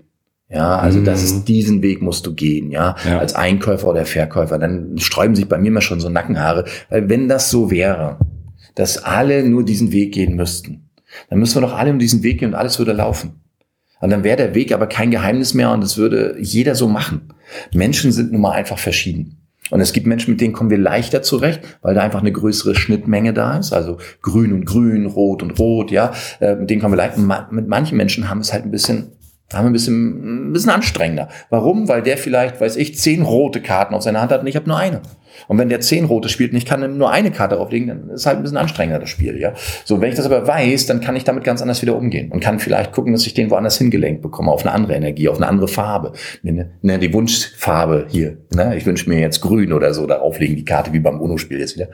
Ja, 0.54 0.78
also 0.78 1.00
das 1.00 1.24
ist 1.24 1.34
mhm. 1.34 1.44
diesen 1.46 1.82
Weg 1.82 2.00
musst 2.00 2.26
du 2.26 2.34
gehen, 2.34 2.70
ja, 2.70 2.94
ja, 3.04 3.18
als 3.18 3.34
Einkäufer 3.34 3.88
oder 3.88 4.06
Verkäufer. 4.06 4.58
Dann 4.58 4.96
sträuben 4.98 5.34
sich 5.34 5.48
bei 5.48 5.58
mir 5.58 5.68
immer 5.68 5.80
schon 5.80 5.98
so 5.98 6.08
Nackenhaare, 6.08 6.64
weil 6.90 7.08
wenn 7.08 7.28
das 7.28 7.50
so 7.50 7.72
wäre, 7.72 8.18
dass 8.76 9.02
alle 9.02 9.42
nur 9.48 9.64
diesen 9.64 9.90
Weg 9.90 10.14
gehen 10.14 10.36
müssten, 10.36 10.90
dann 11.28 11.40
müssen 11.40 11.56
wir 11.56 11.66
doch 11.66 11.76
alle 11.76 11.90
um 11.90 11.98
diesen 11.98 12.22
Weg 12.22 12.38
gehen 12.38 12.50
und 12.50 12.54
alles 12.54 12.78
würde 12.78 12.92
laufen. 12.92 13.40
Und 14.00 14.10
dann 14.10 14.22
wäre 14.22 14.36
der 14.36 14.54
Weg 14.54 14.72
aber 14.72 14.86
kein 14.86 15.10
Geheimnis 15.10 15.54
mehr 15.54 15.72
und 15.72 15.80
das 15.80 15.96
würde 15.96 16.36
jeder 16.38 16.76
so 16.76 16.88
machen. 16.88 17.32
Menschen 17.72 18.12
sind 18.12 18.30
nun 18.32 18.42
mal 18.42 18.52
einfach 18.52 18.78
verschieden. 18.78 19.38
Und 19.70 19.80
es 19.80 19.92
gibt 19.92 20.06
Menschen, 20.06 20.32
mit 20.32 20.40
denen 20.40 20.52
kommen 20.52 20.70
wir 20.70 20.78
leichter 20.78 21.22
zurecht, 21.22 21.62
weil 21.80 21.94
da 21.94 22.02
einfach 22.02 22.20
eine 22.20 22.30
größere 22.30 22.74
Schnittmenge 22.74 23.32
da 23.32 23.56
ist. 23.56 23.72
Also 23.72 23.96
grün 24.20 24.52
und 24.52 24.66
grün, 24.66 25.06
rot 25.06 25.42
und 25.42 25.58
rot, 25.58 25.90
ja. 25.90 26.12
Äh, 26.38 26.56
mit 26.56 26.68
denen 26.68 26.82
kommen 26.82 26.92
wir 26.92 26.98
leicht. 26.98 27.16
Mit 27.50 27.66
manchen 27.66 27.96
Menschen 27.96 28.28
haben 28.28 28.40
es 28.40 28.52
halt 28.52 28.64
ein 28.64 28.70
bisschen 28.70 29.12
haben 29.56 29.66
ein 29.66 29.72
bisschen, 29.72 30.48
ein 30.48 30.52
bisschen 30.52 30.70
anstrengender. 30.70 31.28
Warum? 31.50 31.88
Weil 31.88 32.02
der 32.02 32.18
vielleicht, 32.18 32.60
weiß 32.60 32.76
ich, 32.76 32.98
zehn 32.98 33.22
rote 33.22 33.60
Karten 33.60 33.94
auf 33.94 34.02
seiner 34.02 34.20
Hand 34.20 34.32
hat 34.32 34.40
und 34.40 34.46
ich 34.46 34.56
habe 34.56 34.68
nur 34.68 34.78
eine. 34.78 35.02
Und 35.48 35.58
wenn 35.58 35.68
der 35.68 35.80
zehn 35.80 36.04
rote 36.04 36.28
spielt 36.28 36.52
und 36.52 36.58
ich 36.58 36.66
kann 36.66 36.96
nur 36.96 37.10
eine 37.10 37.30
Karte 37.30 37.56
drauflegen, 37.56 37.88
dann 37.88 38.10
ist 38.10 38.26
halt 38.26 38.36
ein 38.36 38.42
bisschen 38.42 38.56
anstrengender 38.56 39.00
das 39.00 39.10
Spiel, 39.10 39.38
ja. 39.38 39.52
So, 39.84 40.00
wenn 40.00 40.10
ich 40.10 40.14
das 40.14 40.26
aber 40.26 40.46
weiß, 40.46 40.86
dann 40.86 41.00
kann 41.00 41.16
ich 41.16 41.24
damit 41.24 41.44
ganz 41.44 41.60
anders 41.60 41.82
wieder 41.82 41.96
umgehen 41.96 42.30
und 42.30 42.40
kann 42.40 42.58
vielleicht 42.58 42.92
gucken, 42.92 43.12
dass 43.12 43.26
ich 43.26 43.34
den 43.34 43.50
woanders 43.50 43.78
hingelenkt 43.78 44.22
bekomme, 44.22 44.50
auf 44.50 44.62
eine 44.62 44.72
andere 44.72 44.94
Energie, 44.94 45.28
auf 45.28 45.36
eine 45.36 45.48
andere 45.48 45.68
Farbe. 45.68 46.12
Ne, 46.42 46.70
ne, 46.82 46.98
die 46.98 47.12
Wunschfarbe 47.12 48.06
hier, 48.08 48.38
ne? 48.54 48.76
ich 48.76 48.86
wünsche 48.86 49.08
mir 49.08 49.18
jetzt 49.18 49.40
grün 49.40 49.72
oder 49.72 49.92
so, 49.92 50.06
darauf 50.06 50.38
legen 50.38 50.56
die 50.56 50.64
Karte 50.64 50.92
wie 50.92 51.00
beim 51.00 51.20
UNO-Spiel 51.20 51.58
jetzt 51.58 51.76
wieder. 51.76 51.88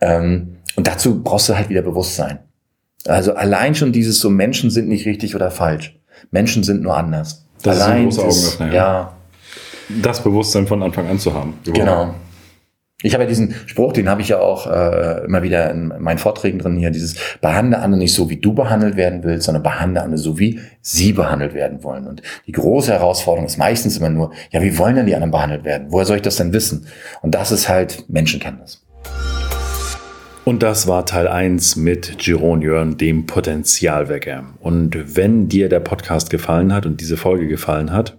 Ähm, 0.00 0.56
und 0.76 0.86
dazu 0.86 1.22
brauchst 1.22 1.48
du 1.48 1.56
halt 1.56 1.68
wieder 1.68 1.82
Bewusstsein. 1.82 2.40
Also 3.06 3.34
allein 3.34 3.74
schon 3.74 3.92
dieses 3.92 4.20
so 4.20 4.30
Menschen 4.30 4.70
sind 4.70 4.88
nicht 4.88 5.06
richtig 5.06 5.34
oder 5.34 5.50
falsch. 5.50 5.98
Menschen 6.30 6.62
sind 6.62 6.82
nur 6.82 6.96
anders. 6.96 7.44
Das 7.62 7.80
Allein 7.80 8.08
ist 8.08 8.18
ein 8.18 8.24
großer 8.24 8.38
Augenöffner, 8.38 8.66
ja. 8.68 8.74
ja. 8.74 9.12
Das 10.02 10.22
Bewusstsein 10.22 10.66
von 10.66 10.82
Anfang 10.82 11.08
an 11.08 11.18
zu 11.18 11.34
haben. 11.34 11.54
Überhaupt. 11.64 11.78
Genau. 11.78 12.14
Ich 13.02 13.14
habe 13.14 13.24
ja 13.24 13.28
diesen 13.28 13.54
Spruch, 13.66 13.92
den 13.92 14.08
habe 14.08 14.22
ich 14.22 14.28
ja 14.28 14.38
auch 14.38 14.66
äh, 14.66 15.24
immer 15.24 15.42
wieder 15.42 15.70
in 15.70 15.92
meinen 15.98 16.18
Vorträgen 16.18 16.60
drin 16.60 16.76
hier, 16.76 16.90
dieses 16.90 17.16
behandle 17.40 17.80
andere 17.80 17.98
nicht 17.98 18.14
so, 18.14 18.30
wie 18.30 18.36
du 18.36 18.54
behandelt 18.54 18.96
werden 18.96 19.24
willst, 19.24 19.46
sondern 19.46 19.62
behandle 19.62 20.02
andere 20.02 20.18
so, 20.18 20.38
wie 20.38 20.60
sie 20.80 21.12
behandelt 21.12 21.52
werden 21.52 21.82
wollen. 21.82 22.06
Und 22.06 22.22
die 22.46 22.52
große 22.52 22.92
Herausforderung 22.92 23.46
ist 23.46 23.58
meistens 23.58 23.96
immer 23.96 24.10
nur, 24.10 24.30
ja, 24.50 24.62
wie 24.62 24.78
wollen 24.78 24.94
denn 24.94 25.06
die 25.06 25.14
anderen 25.14 25.32
behandelt 25.32 25.64
werden? 25.64 25.88
Woher 25.90 26.06
soll 26.06 26.16
ich 26.16 26.22
das 26.22 26.36
denn 26.36 26.52
wissen? 26.52 26.86
Und 27.22 27.34
das 27.34 27.50
ist 27.50 27.68
halt 27.68 28.04
Menschenkenntnis. 28.08 28.84
Und 30.44 30.64
das 30.64 30.88
war 30.88 31.06
Teil 31.06 31.28
1 31.28 31.76
mit 31.76 32.26
Jeroen 32.26 32.62
Jörn, 32.62 32.96
dem 32.96 33.26
Potenzialwecker. 33.26 34.44
Und 34.58 35.16
wenn 35.16 35.48
dir 35.48 35.68
der 35.68 35.78
Podcast 35.78 36.30
gefallen 36.30 36.74
hat 36.74 36.84
und 36.84 37.00
diese 37.00 37.16
Folge 37.16 37.46
gefallen 37.46 37.92
hat, 37.92 38.18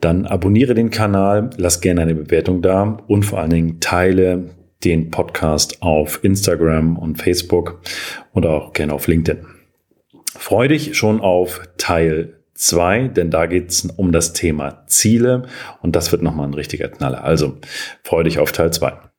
dann 0.00 0.24
abonniere 0.24 0.74
den 0.74 0.90
Kanal, 0.90 1.50
lass 1.56 1.80
gerne 1.80 2.02
eine 2.02 2.14
Bewertung 2.14 2.62
da 2.62 2.98
und 3.08 3.24
vor 3.24 3.40
allen 3.40 3.50
Dingen 3.50 3.80
teile 3.80 4.50
den 4.84 5.10
Podcast 5.10 5.82
auf 5.82 6.22
Instagram 6.22 6.96
und 6.96 7.16
Facebook 7.20 7.80
und 8.32 8.46
auch 8.46 8.72
gerne 8.72 8.92
auf 8.92 9.08
LinkedIn. 9.08 9.44
Freu 10.36 10.68
dich 10.68 10.96
schon 10.96 11.20
auf 11.20 11.62
Teil 11.76 12.34
2, 12.54 13.08
denn 13.08 13.32
da 13.32 13.46
geht 13.46 13.70
es 13.70 13.84
um 13.96 14.12
das 14.12 14.32
Thema 14.32 14.84
Ziele 14.86 15.44
und 15.82 15.96
das 15.96 16.12
wird 16.12 16.22
nochmal 16.22 16.46
ein 16.46 16.54
richtiger 16.54 16.88
Knaller. 16.88 17.24
Also 17.24 17.58
freu 18.04 18.22
dich 18.22 18.38
auf 18.38 18.52
Teil 18.52 18.72
2. 18.72 19.11